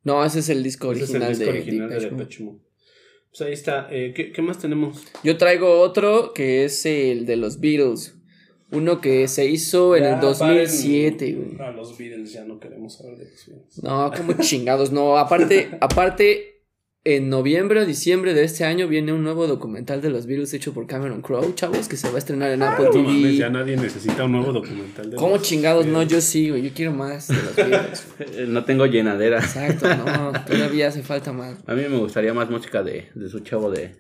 No, 0.07 0.23
ese 0.23 0.41
es 0.41 0.51
el 0.51 0.63
disco 0.63 0.93
Ese 0.93 1.05
es 1.05 1.15
el 1.15 1.23
original, 1.23 1.31
disco 1.39 1.45
de, 1.53 1.59
original 1.61 1.89
de 1.89 1.95
Depeche. 1.95 2.17
Depeche 2.19 2.45
Mode. 2.45 2.59
Pues 3.31 3.41
ahí 3.41 3.53
está. 3.55 3.89
Eh, 3.91 4.13
¿qué, 4.15 4.33
qué 4.33 4.43
más 4.43 4.59
tenemos? 4.59 5.03
Yo 5.25 5.39
traigo 5.39 5.81
otro 5.81 6.35
que 6.35 6.65
es 6.67 6.85
el 6.85 7.25
de 7.25 7.37
los 7.37 7.59
Beatles. 7.59 8.15
Uno 8.71 9.01
que 9.01 9.27
se 9.29 9.47
hizo 9.47 9.97
en 9.97 10.03
Ya, 10.03 10.15
el 10.17 10.21
2007, 10.21 11.17
paren. 11.17 11.57
güey. 11.57 11.69
A 11.69 11.73
los 11.73 11.97
Beatles 11.97 12.33
ya 12.35 12.45
no 12.45 12.61
queremos 12.61 13.01
hablar 13.01 13.17
de 13.17 13.31
los 13.31 13.47
Beatles. 13.47 13.83
No, 13.83 14.13
como 14.15 14.35
chingados, 14.43 14.93
no. 14.93 15.17
Aparte, 15.17 15.71
aparte, 15.81 16.54
en 17.07 17.29
noviembre 17.29 17.81
o 17.81 17.87
diciembre 17.87 18.33
de 18.33 18.45
este 18.45 18.65
año 18.65 18.89
viene 18.89 19.13
un 19.13 19.23
nuevo 19.23 19.47
documental 19.47 20.01
de 20.01 20.09
los 20.09 20.27
Beatles 20.27 20.55
hecho 20.55 20.73
por 20.73 20.87
Cameron 20.87 21.21
Crowe, 21.21 21.55
chavos, 21.55 21.87
que 21.87 21.97
se 21.99 22.09
va 22.09 22.15
a 22.15 22.19
estrenar 22.19 22.51
en 22.53 22.63
Apple 22.63 22.87
No 22.87 22.91
TV. 22.93 23.03
mames, 23.05 23.37
ya 23.37 23.51
nadie 23.51 23.77
necesita 23.77 24.25
un 24.25 24.33
nuevo 24.33 24.53
documental. 24.53 25.11
de 25.11 25.17
¿Cómo 25.17 25.35
los 25.37 25.43
chingados? 25.43 25.85
No, 25.87 26.03
yo 26.03 26.21
sí, 26.23 26.49
güey. 26.49 26.63
Yo 26.63 26.71
quiero 26.75 26.93
más 26.93 27.29
de 27.29 27.35
los 27.35 27.57
Beatles. 27.57 28.07
Eh, 28.37 28.47
No 28.49 28.65
tengo 28.65 28.87
llenadera. 28.87 29.39
Exacto, 29.39 29.87
no. 29.95 30.33
Todavía 30.47 30.89
hace 30.89 31.03
falta 31.03 31.33
más. 31.33 31.59
A 31.67 31.75
mí 31.75 31.83
me 31.89 31.99
gustaría 31.99 32.33
más 32.33 32.49
música 32.49 32.83
de, 32.83 33.09
de 33.15 33.29
su 33.29 33.41
chavo 33.41 33.71
de, 33.71 33.95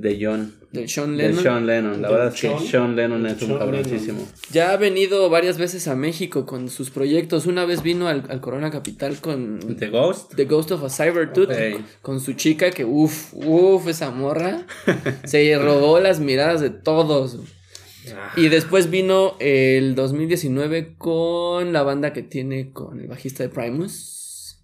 de 0.00 0.18
John. 0.20 0.54
Del 0.70 0.88
Sean 0.88 1.16
De 1.16 1.24
Lennon. 1.24 1.42
Sean 1.42 1.66
Lennon. 1.66 2.02
La 2.02 2.08
¿De 2.08 2.14
verdad 2.14 2.34
es 2.34 2.40
que 2.40 2.58
Sean? 2.68 2.94
Lennon 2.94 3.26
es 3.26 3.42
un 3.42 3.58
cabroncísimo. 3.58 4.28
Ya 4.52 4.72
ha 4.72 4.76
venido 4.76 5.28
varias 5.30 5.56
veces 5.58 5.88
a 5.88 5.96
México 5.96 6.44
con 6.44 6.68
sus 6.68 6.90
proyectos. 6.90 7.46
Una 7.46 7.64
vez 7.64 7.82
vino 7.82 8.06
al, 8.06 8.24
al 8.28 8.40
Corona 8.40 8.70
Capital 8.70 9.18
con 9.20 9.60
The 9.78 9.88
Ghost. 9.88 10.34
The 10.34 10.44
Ghost 10.44 10.72
of 10.72 10.84
a 10.84 10.90
Cybertooth. 10.90 11.50
Ok. 11.50 11.84
Con 12.02 12.20
su 12.20 12.34
chica 12.34 12.70
que, 12.70 12.84
uff, 12.84 13.32
uff, 13.34 13.88
esa 13.88 14.10
morra. 14.10 14.66
se 15.24 15.58
robó 15.58 16.00
las 16.00 16.20
miradas 16.20 16.60
de 16.60 16.70
todos. 16.70 17.38
Ah, 18.14 18.32
Y 18.36 18.48
después 18.48 18.90
vino 18.90 19.36
el 19.40 19.94
2019 19.94 20.96
con 20.96 21.72
la 21.72 21.82
banda 21.82 22.12
que 22.12 22.22
tiene 22.22 22.72
con 22.72 23.00
el 23.00 23.08
bajista 23.08 23.42
de 23.42 23.48
Primus. 23.48 24.58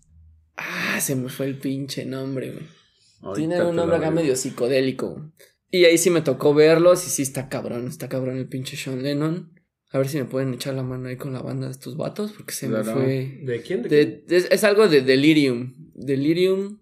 Ah, 0.57 1.01
se 1.01 1.17
me 1.17 1.29
fue 1.29 1.47
el 1.47 1.59
pinche 1.59 2.05
nombre, 2.05 2.53
güey. 2.53 2.84
Ahorita 3.25 3.35
Tiene 3.49 3.57
te 3.57 3.69
un 3.71 3.77
nombre 3.77 3.97
acá 3.97 4.11
medio 4.11 4.37
psicodélico. 4.37 5.33
Y 5.71 5.85
ahí 5.87 5.99
sí 5.99 6.11
me 6.11 6.21
tocó 6.21 6.55
verlos 6.55 7.07
y 7.07 7.11
sí 7.11 7.23
está 7.23 7.49
cabrón, 7.49 7.89
está 7.89 8.09
cabrón 8.09 8.37
el 8.37 8.47
pinche 8.49 8.77
Sean 8.77 9.03
Lennon. 9.03 9.51
A 9.91 9.99
ver 9.99 10.09
si 10.09 10.19
me 10.19 10.25
pueden 10.25 10.53
echar 10.55 10.75
la 10.75 10.83
mano 10.83 11.09
ahí 11.09 11.17
con 11.17 11.33
la 11.33 11.41
banda 11.43 11.67
de 11.67 11.73
estos 11.73 11.97
vatos 11.97 12.33
porque 12.33 12.53
se 12.53 12.69
me 12.69 12.81
Claro. 12.83 13.01
fue... 13.01 13.41
¿De 13.45 13.61
quién? 13.63 13.83
¿De 13.83 13.89
De- 13.89 14.37
es, 14.37 14.49
es 14.51 14.63
algo 14.65 14.89
de 14.89 15.01
Delirium. 15.03 15.75
Delirium, 15.95 16.81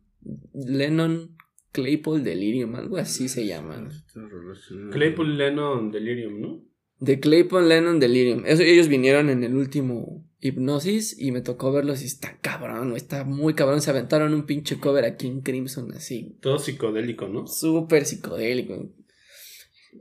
Lennon, 0.55 1.37
Claypool, 1.73 2.23
Delirium, 2.25 2.75
algo 2.75 2.97
así 2.97 3.29
se 3.29 3.47
llama. 3.47 3.89
Claypool 4.93 5.37
Lennon 5.39 5.91
Delirium, 5.91 6.41
¿no? 6.41 6.65
De 7.01 7.19
Claypool, 7.21 7.69
Lennon, 7.69 7.99
Delirium. 7.99 8.45
Eso, 8.47 8.63
ellos 8.63 8.89
vinieron 8.89 9.29
en 9.31 9.43
el 9.45 9.55
último 9.57 10.25
Hipnosis 10.43 11.17
y 11.19 11.31
me 11.31 11.41
tocó 11.41 11.71
verlos 11.73 12.03
y 12.03 12.07
está 12.07 12.37
cabrón, 12.41 12.95
está 12.97 13.25
muy 13.25 13.55
cabrón. 13.55 13.81
Se 13.81 13.91
aventaron 13.91 14.35
un 14.35 14.45
pinche 14.45 14.79
cover 14.79 15.05
aquí 15.05 15.29
en 15.29 15.41
Crimson 15.41 15.93
así. 15.95 16.37
Todo 16.41 16.59
psicodélico, 16.59 17.29
¿no? 17.29 17.47
Súper 17.47 18.05
psicodélico. 18.05 18.91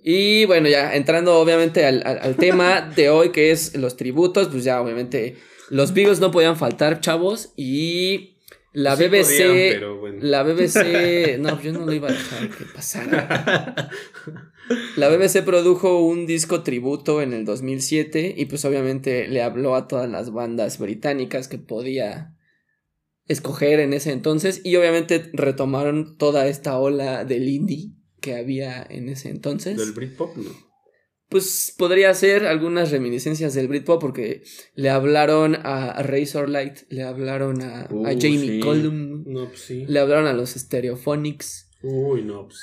Y 0.03 0.45
bueno, 0.45 0.67
ya 0.69 0.95
entrando 0.95 1.37
obviamente 1.39 1.85
al, 1.85 2.01
al- 2.05 2.19
al 2.19 2.35
tema 2.37 2.81
de 2.95 3.09
hoy 3.09 3.31
que 3.31 3.51
es 3.51 3.75
los 3.77 3.97
tributos, 3.97 4.47
pues 4.47 4.63
ya 4.63 4.81
obviamente 4.81 5.35
los 5.69 5.93
Beatles 5.93 6.19
no 6.19 6.31
podían 6.31 6.57
faltar, 6.57 7.01
chavos. 7.01 7.53
Y 7.55 8.30
la 8.73 8.95
Sí 8.95 9.03
BBC... 9.07 9.47
podían, 9.47 9.73
pero 9.73 9.99
bueno. 9.99 10.19
La 10.21 10.43
BBC... 10.43 11.37
No, 11.39 11.61
yo 11.61 11.73
no 11.73 11.85
lo 11.85 11.93
iba 11.93 12.09
a 12.09 12.11
dejar 12.11 12.49
que 12.49 12.65
pasara. 12.65 13.89
La 14.95 15.09
BBC 15.09 15.43
produjo 15.43 15.99
un 16.01 16.25
disco 16.25 16.63
tributo 16.63 17.21
en 17.21 17.33
el 17.33 17.43
2007 17.43 18.35
y 18.37 18.45
pues 18.45 18.63
obviamente 18.63 19.27
le 19.27 19.41
habló 19.41 19.75
a 19.75 19.87
todas 19.87 20.09
las 20.09 20.31
bandas 20.31 20.79
británicas 20.79 21.49
que 21.49 21.57
podía 21.57 22.37
escoger 23.27 23.79
en 23.79 23.93
ese 23.93 24.11
entonces 24.11 24.61
y 24.63 24.75
obviamente 24.77 25.29
retomaron 25.33 26.17
toda 26.17 26.47
esta 26.47 26.77
ola 26.77 27.25
del 27.25 27.49
indie 27.49 27.91
que 28.21 28.35
había 28.35 28.85
en 28.89 29.09
ese 29.09 29.29
entonces. 29.29 29.77
Del 29.77 29.91
Britpop, 29.91 30.37
¿no? 30.37 30.70
Pues 31.31 31.73
podría 31.77 32.13
ser 32.13 32.45
algunas 32.45 32.91
reminiscencias 32.91 33.53
del 33.53 33.69
Britpop 33.69 34.01
porque 34.01 34.43
le 34.75 34.89
hablaron 34.89 35.55
a 35.63 36.03
Razorlight, 36.03 36.79
le 36.89 37.03
hablaron 37.03 37.61
a, 37.61 37.83
a 37.83 37.87
Jamie 38.19 38.39
sí. 38.39 38.59
Cullum, 38.59 39.23
No, 39.25 39.47
pues 39.47 39.61
sí. 39.61 39.85
le 39.87 39.99
hablaron 39.99 40.27
a 40.27 40.33
los 40.33 40.49
Stereophonics. 40.51 41.69
Uy, 41.83 42.21
no, 42.23 42.47
pues. 42.47 42.59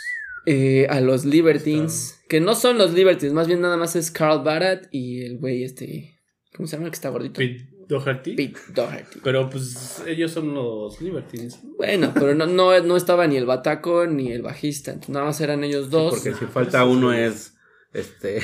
Eh, 0.46 0.86
a 0.88 1.00
los 1.00 1.24
Libertines, 1.24 2.20
que 2.28 2.40
no 2.40 2.54
son 2.54 2.78
los 2.78 2.92
Libertines, 2.94 3.32
más 3.34 3.46
bien 3.48 3.60
nada 3.60 3.76
más 3.76 3.96
es 3.96 4.10
Carl 4.10 4.42
Barat 4.44 4.86
y 4.90 5.22
el 5.22 5.38
güey 5.38 5.64
este, 5.64 6.20
¿cómo 6.54 6.66
se 6.66 6.76
llama 6.76 6.86
el 6.86 6.90
que 6.92 6.94
está 6.96 7.08
gordito? 7.10 7.38
Pete 7.38 7.68
Doherty. 7.88 8.34
Pete 8.34 8.58
Doherty. 8.74 9.20
Pero 9.24 9.50
pues 9.50 10.02
ellos 10.06 10.30
son 10.30 10.54
los 10.54 11.00
Libertines. 11.02 11.58
Bueno, 11.76 12.12
pero 12.14 12.34
no, 12.34 12.46
no, 12.46 12.78
no 12.80 12.96
estaba 12.96 13.26
ni 13.26 13.36
el 13.36 13.44
bataco 13.46 14.06
ni 14.06 14.30
el 14.32 14.42
bajista, 14.42 14.90
entonces 14.92 15.12
nada 15.14 15.26
más 15.26 15.40
eran 15.40 15.64
ellos 15.64 15.90
dos. 15.90 16.14
Porque 16.14 16.34
si 16.34 16.44
falta 16.46 16.84
uno 16.84 17.12
es 17.12 17.54
este 17.92 18.40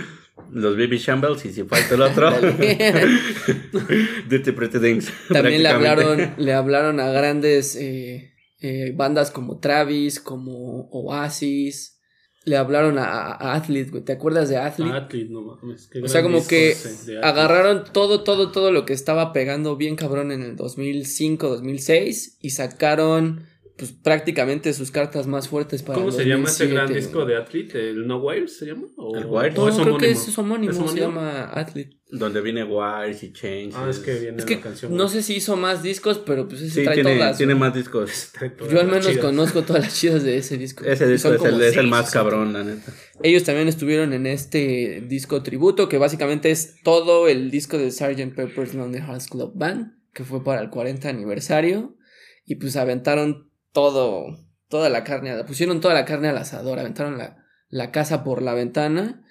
los 0.52 0.76
Baby 0.76 0.98
Shambles 0.98 1.44
y 1.46 1.52
si 1.52 1.64
falta 1.64 1.94
el 1.94 2.02
otro 2.02 2.30
Dirty 4.28 4.52
Pretty 4.52 4.78
Things. 4.78 5.10
También 5.32 5.62
le 5.62 5.68
hablaron, 5.68 6.34
le 6.36 6.52
hablaron 6.52 7.00
a 7.00 7.10
grandes 7.10 7.76
eh, 7.76 8.32
eh, 8.60 8.92
bandas 8.94 9.30
como 9.30 9.58
Travis, 9.58 10.20
como 10.20 10.88
Oasis, 10.90 12.00
le 12.44 12.56
hablaron 12.56 12.98
a, 12.98 13.04
a- 13.06 13.54
Athlete, 13.56 13.90
güey, 13.90 14.04
¿te 14.04 14.12
acuerdas 14.12 14.48
de 14.48 14.56
Athlete? 14.56 14.96
Athlete, 14.96 15.28
no 15.30 15.42
mames. 15.42 15.88
qué 15.92 16.00
O 16.00 16.08
sea, 16.08 16.22
como 16.22 16.46
que 16.46 16.72
Athlete. 16.76 17.18
agarraron 17.26 17.84
todo, 17.92 18.22
todo, 18.22 18.52
todo 18.52 18.70
lo 18.70 18.84
que 18.86 18.92
estaba 18.92 19.32
pegando 19.32 19.76
bien 19.76 19.96
cabrón 19.96 20.30
en 20.32 20.42
el 20.42 20.54
2005, 20.56 21.48
2006 21.48 22.38
y 22.40 22.50
sacaron 22.50 23.46
pues 23.78 23.92
prácticamente 23.92 24.72
sus 24.72 24.90
cartas 24.90 25.26
más 25.26 25.48
fuertes 25.48 25.82
para 25.82 25.98
¿Cómo 25.98 26.10
se 26.10 26.24
llama 26.24 26.48
ese 26.48 26.64
2007, 26.66 26.74
gran 26.74 26.92
disco 26.92 27.24
de 27.26 27.36
Athlete? 27.36 27.90
¿El 27.90 28.06
No 28.06 28.18
Wires 28.18 28.56
se 28.56 28.66
llama? 28.66 28.86
¿O- 28.96 29.16
El 29.16 29.26
Wires. 29.26 29.58
o 29.58 29.62
No, 29.62 29.68
es 29.68 29.74
creo 29.74 29.84
que 29.98 30.06
homónimo? 30.06 30.20
es 30.28 30.38
homónimo, 30.38 30.84
¿Es 30.86 30.90
se 30.92 31.00
llama 31.00 31.50
Athlete. 31.52 31.96
Donde 32.08 32.40
viene 32.40 32.62
Wires 32.64 33.22
y 33.22 33.32
Changes. 33.32 33.74
Ah, 33.76 33.88
es 33.90 33.98
que 33.98 34.14
viene 34.18 34.38
Es 34.38 34.44
que 34.44 34.54
la 34.56 34.60
canción. 34.62 34.96
no 34.96 35.08
sé 35.08 35.22
si 35.22 35.34
hizo 35.36 35.56
más 35.56 35.82
discos, 35.82 36.20
pero 36.24 36.48
pues 36.48 36.62
ese 36.62 36.74
Sí, 36.80 36.84
trae 36.84 36.94
tiene, 36.94 37.16
todas. 37.16 37.36
tiene 37.36 37.54
más 37.54 37.74
discos. 37.74 38.32
Yo 38.70 38.80
al 38.80 38.86
menos 38.86 39.06
chidas. 39.08 39.18
conozco 39.24 39.62
todas 39.62 39.82
las 39.82 39.94
chidas 40.00 40.22
de 40.22 40.38
ese 40.38 40.56
disco. 40.56 40.84
Ese 40.84 41.06
disco 41.08 41.34
es 41.34 41.42
el, 41.44 41.60
es 41.60 41.76
el 41.76 41.88
más 41.88 42.10
cabrón, 42.12 42.52
la 42.52 42.62
neta. 42.64 42.92
Ellos 43.22 43.42
también 43.44 43.66
estuvieron 43.68 44.12
en 44.12 44.26
este 44.26 45.02
disco 45.06 45.42
tributo, 45.42 45.88
que 45.88 45.98
básicamente 45.98 46.50
es 46.50 46.76
todo 46.82 47.28
el 47.28 47.50
disco 47.50 47.76
de 47.76 47.90
Sgt. 47.90 48.34
Pepper's 48.36 48.72
Lonely 48.74 49.00
Hearts 49.00 49.26
Club 49.26 49.52
Band, 49.56 49.92
que 50.14 50.22
fue 50.24 50.42
para 50.44 50.60
el 50.62 50.70
40 50.70 51.08
aniversario. 51.08 51.96
Y 52.48 52.54
pues 52.54 52.76
aventaron 52.76 53.50
todo, 53.76 54.38
toda 54.70 54.88
la 54.88 55.04
carne, 55.04 55.44
pusieron 55.44 55.82
toda 55.82 55.92
la 55.92 56.06
carne 56.06 56.28
al 56.28 56.38
asador, 56.38 56.78
aventaron 56.78 57.18
la, 57.18 57.44
la 57.68 57.92
casa 57.92 58.24
por 58.24 58.40
la 58.40 58.54
ventana. 58.54 59.22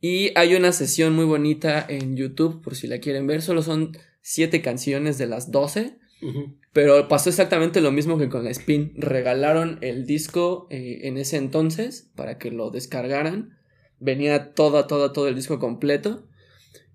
Y 0.00 0.30
hay 0.38 0.54
una 0.54 0.70
sesión 0.70 1.16
muy 1.16 1.24
bonita 1.24 1.84
en 1.88 2.16
YouTube, 2.16 2.62
por 2.62 2.76
si 2.76 2.86
la 2.86 3.00
quieren 3.00 3.26
ver. 3.26 3.42
Solo 3.42 3.60
son 3.60 3.98
siete 4.22 4.62
canciones 4.62 5.18
de 5.18 5.26
las 5.26 5.50
12. 5.50 5.98
Ujú. 6.22 6.58
Pero 6.72 7.08
pasó 7.08 7.28
exactamente 7.28 7.80
lo 7.80 7.90
mismo 7.90 8.18
que 8.18 8.28
con 8.28 8.44
la 8.44 8.50
Spin. 8.50 8.92
Regalaron 8.94 9.78
el 9.80 10.06
disco 10.06 10.68
eh, 10.70 11.00
en 11.02 11.18
ese 11.18 11.36
entonces 11.36 12.12
para 12.14 12.38
que 12.38 12.52
lo 12.52 12.70
descargaran. 12.70 13.58
Venía 13.98 14.54
todo, 14.54 14.86
todo, 14.86 15.10
todo 15.10 15.26
el 15.26 15.34
disco 15.34 15.58
completo. 15.58 16.28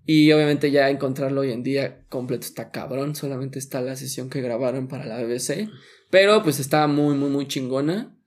Y 0.06 0.30
obviamente 0.32 0.70
ya 0.70 0.90
encontrarlo 0.90 1.40
hoy 1.42 1.52
en 1.52 1.62
día 1.62 2.06
completo 2.08 2.44
está 2.46 2.70
cabrón. 2.70 3.14
Solamente 3.14 3.58
está 3.58 3.80
la 3.80 3.96
sesión 3.96 4.28
que 4.28 4.42
grabaron 4.42 4.86
para 4.88 5.06
la 5.06 5.22
BBC. 5.22 5.68
Pero 6.10 6.42
pues 6.42 6.60
está 6.60 6.86
muy, 6.86 7.16
muy, 7.16 7.30
muy 7.30 7.48
chingona. 7.48 8.18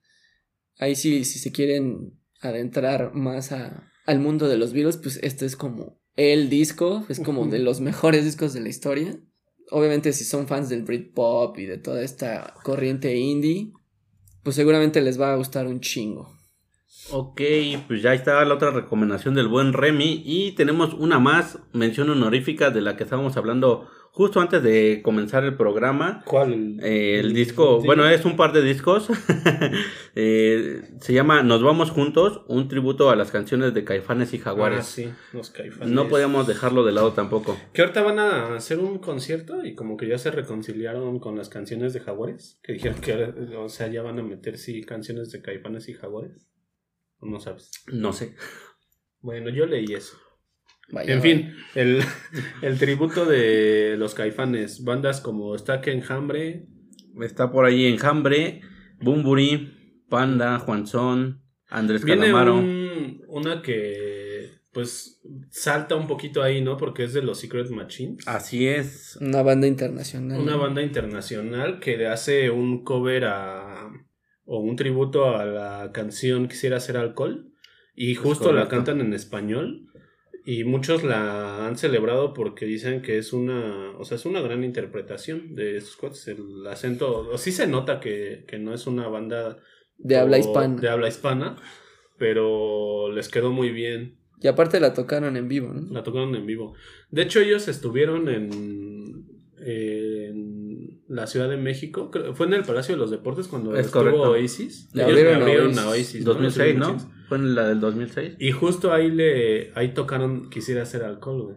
Ahí 0.80 0.96
sí, 0.96 1.24
si 1.24 1.40
se 1.40 1.52
quieren 1.52 2.20
adentrar 2.42 3.14
más 3.14 3.52
a- 3.52 3.92
al 4.06 4.20
mundo 4.20 4.48
de 4.48 4.58
los 4.58 4.74
Beatles, 4.74 4.98
pues 4.98 5.20
este 5.22 5.46
es 5.46 5.56
como 5.56 6.02
el 6.16 6.50
disco. 6.50 7.06
Es 7.10 7.20
como 7.20 7.46
de 7.48 7.60
los 7.60 7.80
mejores 7.82 8.26
discos 8.26 8.54
de 8.54 8.62
la 8.62 8.70
historia. 8.70 9.20
Obviamente 9.70 10.14
si 10.14 10.24
son 10.24 10.48
fans 10.48 10.70
del 10.70 10.84
Britpop 10.84 11.58
y 11.60 11.66
de 11.66 11.78
toda 11.78 12.02
esta 12.02 12.54
corriente 12.64 13.16
indie, 13.18 13.72
pues 14.44 14.56
seguramente 14.56 15.02
les 15.02 15.20
va 15.20 15.34
a 15.34 15.36
gustar 15.36 15.68
un 15.68 15.82
chingo. 15.82 16.37
Ok, 17.12 17.42
pues 17.88 18.02
ya 18.02 18.14
está 18.14 18.44
la 18.46 18.54
otra 18.56 18.72
recomendación 18.72 19.34
del 19.34 19.48
buen 19.48 19.74
Remy. 19.74 20.24
Y 20.26 20.52
tenemos 20.54 20.94
una 20.94 21.20
más, 21.20 21.60
mención 21.74 22.10
honorífica 22.10 22.70
de 22.70 22.82
la 22.82 22.98
que 22.98 23.04
estábamos 23.04 23.38
hablando 23.38 23.88
justo 24.12 24.42
antes 24.42 24.64
de 24.64 25.02
comenzar 25.04 25.44
el 25.44 25.56
programa. 25.56 26.24
¿Cuál? 26.26 26.80
Eh, 26.82 27.20
el 27.20 27.34
disco, 27.34 27.80
bueno, 27.82 28.08
es 28.10 28.26
un 28.26 28.36
par 28.36 28.52
de 28.54 28.62
discos. 28.62 29.10
Eh, 30.20 30.82
se 31.00 31.14
llama 31.14 31.44
Nos 31.44 31.62
vamos 31.62 31.92
juntos, 31.92 32.42
un 32.48 32.68
tributo 32.68 33.12
a 33.12 33.16
las 33.16 33.30
canciones 33.30 33.76
de 33.76 33.84
Caifanes 33.84 34.34
y 34.34 34.38
Ah, 34.38 34.42
Jaguares. 34.46 34.88
sí, 34.88 35.08
los 35.32 35.52
caifanes. 35.52 35.90
no 35.94 36.08
podíamos 36.08 36.48
dejarlo 36.48 36.84
de 36.84 36.92
lado 36.92 37.14
tampoco. 37.14 37.56
Que 37.72 37.84
ahorita 37.84 38.02
van 38.02 38.18
a 38.18 38.56
hacer 38.56 38.80
un 38.80 38.98
concierto 38.98 39.64
y 39.64 39.76
como 39.76 39.96
que 39.96 40.08
ya 40.08 40.18
se 40.18 40.32
reconciliaron 40.32 41.20
con 41.20 41.36
las 41.38 41.50
canciones 41.50 41.94
de 41.94 42.00
Jaguares. 42.00 42.60
Que 42.64 42.74
dijeron 42.74 43.00
que, 43.00 43.14
ahora, 43.14 43.34
o 43.60 43.70
sea, 43.70 43.90
ya 43.92 44.02
van 44.02 44.18
a 44.18 44.24
meter, 44.24 44.58
sí, 44.58 44.82
canciones 44.82 45.30
de 45.32 45.44
Caifanes 45.44 45.88
y 45.90 45.94
Jaguares. 45.94 46.48
¿O 47.28 47.30
no 47.30 47.40
sabes? 47.40 47.72
No 47.92 48.14
sé. 48.14 48.36
Bueno, 49.20 49.50
yo 49.50 49.66
leí 49.66 49.94
eso. 49.94 50.18
Vaya, 50.90 51.14
En 51.14 51.22
fin, 51.22 51.54
el, 51.76 52.02
el 52.62 52.80
tributo 52.80 53.26
de 53.26 53.96
los 53.98 54.14
Caifanes, 54.14 54.84
bandas 54.86 55.20
como 55.20 55.58
Stack 55.58 55.88
Enjambre, 55.88 56.68
Está 57.22 57.52
por 57.52 57.66
ahí 57.66 57.88
Enjambre, 57.88 58.62
Bumburi, 59.02 60.04
Panda, 60.08 60.60
Juanzón, 60.60 61.42
Andrés 61.68 62.04
Viene 62.06 62.22
Calamaro. 62.28 62.56
un- 62.58 63.24
una 63.28 63.62
que 63.62 64.52
pues 64.72 65.20
salta 65.50 65.96
un 65.96 66.06
poquito 66.08 66.44
ahí, 66.44 66.62
¿no? 66.62 66.78
Porque 66.78 67.04
es 67.06 67.14
de 67.14 67.24
los 67.24 67.40
Secret 67.40 67.70
Machines. 67.72 68.28
Así 68.28 68.68
es. 68.68 69.18
Una 69.20 69.42
banda 69.42 69.66
internacional. 69.68 70.40
Una 70.40 70.56
banda 70.56 70.84
internacional 70.84 71.80
que 71.80 71.98
le 71.98 72.08
hace 72.08 72.52
un 72.52 72.84
cover 72.84 73.26
a, 73.26 73.90
o 74.48 74.60
un 74.60 74.76
tributo 74.76 75.36
a 75.36 75.46
la 75.46 75.92
canción 75.92 76.48
Quisiera 76.48 76.80
ser 76.80 76.98
alcohol 76.98 77.54
y 77.96 78.16
justo 78.16 78.54
la 78.54 78.68
cantan 78.68 79.02
en 79.02 79.14
español 79.14 79.88
y 80.46 80.64
muchos 80.64 81.04
la 81.04 81.68
han 81.68 81.78
celebrado 81.78 82.34
porque 82.34 82.66
dicen 82.66 83.02
que 83.02 83.18
es 83.18 83.34
una, 83.34 83.92
o 83.98 84.06
sea, 84.06 84.16
es 84.16 84.26
una 84.26 84.40
gran 84.40 84.64
interpretación 84.64 85.56
de 85.56 85.76
estos 85.76 85.98
cuates, 85.98 86.26
el 86.30 86.66
acento, 86.68 87.28
o 87.30 87.38
sí 87.38 87.52
se 87.52 87.68
nota 87.68 88.00
que, 88.00 88.46
que 88.48 88.58
no 88.58 88.74
es 88.74 88.88
una 88.88 89.10
banda 89.10 89.58
De 89.98 90.16
habla 90.16 90.38
hispana. 90.38 90.80
de 90.80 90.88
habla 90.88 91.10
hispana, 91.10 91.58
pero 92.18 93.12
les 93.12 93.28
quedó 93.28 93.52
muy 93.52 93.72
bien. 93.72 94.20
Y 94.40 94.48
aparte 94.48 94.80
la 94.80 94.94
tocaron 94.94 95.36
en 95.36 95.50
vivo, 95.50 95.74
¿no? 95.74 95.92
La 95.94 96.04
tocaron 96.04 96.34
en 96.36 96.46
vivo. 96.46 96.76
De 97.12 97.24
hecho, 97.24 97.42
ellos 97.42 97.68
estuvieron 97.68 98.30
en, 98.30 99.26
en 99.58 100.57
la 101.08 101.28
Ciudad 101.28 101.50
de 101.50 101.58
México. 101.58 102.12
Fue 102.34 102.46
en 102.48 102.54
el 102.54 102.64
Palacio 102.64 102.96
de 102.96 103.00
los 103.00 103.12
Deportes 103.12 103.48
cuando 103.48 103.76
Es 103.76 103.88
estuvo 103.88 104.04
correcto. 104.04 104.32
Oasis. 104.32 104.90
Le 104.94 105.04
ellos 105.04 105.18
abrieron 105.18 105.42
abrieron 105.42 105.80
a 105.80 105.88
Oasis. 105.90 106.16
Oasis. 106.16 106.26
¿no? 106.26 106.34
2006, 106.34 106.76
Los 106.78 106.88
¿no? 106.88 106.94
Oasis. 106.94 107.08
Fue 107.28 107.38
en 107.38 107.56
la 107.56 107.68
del 107.68 107.80
2006. 107.80 108.36
Y 108.40 108.52
justo 108.52 108.94
ahí 108.94 109.12
le 109.12 109.72
ahí 109.76 109.94
tocaron 109.94 110.50
Quisiera 110.50 110.84
hacer 110.84 111.04
alcohol, 111.04 111.42
güey. 111.44 111.56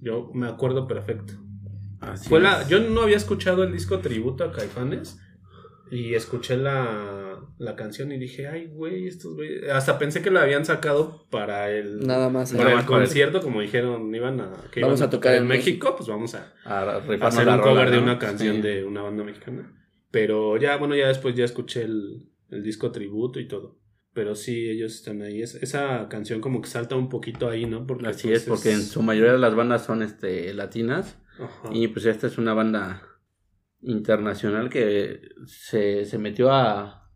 Yo 0.00 0.30
me 0.34 0.46
acuerdo 0.46 0.86
perfecto. 0.86 1.34
Así 2.00 2.28
Fue 2.28 2.40
la, 2.40 2.62
es. 2.62 2.68
yo 2.68 2.80
no 2.80 3.02
había 3.02 3.16
escuchado 3.16 3.64
el 3.64 3.72
disco 3.72 4.00
tributo 4.00 4.44
a 4.44 4.52
Caifanes 4.52 5.18
y 5.90 6.14
escuché 6.14 6.56
la, 6.56 7.40
la 7.58 7.76
canción 7.76 8.10
y 8.12 8.18
dije, 8.18 8.48
ay, 8.48 8.66
güey, 8.66 9.06
estos 9.06 9.34
güey. 9.36 9.68
Hasta 9.70 9.98
pensé 9.98 10.22
que 10.22 10.30
la 10.30 10.42
habían 10.42 10.64
sacado 10.64 11.26
para 11.30 11.70
el, 11.70 12.06
Nada 12.06 12.28
más. 12.28 12.50
para 12.52 12.64
Nada 12.64 12.70
el 12.72 12.76
más 12.78 12.86
concierto, 12.86 13.40
como 13.40 13.60
dijeron, 13.60 14.14
iban 14.14 14.40
a, 14.40 14.52
que 14.72 14.80
Vamos 14.80 14.98
iban 15.00 15.08
a 15.08 15.10
tocar 15.10 15.34
en 15.34 15.46
México, 15.46 15.94
pues 15.96 16.08
vamos 16.08 16.34
a, 16.34 16.52
A 16.64 16.96
hacer 17.22 17.46
la 17.46 17.54
un 17.54 17.60
rola, 17.60 17.62
cover 17.62 17.90
de 17.90 17.96
¿no? 17.98 18.02
una 18.02 18.18
canción 18.18 18.56
Sí. 18.56 18.62
de 18.62 18.84
una 18.84 19.02
banda 19.02 19.22
mexicana. 19.24 19.72
Pero 20.10 20.56
ya, 20.56 20.76
bueno, 20.76 20.94
ya 20.96 21.08
después 21.08 21.34
ya 21.34 21.44
escuché 21.44 21.82
el, 21.82 22.28
el 22.50 22.62
disco 22.62 22.90
tributo 22.90 23.38
y 23.40 23.46
todo. 23.48 23.78
Pero 24.12 24.34
sí, 24.34 24.68
ellos 24.70 24.94
están 24.94 25.20
ahí. 25.20 25.42
Es- 25.42 25.56
esa 25.56 26.08
canción 26.08 26.40
como 26.40 26.62
que 26.62 26.68
salta 26.68 26.96
un 26.96 27.08
poquito 27.10 27.50
ahí, 27.50 27.66
¿no? 27.66 27.86
Porque 27.86 28.06
Así 28.06 28.28
pues, 28.28 28.42
es, 28.42 28.48
porque 28.48 28.72
en 28.72 28.82
su 28.82 29.02
mayoría 29.02 29.32
de 29.32 29.38
las 29.38 29.54
bandas 29.54 29.84
son 29.84 30.02
este 30.02 30.54
latinas. 30.54 31.18
Ajá. 31.38 31.68
Y 31.70 31.88
pues 31.88 32.06
esta 32.06 32.26
es 32.26 32.38
una 32.38 32.54
banda 32.54 33.02
internacional 33.82 34.68
que 34.70 35.20
se, 35.46 36.04
se 36.04 36.18
metió 36.18 36.50
a, 36.52 37.08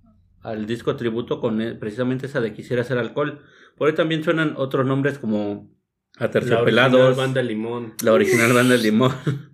al 0.43 0.67
disco 0.67 0.97
tributo 0.97 1.41
con 1.41 1.61
eh, 1.61 1.75
precisamente 1.75 2.27
esa 2.27 2.41
de 2.41 2.53
Quisiera 2.53 2.83
hacer 2.83 2.99
alcohol. 2.99 3.41
Por 3.77 3.89
ahí 3.89 3.95
también 3.95 4.23
suenan 4.23 4.55
otros 4.57 4.87
nombres 4.87 5.19
como 5.19 5.71
la 6.19 6.27
original 6.27 6.29
Aterciopelados, 6.29 7.17
banda 7.17 7.43
Limón. 7.43 7.95
la 8.05 8.13
original 8.13 8.53
banda 8.53 8.77
Limón. 8.77 9.13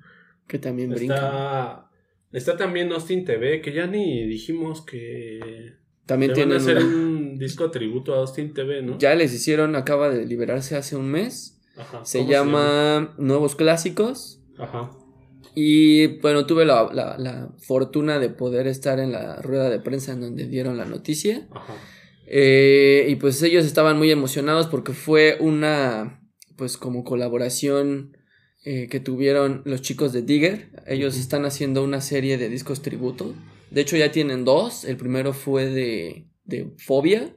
Que 0.49 0.61
también 0.61 0.91
brinca. 0.91 1.15
Está, 1.17 1.91
está 2.31 2.57
también 2.57 2.93
Austin 2.93 3.25
TV, 3.25 3.61
que 3.61 3.73
ya 3.73 3.89
ni 3.89 4.25
dijimos 4.29 4.85
que 4.85 5.75
También 6.07 6.37
se 6.37 6.45
van 6.45 6.53
a 6.53 6.59
tienen 6.59 6.79
hacer 6.79 6.87
una- 6.87 6.97
un 6.97 7.39
disco 7.39 7.71
tributo 7.73 8.15
a 8.15 8.19
Austin 8.19 8.55
TV, 8.55 8.81
¿no? 8.81 8.97
Ya 8.97 9.13
les 9.17 9.35
hicieron, 9.35 9.75
acaba 9.75 10.09
de 10.09 10.25
liberarse 10.25 10.77
hace 10.77 10.95
un 10.95 11.11
mes. 11.11 11.61
Ajá. 11.77 12.05
Se 12.05 12.19
¿Cómo 12.21 12.31
llama 12.31 13.15
Nuevos 13.19 13.57
Clásicos. 13.57 14.41
Ajá. 14.57 14.93
Y 15.59 16.19
bueno, 16.19 16.45
tuve 16.47 16.67
la, 16.67 16.89
la- 16.93 17.17
la 17.19 17.49
fortuna 17.59 18.19
de 18.19 18.29
poder 18.29 18.67
estar 18.67 19.01
en 19.01 19.11
la 19.11 19.37
rueda 19.41 19.71
de 19.71 19.81
prensa 19.81 20.13
en 20.13 20.21
donde 20.21 20.47
dieron 20.47 20.77
la 20.77 20.85
noticia. 20.85 21.49
Ajá. 21.51 21.75
Eh, 22.27 23.07
y 23.09 23.17
pues 23.17 23.43
ellos 23.43 23.65
estaban 23.65 23.97
muy 23.97 24.11
emocionados 24.11 24.67
porque 24.67 24.93
fue 24.93 25.39
una, 25.41 26.21
pues 26.57 26.77
como 26.77 27.05
colaboración 27.05 28.17
eh, 28.65 28.89
que 28.91 29.01
tuvieron 29.01 29.63
los 29.65 29.81
chicos 29.81 30.13
de 30.13 30.23
Digger. 30.23 30.69
Ellos 30.87 31.17
están 31.17 31.45
haciendo 31.47 31.83
una 31.83 32.01
serie 32.03 32.37
de 32.37 32.49
discos 32.51 32.83
tributo. 32.83 33.35
De 33.71 33.81
hecho 33.81 33.97
ya 33.97 34.13
tienen 34.13 34.45
dos. 34.45 34.85
El 34.85 34.97
primero 34.99 35.33
fue 35.33 35.67
de, 35.71 36.27
de 36.45 36.71
Fobia. 36.79 37.35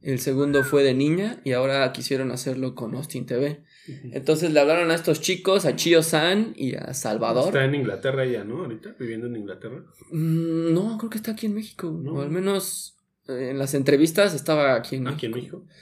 El 0.00 0.20
segundo 0.20 0.62
fue 0.62 0.84
de 0.84 0.94
Niña. 0.94 1.40
Y 1.44 1.52
ahora 1.54 1.90
quisieron 1.92 2.30
hacerlo 2.30 2.74
con 2.76 2.94
Austin 2.94 3.26
TV. 3.26 3.62
Entonces 4.12 4.52
le 4.52 4.60
hablaron 4.60 4.90
a 4.90 4.94
estos 4.94 5.20
chicos, 5.20 5.64
a 5.64 5.76
Chio 5.76 6.02
San 6.02 6.52
y 6.56 6.74
a 6.74 6.94
Salvador. 6.94 7.46
Está 7.48 7.64
en 7.64 7.74
Inglaterra 7.74 8.24
ya, 8.26 8.44
¿no? 8.44 8.62
Ahorita, 8.62 8.94
viviendo 8.98 9.26
en 9.26 9.36
Inglaterra. 9.36 9.82
Mm, 10.10 10.72
No, 10.74 10.98
creo 10.98 11.10
que 11.10 11.18
está 11.18 11.32
aquí 11.32 11.46
en 11.46 11.54
México. 11.54 11.90
No. 11.90 12.14
O 12.14 12.20
al 12.22 12.30
menos 12.30 12.96
eh, 13.28 13.48
en 13.50 13.58
las 13.58 13.74
entrevistas 13.74 14.34
estaba 14.34 14.74
aquí 14.74 14.96
en 14.96 15.08
Aquí 15.08 15.26
en 15.26 15.32
México. 15.32 15.58
México. 15.58 15.74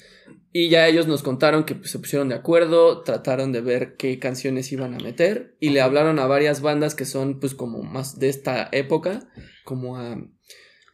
Y 0.52 0.70
ya 0.70 0.88
ellos 0.88 1.06
nos 1.06 1.22
contaron 1.22 1.64
que 1.64 1.74
pues, 1.74 1.90
se 1.90 1.98
pusieron 1.98 2.28
de 2.30 2.34
acuerdo, 2.34 3.02
trataron 3.02 3.52
de 3.52 3.60
ver 3.60 3.96
qué 3.96 4.18
canciones 4.18 4.72
iban 4.72 4.94
a 4.94 4.98
meter 4.98 5.54
y 5.60 5.68
le 5.70 5.80
hablaron 5.82 6.18
a 6.18 6.26
varias 6.26 6.62
bandas 6.62 6.94
que 6.94 7.04
son 7.04 7.38
pues 7.40 7.54
como 7.54 7.82
más 7.82 8.18
de 8.18 8.28
esta 8.30 8.68
época, 8.72 9.28
como 9.64 9.98
a 9.98 10.16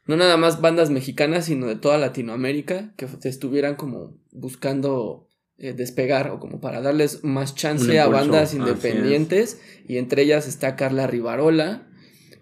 no 0.05 0.17
nada 0.17 0.37
más 0.37 0.61
bandas 0.61 0.91
mexicanas, 0.91 1.45
sino 1.45 1.69
de 1.69 1.77
toda 1.77 1.97
Latinoamérica, 1.97 2.93
que 2.97 3.07
estuvieran 3.23 3.77
como 3.77 4.19
buscando 4.33 5.29
eh, 5.59 5.73
despegar 5.73 6.31
o 6.31 6.41
como 6.41 6.61
para 6.61 6.81
darles 6.81 7.25
más 7.25 7.55
chance 7.55 7.99
a 8.01 8.09
bandas 8.09 8.55
independientes 8.55 9.61
y 9.87 9.99
entre 9.99 10.23
ellas 10.23 10.49
está 10.49 10.77
Carla 10.77 11.07
Rivarola, 11.07 11.87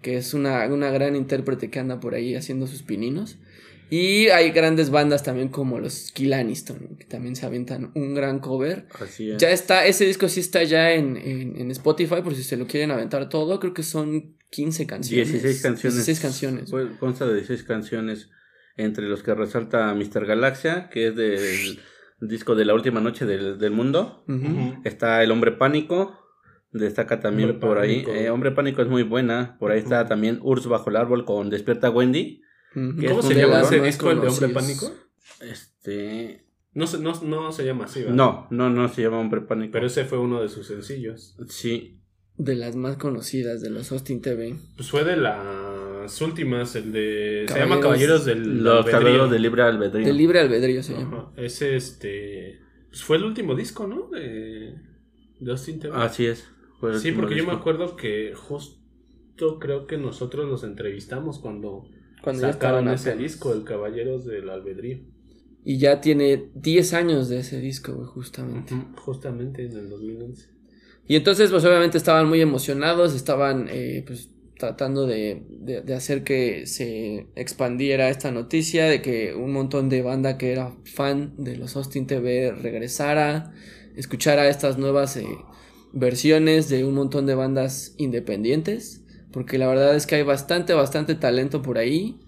que 0.01 0.17
es 0.17 0.33
una, 0.33 0.65
una 0.67 0.91
gran 0.91 1.15
intérprete 1.15 1.69
que 1.69 1.79
anda 1.79 1.99
por 1.99 2.15
ahí 2.15 2.35
haciendo 2.35 2.67
sus 2.67 2.83
pininos. 2.83 3.37
Y 3.91 4.29
hay 4.29 4.51
grandes 4.51 4.89
bandas 4.89 5.21
también 5.21 5.49
como 5.49 5.77
los 5.77 6.13
Kill 6.13 6.31
Aniston, 6.31 6.95
que 6.97 7.03
también 7.03 7.35
se 7.35 7.45
avientan 7.45 7.91
un 7.93 8.15
gran 8.15 8.39
cover. 8.39 8.87
Así 8.97 9.31
es. 9.31 9.37
Ya 9.37 9.51
está, 9.51 9.85
ese 9.85 10.05
disco 10.05 10.29
sí 10.29 10.39
está 10.39 10.63
ya 10.63 10.93
en, 10.93 11.17
en, 11.17 11.59
en 11.59 11.71
Spotify, 11.71 12.21
por 12.23 12.33
si 12.33 12.43
se 12.43 12.55
lo 12.55 12.67
quieren 12.67 12.91
aventar 12.91 13.27
todo. 13.27 13.59
Creo 13.59 13.73
que 13.73 13.83
son 13.83 14.37
15 14.49 14.87
canciones. 14.87 15.31
16 15.31 15.61
canciones. 15.61 16.05
16 16.05 16.19
canciones. 16.21 16.71
Pues, 16.71 16.87
consta 16.99 17.27
de 17.27 17.33
16 17.35 17.63
canciones, 17.63 18.29
entre 18.77 19.07
los 19.07 19.23
que 19.23 19.33
resalta 19.33 19.93
Mr. 19.93 20.25
Galaxia, 20.25 20.89
que 20.89 21.07
es 21.07 21.15
del 21.17 21.81
disco 22.21 22.55
de 22.55 22.65
la 22.65 22.73
última 22.73 23.01
noche 23.01 23.25
del, 23.25 23.57
del 23.57 23.71
mundo. 23.71 24.23
Está 24.85 25.23
El 25.23 25.31
Hombre 25.31 25.51
Pánico, 25.51 26.17
destaca 26.71 27.19
también 27.19 27.49
Hombre 27.49 27.67
por 27.67 27.79
ahí. 27.79 28.05
Eh, 28.07 28.29
Hombre 28.29 28.51
Pánico 28.51 28.81
es 28.81 28.87
muy 28.87 29.03
buena. 29.03 29.57
Por 29.59 29.71
ahí 29.71 29.79
está 29.79 30.07
también 30.07 30.39
Urs 30.41 30.67
Bajo 30.67 30.89
el 30.89 30.95
Árbol 30.95 31.25
con 31.25 31.49
Despierta 31.49 31.89
Wendy. 31.89 32.41
Ujú. 32.75 32.95
¿Qué 32.99 33.07
¿Cómo 33.07 33.21
se 33.21 33.35
llama 33.35 33.61
ese 33.61 33.81
disco, 33.81 34.09
el 34.11 34.21
de 34.21 34.27
Hombre. 34.27 34.49
Pánico? 34.49 34.91
Este. 35.41 36.45
No, 36.73 36.87
se- 36.87 36.99
no, 36.99 37.11
no 37.23 37.51
se 37.51 37.65
llama 37.65 37.85
así, 37.85 37.99
¿verdad? 38.01 38.15
No, 38.15 38.47
no, 38.49 38.69
no 38.69 38.87
se 38.87 39.01
llama 39.01 39.19
Hombre 39.19 39.41
Pánico. 39.41 39.73
Pero 39.73 39.87
ese 39.87 40.05
fue 40.05 40.19
uno 40.19 40.41
de 40.41 40.47
sus 40.47 40.67
sencillos. 40.67 41.35
Sí, 41.49 41.99
De 42.37 42.55
las 42.55 42.75
más 42.77 42.95
conocidas 42.97 43.61
de 43.61 43.69
los 43.71 43.91
Austin 43.91 44.21
TV. 44.21 44.55
Pues 44.77 44.89
fue 44.89 45.03
de 45.03 45.17
las 46.01 46.21
últimas, 46.21 46.75
el 46.75 46.91
de... 46.91 47.45
se 47.47 47.59
llama 47.59 47.79
Caballeros 47.79 48.25
del 48.25 48.63
Los 48.63 48.79
Albedrío. 48.85 48.99
caballeros 48.99 49.31
de 49.31 49.39
libre 49.39 49.61
albedrío. 49.63 50.05
De 50.05 50.13
libre 50.13 50.39
albedrío 50.39 50.83
se 50.83 50.93
llama. 50.93 51.31
Ese, 51.37 51.75
este... 51.75 52.59
Pues 52.89 53.03
fue 53.03 53.17
el 53.17 53.23
último 53.23 53.55
disco, 53.55 53.87
¿no? 53.87 54.09
De, 54.09 54.75
de 55.39 55.51
Austin 55.51 55.79
TV. 55.79 55.95
Así 55.95 56.25
es. 56.25 56.47
fue 56.79 56.91
el 56.91 56.99
sí, 56.99 57.11
porque 57.13 57.35
yo 57.37 57.45
me 57.45 57.53
acuerdo 57.53 57.95
que 57.95 58.33
justo 58.35 59.59
creo 59.59 59.87
que 59.87 59.97
nosotros 59.97 60.49
los 60.49 60.63
entrevistamos 60.63 61.39
cuando, 61.39 61.83
Cuando 62.21 62.41
ya 62.41 62.53
sacaron 62.53 62.79
estaban 62.79 62.93
ese 62.95 63.09
apenas. 63.11 63.23
disco, 63.31 63.53
el 63.53 63.63
Caballeros 63.63 64.25
del 64.25 64.49
Albedrío. 64.49 64.99
Y 65.63 65.77
ya 65.77 66.01
tiene 66.01 66.49
10 66.55 66.93
años 66.93 67.29
de 67.29 67.39
ese 67.39 67.61
disco, 67.61 67.93
güey, 67.93 68.07
justamente. 68.07 68.73
Justamente 68.97 69.65
en 69.65 69.77
el 69.77 69.89
2011. 69.89 70.49
Y 71.07 71.15
entonces, 71.15 71.49
pues 71.51 71.63
obviamente 71.65 71.97
estaban 71.97 72.27
muy 72.27 72.41
emocionados, 72.41 73.13
estaban 73.15 73.67
eh, 73.69 74.03
pues 74.05 74.29
tratando 74.61 75.05
de, 75.07 75.43
de- 75.49 75.81
de 75.81 75.93
hacer 75.93 76.23
que 76.23 76.65
se 76.67 77.27
expandiera 77.35 78.09
esta 78.09 78.31
noticia, 78.31 78.85
de 78.85 79.01
que 79.01 79.33
un 79.35 79.51
montón 79.51 79.89
de 79.89 80.01
banda 80.01 80.37
que 80.37 80.51
era 80.51 80.73
fan 80.85 81.33
de 81.37 81.57
los 81.57 81.75
Austin 81.75 82.07
TV 82.07 82.51
regresara, 82.53 83.51
escuchara 83.95 84.47
estas 84.47 84.77
nuevas 84.77 85.17
eh, 85.17 85.25
versiones 85.93 86.69
de 86.69 86.85
un 86.85 86.93
montón 86.93 87.25
de 87.25 87.35
bandas 87.35 87.93
independientes, 87.97 89.03
porque 89.31 89.57
la 89.57 89.67
verdad 89.67 89.95
es 89.95 90.05
que 90.07 90.15
hay 90.15 90.23
bastante, 90.23 90.73
bastante 90.73 91.15
talento 91.15 91.61
por 91.61 91.77
ahí. 91.77 92.19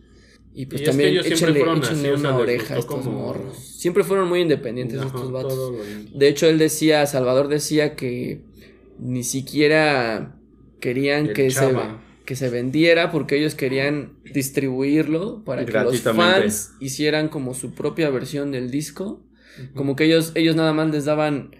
Y 0.55 0.67
pues 0.67 0.81
Y 0.81 0.83
es 0.83 0.89
que 0.89 0.91
también 0.91 1.11
siempre 1.13 1.33
échenle, 1.35 1.59
fueron 1.61 1.77
échenle 1.79 1.99
así, 1.99 2.07
o 2.09 2.17
sea, 2.17 2.29
una 2.29 2.37
oreja 2.37 2.75
a 2.75 2.79
estos 2.79 3.03
como- 3.03 3.11
morros. 3.11 3.57
Siempre 3.57 4.03
fueron 4.03 4.29
muy 4.29 4.41
independientes 4.41 5.01
estos 5.01 5.31
vatos. 5.31 5.53
lo- 5.57 6.17
De 6.19 6.27
hecho, 6.27 6.47
él 6.47 6.57
decía, 6.59 7.05
Salvador 7.05 7.47
decía 7.47 7.95
que 7.95 8.41
ni 8.99 9.23
siquiera 9.23 10.35
querían 10.79 11.27
El 11.27 11.33
que 11.33 11.49
se. 11.49 11.59
Que 12.25 12.35
se 12.35 12.49
vendiera 12.49 13.11
porque 13.11 13.37
ellos 13.37 13.55
querían 13.55 14.13
distribuirlo 14.33 15.43
para 15.43 15.65
que 15.65 15.73
los 15.73 16.01
fans 16.01 16.73
hicieran 16.79 17.29
como 17.29 17.53
su 17.53 17.73
propia 17.73 18.09
versión 18.09 18.51
del 18.51 18.71
disco. 18.71 19.21
Como 19.75 19.95
que 19.95 20.05
ellos, 20.05 20.31
ellos 20.35 20.55
nada 20.55 20.73
más 20.73 20.89
les 20.89 21.05
daban 21.05 21.51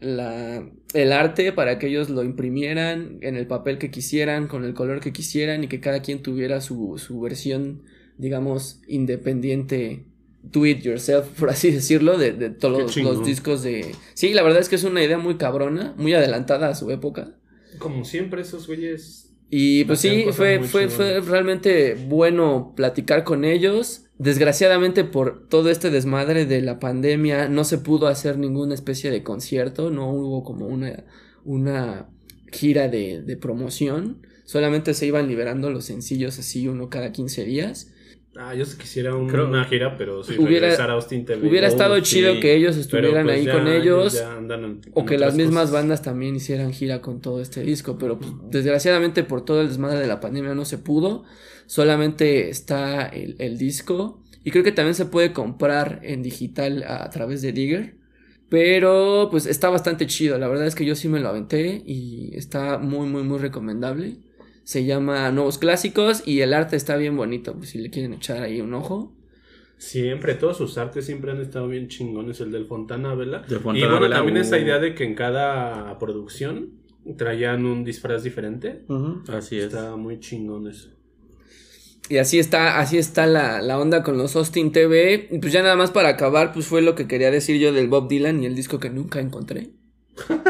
la, 0.00 0.68
el 0.94 1.12
arte 1.12 1.52
para 1.52 1.78
que 1.78 1.88
ellos 1.88 2.10
lo 2.10 2.22
imprimieran 2.22 3.18
en 3.22 3.36
el 3.36 3.46
papel 3.46 3.78
que 3.78 3.90
quisieran, 3.90 4.46
con 4.46 4.64
el 4.64 4.74
color 4.74 5.00
que 5.00 5.12
quisieran 5.12 5.64
y 5.64 5.68
que 5.68 5.80
cada 5.80 6.00
quien 6.00 6.22
tuviera 6.22 6.60
su, 6.60 6.98
su 6.98 7.20
versión, 7.20 7.82
digamos, 8.16 8.80
independiente, 8.86 10.04
do 10.42 10.66
it 10.66 10.82
yourself, 10.82 11.26
por 11.38 11.50
así 11.50 11.70
decirlo, 11.70 12.18
de, 12.18 12.32
de 12.32 12.50
todos 12.50 12.96
los, 12.96 12.96
los 12.96 13.26
discos 13.26 13.62
de... 13.62 13.94
Sí, 14.14 14.32
la 14.32 14.42
verdad 14.42 14.60
es 14.60 14.68
que 14.68 14.76
es 14.76 14.84
una 14.84 15.02
idea 15.02 15.18
muy 15.18 15.36
cabrona, 15.36 15.94
muy 15.96 16.14
adelantada 16.14 16.68
a 16.68 16.74
su 16.74 16.90
época. 16.90 17.34
Como 17.78 18.04
siempre, 18.04 18.42
esos 18.42 18.66
güeyes. 18.66 19.29
Y 19.50 19.84
pues 19.84 19.98
sí, 19.98 20.26
fue, 20.30 20.62
fue, 20.62 20.88
fue 20.88 21.20
realmente 21.20 21.94
bueno 22.08 22.72
platicar 22.76 23.24
con 23.24 23.44
ellos. 23.44 24.04
Desgraciadamente 24.16 25.02
por 25.02 25.48
todo 25.48 25.70
este 25.70 25.90
desmadre 25.90 26.46
de 26.46 26.62
la 26.62 26.78
pandemia 26.78 27.48
no 27.48 27.64
se 27.64 27.78
pudo 27.78 28.06
hacer 28.06 28.38
ninguna 28.38 28.74
especie 28.74 29.10
de 29.10 29.24
concierto, 29.24 29.90
no 29.90 30.10
hubo 30.10 30.44
como 30.44 30.66
una, 30.68 31.04
una 31.44 32.08
gira 32.52 32.88
de, 32.88 33.22
de 33.22 33.36
promoción, 33.36 34.22
solamente 34.44 34.94
se 34.94 35.06
iban 35.06 35.26
liberando 35.26 35.70
los 35.70 35.86
sencillos 35.86 36.38
así 36.38 36.68
uno 36.68 36.88
cada 36.88 37.10
15 37.10 37.44
días. 37.44 37.92
Ah, 38.42 38.54
yo 38.54 38.64
quisiera 38.64 39.14
un- 39.14 39.28
Creo- 39.28 39.48
una 39.48 39.64
gira, 39.66 39.96
pero 39.98 40.22
sí 40.24 40.32
Hubiera- 40.38 40.68
regresar 40.68 40.88
a 40.90 40.94
Austin 40.94 41.26
TV. 41.26 41.46
Hubiera 41.46 41.66
Oh, 41.66 41.70
estado 41.70 41.96
sí. 41.96 42.02
chido 42.02 42.40
que 42.40 42.54
ellos 42.56 42.76
estuvieran 42.78 43.24
pues, 43.24 43.36
ahí 43.36 43.44
ya 43.44 43.52
con 43.52 43.68
ellos. 43.68 44.14
ya 44.14 44.32
andan 44.36 44.64
en- 44.64 44.80
O 44.94 45.00
en 45.00 45.06
que 45.06 45.18
las 45.18 45.34
mismas 45.34 45.64
cosas. 45.64 45.72
bandas 45.72 46.02
también 46.02 46.34
hicieran 46.36 46.72
gira 46.72 47.02
con 47.02 47.20
todo 47.20 47.42
este 47.42 47.62
disco, 47.62 47.98
pero 47.98 48.18
pues, 48.18 48.32
desgraciadamente 48.50 49.24
por 49.24 49.44
todo 49.44 49.60
el 49.60 49.68
desmadre 49.68 49.98
de 50.00 50.06
la 50.06 50.20
pandemia 50.20 50.54
no 50.54 50.64
se 50.64 50.78
pudo, 50.78 51.24
solamente 51.66 52.48
está 52.48 53.06
el, 53.08 53.36
el 53.38 53.58
disco 53.58 54.22
y 54.42 54.50
creo 54.50 54.64
que 54.64 54.72
también 54.72 54.94
se 54.94 55.04
puede 55.04 55.32
comprar 55.34 56.00
en 56.02 56.22
digital 56.22 56.82
a, 56.84 57.04
a 57.04 57.10
través 57.10 57.42
de 57.42 57.52
Digger, 57.52 57.96
pero 58.48 59.28
pues 59.30 59.46
está 59.46 59.68
bastante 59.70 60.06
chido, 60.06 60.38
la 60.38 60.48
verdad 60.48 60.66
es 60.66 60.74
que 60.74 60.84
yo 60.84 60.94
sí 60.94 61.08
me 61.08 61.20
lo 61.20 61.28
aventé 61.28 61.82
y 61.86 62.30
está 62.34 62.78
muy 62.78 63.06
muy 63.06 63.22
muy 63.22 63.38
recomendable, 63.38 64.16
se 64.70 64.84
llama 64.84 65.32
Nuevos 65.32 65.58
Clásicos 65.58 66.22
y 66.24 66.42
el 66.42 66.54
arte 66.54 66.76
está 66.76 66.94
bien 66.94 67.16
bonito, 67.16 67.54
pues 67.56 67.70
si 67.70 67.78
le 67.78 67.90
quieren 67.90 68.12
echar 68.12 68.40
ahí 68.40 68.60
un 68.60 68.72
ojo. 68.72 69.12
Siempre, 69.78 70.34
todos 70.34 70.58
sus 70.58 70.78
artes 70.78 71.06
siempre 71.06 71.32
han 71.32 71.40
estado 71.40 71.66
bien 71.66 71.88
chingones. 71.88 72.40
El 72.40 72.52
del 72.52 72.66
Fontana 72.66 73.16
Vela. 73.16 73.40
De 73.40 73.56
y 73.56 73.58
bueno, 73.58 73.98
Vela, 73.98 74.18
también 74.18 74.38
uh. 74.38 74.42
esa 74.42 74.60
idea 74.60 74.78
de 74.78 74.94
que 74.94 75.02
en 75.02 75.16
cada 75.16 75.98
producción 75.98 76.74
traían 77.16 77.66
un 77.66 77.82
disfraz 77.82 78.22
diferente. 78.22 78.84
Así 79.26 79.58
es. 79.58 79.64
Está 79.64 79.96
muy 79.96 80.20
chingón 80.20 80.68
eso. 80.68 80.90
Y 82.08 82.18
así 82.18 82.38
está, 82.38 82.78
así 82.78 82.96
está 82.96 83.26
la, 83.26 83.60
la 83.62 83.76
onda 83.76 84.04
con 84.04 84.18
los 84.18 84.36
Austin 84.36 84.70
TV. 84.70 85.30
Y 85.32 85.40
Pues 85.40 85.52
ya 85.52 85.64
nada 85.64 85.74
más 85.74 85.90
para 85.90 86.10
acabar, 86.10 86.52
pues 86.52 86.66
fue 86.66 86.80
lo 86.80 86.94
que 86.94 87.08
quería 87.08 87.32
decir 87.32 87.58
yo 87.58 87.72
del 87.72 87.88
Bob 87.88 88.06
Dylan 88.06 88.40
y 88.40 88.46
el 88.46 88.54
disco 88.54 88.78
que 88.78 88.90
nunca 88.90 89.18
encontré. 89.18 89.70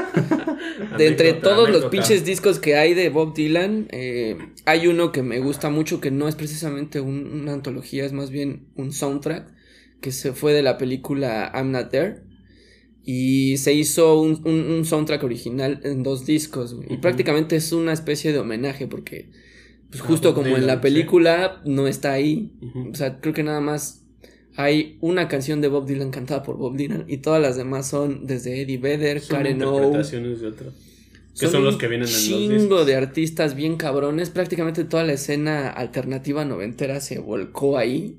De 0.98 1.06
entre 1.06 1.30
Anécdota, 1.30 1.54
todos 1.56 1.70
los 1.70 1.86
pinches 1.86 2.24
discos 2.24 2.58
que 2.58 2.76
hay 2.76 2.94
de 2.94 3.08
Bob 3.08 3.34
Dylan, 3.34 3.88
eh, 3.90 4.36
hay 4.66 4.86
uno 4.86 5.12
que 5.12 5.22
me 5.22 5.38
gusta 5.40 5.70
mucho 5.70 6.00
que 6.00 6.10
no 6.10 6.28
es 6.28 6.34
precisamente 6.34 7.00
un- 7.00 7.26
una 7.32 7.52
antología, 7.52 8.04
es 8.04 8.12
más 8.12 8.30
bien 8.30 8.66
un 8.76 8.92
soundtrack 8.92 9.52
que 10.00 10.12
se 10.12 10.32
fue 10.32 10.52
de 10.52 10.62
la 10.62 10.78
película 10.78 11.50
I'm 11.54 11.70
Not 11.72 11.90
There. 11.90 12.22
Y 13.04 13.56
se 13.56 13.72
hizo 13.72 14.20
un, 14.20 14.42
un- 14.44 14.70
un 14.70 14.84
soundtrack 14.84 15.22
original 15.24 15.80
en 15.84 16.02
dos 16.02 16.26
discos. 16.26 16.76
Y 16.88 16.98
prácticamente 16.98 17.56
es 17.56 17.72
una 17.72 17.92
especie 17.92 18.32
de 18.32 18.38
homenaje 18.38 18.86
porque, 18.86 19.30
pues 19.90 20.02
justo 20.02 20.34
como 20.34 20.56
en 20.56 20.66
la 20.66 20.74
sí. 20.74 20.80
película, 20.82 21.62
no 21.64 21.86
está 21.88 22.12
ahí. 22.12 22.52
O 22.92 22.94
sea, 22.94 23.18
creo 23.20 23.32
que 23.34 23.42
nada 23.42 23.60
más 23.60 23.99
hay 24.56 24.98
una 25.00 25.28
canción 25.28 25.60
de 25.60 25.68
Bob 25.68 25.86
Dylan 25.86 26.10
cantada 26.10 26.42
por 26.42 26.56
Bob 26.56 26.76
Dylan 26.76 27.04
y 27.08 27.18
todas 27.18 27.40
las 27.40 27.56
demás 27.56 27.88
son 27.88 28.26
desde 28.26 28.60
Eddie 28.60 28.78
Vedder, 28.78 29.20
Son 29.20 29.36
Karen 29.36 29.62
O. 29.62 29.74
interpretaciones 29.76 30.40
de 30.40 30.46
otro. 30.48 30.72
Que 31.38 31.46
son 31.48 31.64
los 31.64 31.76
que 31.76 31.86
vienen 31.88 32.06
en 32.08 32.12
los 32.12 32.22
chingo 32.22 32.54
discos. 32.54 32.86
de 32.86 32.96
artistas 32.96 33.54
bien 33.54 33.76
cabrones. 33.76 34.28
Prácticamente 34.30 34.84
toda 34.84 35.04
la 35.04 35.12
escena 35.14 35.70
alternativa 35.70 36.44
noventera 36.44 37.00
se 37.00 37.18
volcó 37.18 37.78
ahí. 37.78 38.18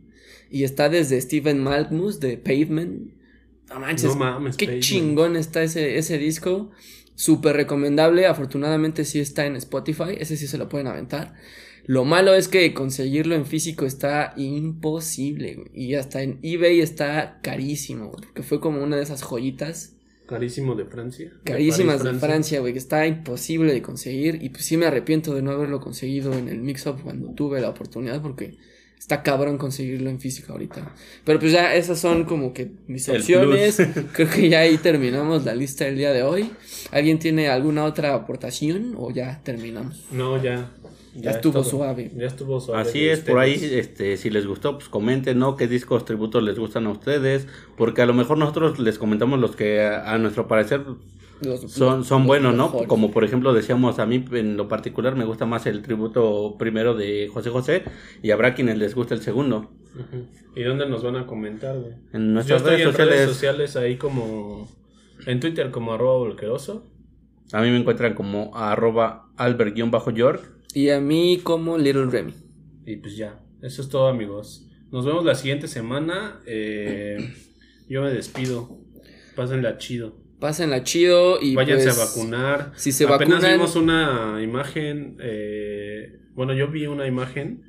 Y 0.49 0.63
está 0.63 0.89
desde 0.89 1.21
Steven 1.21 1.61
Malkmus 1.61 2.19
de 2.19 2.37
Pavement. 2.37 3.11
No 3.69 3.79
manches, 3.79 4.05
No 4.05 4.15
mames, 4.15 4.57
qué 4.57 4.65
Pavement. 4.65 4.83
chingón 4.83 5.35
está 5.35 5.61
ese, 5.61 5.97
ese 5.97 6.17
disco. 6.17 6.71
Súper 7.15 7.55
recomendable. 7.57 8.25
Afortunadamente 8.25 9.05
sí 9.05 9.19
está 9.19 9.45
en 9.45 9.55
Spotify. 9.57 10.15
Ese 10.17 10.35
sí 10.35 10.47
se 10.47 10.57
lo 10.57 10.67
pueden 10.67 10.87
aventar. 10.87 11.35
Lo 11.85 12.05
malo 12.05 12.33
es 12.35 12.47
que 12.47 12.73
conseguirlo 12.73 13.35
en 13.35 13.45
físico 13.45 13.85
está 13.85 14.33
imposible. 14.37 15.55
güey, 15.55 15.67
Y 15.73 15.95
hasta 15.95 16.21
en 16.21 16.39
eBay 16.41 16.79
está 16.81 17.39
carísimo. 17.41 18.07
güey, 18.09 18.21
Porque 18.21 18.43
fue 18.43 18.59
como 18.59 18.83
una 18.83 18.95
de 18.97 19.03
esas 19.03 19.21
joyitas 19.23 19.95
Carísimo 20.27 20.75
de 20.75 20.85
Francia. 20.85 21.29
carísimas 21.43 21.97
París, 21.97 22.13
de 22.13 22.19
Francia, 22.19 22.59
güey, 22.61 22.71
que 22.71 22.79
está 22.79 23.05
imposible 23.05 23.73
de 23.73 23.81
conseguir. 23.81 24.39
Y 24.41 24.49
pues 24.49 24.63
sí 24.63 24.77
me 24.77 24.85
arrepiento 24.85 25.33
de 25.35 25.41
no 25.41 25.51
haberlo 25.51 25.81
conseguido 25.81 26.33
en 26.33 26.47
el 26.47 26.61
mix-up 26.61 27.01
cuando 27.03 27.33
tuve 27.33 27.59
la 27.59 27.67
oportunidad, 27.69 28.21
porque 28.21 28.57
está 28.97 29.23
cabrón 29.23 29.57
conseguirlo 29.57 30.09
en 30.09 30.21
física 30.21 30.53
ahorita. 30.53 30.95
Pero 31.25 31.37
pues 31.37 31.51
ya 31.51 31.75
esas 31.75 31.99
son 31.99 32.23
como 32.23 32.53
que 32.53 32.71
mis 32.87 33.09
El 33.09 33.17
opciones. 33.17 33.75
plus. 33.75 34.05
Creo 34.13 34.29
que 34.29 34.47
ya 34.47 34.59
ahí 34.59 34.77
terminamos 34.77 35.43
la 35.43 35.53
lista 35.53 35.83
del 35.83 35.97
día 35.97 36.13
de 36.13 36.23
hoy. 36.23 36.49
¿Alguien 36.91 37.19
tiene 37.19 37.49
alguna 37.49 37.83
otra 37.83 38.13
aportación 38.13 38.93
o 38.95 39.11
ya 39.11 39.41
terminamos? 39.43 40.05
No, 40.11 40.41
ya. 40.41 40.71
Ya, 41.13 41.31
es 41.31 41.35
estuvo 41.37 41.63
suave. 41.63 42.11
Ya 42.15 42.27
estuvo 42.27 42.59
suave. 42.61 42.81
Así 42.81 42.99
de 42.99 43.11
es, 43.11 43.19
por 43.21 43.39
ahí, 43.39 43.55
ustedes. 43.55 43.73
este, 43.73 44.17
si 44.17 44.29
les 44.29 44.47
gustó, 44.47 44.77
pues 44.77 44.89
comenten, 44.89 45.39
¿no? 45.39 45.55
¿Qué 45.57 45.67
discos 45.67 46.05
tributos 46.05 46.41
les 46.43 46.57
gustan 46.57 46.87
a 46.87 46.91
ustedes? 46.91 47.47
Porque 47.77 48.01
a 48.01 48.05
lo 48.05 48.13
mejor 48.13 48.37
nosotros 48.37 48.79
les 48.79 48.97
comentamos 48.97 49.39
los 49.39 49.55
que 49.55 49.81
a, 49.81 50.13
a 50.13 50.17
nuestro 50.17 50.47
parecer 50.47 50.85
Los- 51.41 51.69
son, 51.71 52.05
son 52.05 52.25
los 52.27 52.27
buenos, 52.27 52.55
¿no? 52.55 52.65
mejores. 52.67 52.87
Como 52.87 53.11
por 53.11 53.23
ejemplo 53.23 53.53
decíamos, 53.53 53.99
a 53.99 54.05
mí 54.05 54.23
en 54.31 54.55
lo 54.57 54.67
particular 54.67 55.15
me 55.15 55.25
gusta 55.25 55.45
más 55.45 55.65
el 55.65 55.81
tributo 55.81 56.55
primero 56.57 56.93
de 56.95 57.29
José 57.33 57.49
José 57.49 57.83
y 58.21 58.31
habrá 58.31 58.53
quienes 58.53 58.77
les 58.77 58.95
guste 58.95 59.13
el 59.15 59.21
segundo. 59.21 59.71
¿Y 60.55 60.63
dónde 60.63 60.87
nos 60.87 61.03
van 61.03 61.17
a 61.17 61.25
comentar, 61.25 61.77
güey? 61.77 61.93
En 62.13 62.27
Yo 62.27 62.33
nuestras 62.33 62.61
estoy 62.61 62.77
redes 62.77 62.85
en 62.85 62.91
sociales, 62.91 63.13
redes 63.15 63.29
sociales 63.29 63.75
ahí 63.75 63.97
como... 63.97 64.69
En 65.27 65.39
Twitter 65.39 65.71
como 65.71 65.93
arroba 65.93 66.17
volqueroso. 66.19 66.87
a 67.51 67.61
mí 67.61 67.69
me 67.69 67.77
encuentran 67.77 68.13
como 68.13 68.55
arroba 68.55 69.29
albert-york. 69.37 70.60
Y 70.73 70.89
a 70.89 70.99
mí 70.99 71.39
como 71.43 71.77
Little 71.77 72.05
Remy. 72.05 72.33
Y 72.85 72.97
pues 72.97 73.15
ya. 73.17 73.39
Eso 73.61 73.81
es 73.81 73.89
todo, 73.89 74.07
amigos. 74.07 74.67
Nos 74.91 75.05
vemos 75.05 75.23
la 75.23 75.35
siguiente 75.35 75.67
semana. 75.67 76.41
Eh, 76.45 77.33
yo 77.87 78.01
me 78.01 78.11
despido. 78.11 78.79
Pásenla 79.35 79.77
chido. 79.77 80.15
Pásenla 80.39 80.83
chido 80.83 81.39
y 81.39 81.55
Váyanse 81.55 81.85
pues, 81.85 81.99
a 81.99 82.05
vacunar. 82.05 82.73
Si 82.75 82.91
se 82.91 83.05
Apenas 83.05 83.41
vacunan, 83.41 83.53
vimos 83.53 83.75
una 83.75 84.39
imagen. 84.41 85.17
eh, 85.21 86.19
bueno, 86.33 86.53
yo 86.53 86.67
vi 86.69 86.87
una 86.87 87.05
imagen. 87.05 87.63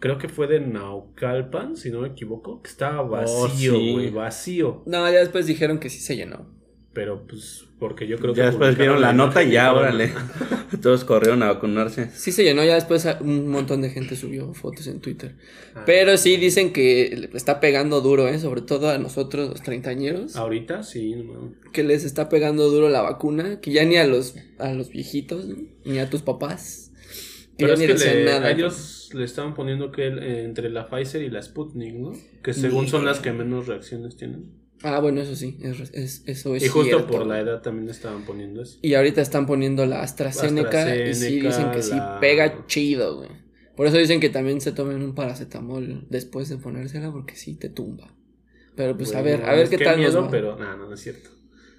Creo 0.00 0.18
que 0.18 0.28
fue 0.28 0.46
de 0.46 0.60
Naucalpan, 0.60 1.76
si 1.76 1.90
no 1.90 2.02
me 2.02 2.08
equivoco. 2.08 2.62
Que 2.62 2.70
estaba 2.70 3.02
vacío, 3.02 3.74
sí. 3.74 3.92
güey. 3.92 4.10
Vacío. 4.10 4.82
No, 4.86 5.10
ya 5.10 5.18
después 5.18 5.46
dijeron 5.46 5.78
que 5.78 5.90
sí 5.90 6.00
se 6.00 6.16
llenó. 6.16 6.57
Pero 6.98 7.22
pues, 7.28 7.64
porque 7.78 8.08
yo 8.08 8.18
creo 8.18 8.34
que. 8.34 8.38
Ya 8.40 8.46
después 8.46 8.76
vieron 8.76 9.00
la 9.00 9.12
nota 9.12 9.44
y 9.44 9.52
ya, 9.52 9.72
órale. 9.72 10.10
Todos 10.82 11.04
corrieron 11.04 11.44
a 11.44 11.52
vacunarse. 11.52 12.10
Sí 12.12 12.32
se 12.32 12.42
llenó, 12.42 12.64
ya 12.64 12.74
después 12.74 13.06
un 13.20 13.46
montón 13.46 13.82
de 13.82 13.90
gente 13.90 14.16
subió 14.16 14.52
fotos 14.52 14.88
en 14.88 14.98
Twitter. 14.98 15.36
Ah, 15.76 15.84
Pero 15.86 16.16
sí 16.16 16.36
dicen 16.38 16.72
que 16.72 17.14
le 17.30 17.36
está 17.38 17.60
pegando 17.60 18.00
duro, 18.00 18.26
¿eh? 18.26 18.40
Sobre 18.40 18.62
todo 18.62 18.90
a 18.90 18.98
nosotros, 18.98 19.48
los 19.48 19.62
treintañeros. 19.62 20.34
Ahorita 20.34 20.82
sí, 20.82 21.14
no. 21.14 21.52
Que 21.72 21.84
les 21.84 22.02
está 22.04 22.28
pegando 22.28 22.68
duro 22.68 22.88
la 22.88 23.02
vacuna. 23.02 23.60
Que 23.60 23.70
ya 23.70 23.84
ni 23.84 23.96
a 23.96 24.04
los, 24.04 24.34
a 24.58 24.72
los 24.72 24.90
viejitos, 24.90 25.46
ni 25.84 26.00
a 26.00 26.10
tus 26.10 26.22
papás. 26.22 26.90
Que 27.56 27.66
Pero 27.66 27.68
ya 27.68 27.74
es 27.74 27.78
ni 27.80 27.86
que 27.86 27.92
decían 27.92 28.16
le- 28.16 28.24
nada. 28.24 28.46
a 28.48 28.50
ellos 28.50 29.10
le 29.14 29.22
estaban 29.24 29.54
poniendo 29.54 29.92
que 29.92 30.08
el- 30.08 30.18
eh, 30.18 30.42
entre 30.42 30.68
la 30.68 30.88
Pfizer 30.88 31.22
y 31.22 31.30
la 31.30 31.40
Sputnik, 31.42 31.94
¿no? 31.94 32.12
Que 32.42 32.52
según 32.54 32.88
son 32.88 33.04
las 33.04 33.20
que 33.20 33.32
menos 33.32 33.68
reacciones 33.68 34.16
tienen. 34.16 34.57
Ah, 34.82 35.00
bueno, 35.00 35.20
eso 35.20 35.34
sí. 35.34 35.58
es- 35.60 35.90
es- 35.92 36.22
eso 36.26 36.54
es 36.54 36.62
y 36.64 36.68
justo 36.68 36.84
cierto. 36.88 37.06
por 37.08 37.26
la 37.26 37.40
edad 37.40 37.62
también 37.62 37.88
estaban 37.88 38.22
poniendo 38.24 38.62
eso. 38.62 38.78
Y 38.82 38.94
ahorita 38.94 39.20
están 39.20 39.46
poniendo 39.46 39.84
la 39.86 40.02
AstraZeneca, 40.02 40.94
y 40.96 41.14
sí 41.14 41.40
dicen 41.40 41.70
que 41.72 41.82
sí 41.82 41.96
pega 42.20 42.64
chido, 42.66 43.16
güey. 43.16 43.30
Por 43.76 43.86
eso 43.86 43.96
dicen 43.96 44.20
que 44.20 44.28
también 44.28 44.60
se 44.60 44.72
tomen 44.72 45.02
un 45.02 45.14
paracetamol 45.14 46.06
después 46.10 46.48
de 46.48 46.56
ponérsela 46.58 47.10
porque 47.12 47.36
sí 47.36 47.54
te 47.54 47.68
tumba. 47.68 48.12
Pero 48.76 48.96
pues 48.96 49.14
a 49.14 49.22
ver, 49.22 49.44
a 49.44 49.52
ver 49.52 49.64
es 49.64 49.70
qué 49.70 49.78
que 49.78 49.84
tal 49.84 50.00
nos 50.00 50.06
miedo, 50.10 50.22
va. 50.22 50.30
pero 50.30 50.56
no, 50.56 50.76
no, 50.76 50.88
no 50.88 50.94
es 50.94 51.00
cierto. 51.00 51.30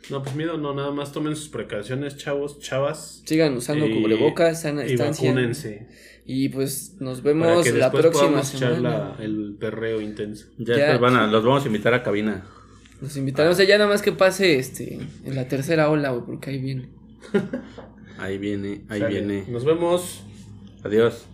No, 0.10 0.24
pues 0.24 0.36
miedo 0.36 0.58
no, 0.58 0.74
nada 0.74 0.92
más 0.92 1.12
tomen 1.12 1.36
sus 1.36 1.50
precauciones, 1.50 2.18
chavos, 2.18 2.60
chavas. 2.60 3.22
Sigan 3.26 3.54
usando 3.56 3.86
Y- 3.86 4.02
cubrebocas, 4.02 4.62
sana 4.64 4.84
Y 4.86 4.90
distancia. 4.92 5.30
vacúnense. 5.30 5.88
Y 6.26 6.50
pues 6.50 6.96
nos 7.00 7.22
Para 7.22 7.34
vemos 7.34 7.64
que 7.64 7.72
la 7.74 7.86
después 7.90 8.02
próxima 8.04 8.28
podamos 8.30 8.54
echar 8.56 8.76
semana. 8.76 9.16
la- 9.18 9.24
el 9.24 9.56
perreo 9.60 10.02
intenso. 10.02 10.48
Ya, 10.58 10.78
Ya. 10.78 10.84
después 10.90 11.00
van 11.00 11.16
a, 11.16 11.28
los 11.28 11.44
vamos 11.44 11.64
a 11.64 11.68
invitar 11.68 11.94
a 11.94 12.02
cabina. 12.04 12.46
Nos 13.02 13.16
invitaremos 13.18 13.58
ya 13.58 13.78
nada 13.78 13.90
más 13.90 14.02
que 14.02 14.12
pase 14.12 14.60
este 14.60 15.00
en 15.26 15.36
la 15.36 15.48
tercera 15.48 15.90
ola, 15.90 16.12
güey, 16.12 16.24
porque 16.26 16.50
ahí 16.52 16.58
viene. 16.60 16.90
Ahí 18.18 18.38
viene, 18.38 18.82
ahí 18.90 19.00
Sale. 19.00 19.08
viene. 19.14 19.46
Nos 19.48 19.64
vemos. 19.64 20.24
Adiós. 20.84 21.26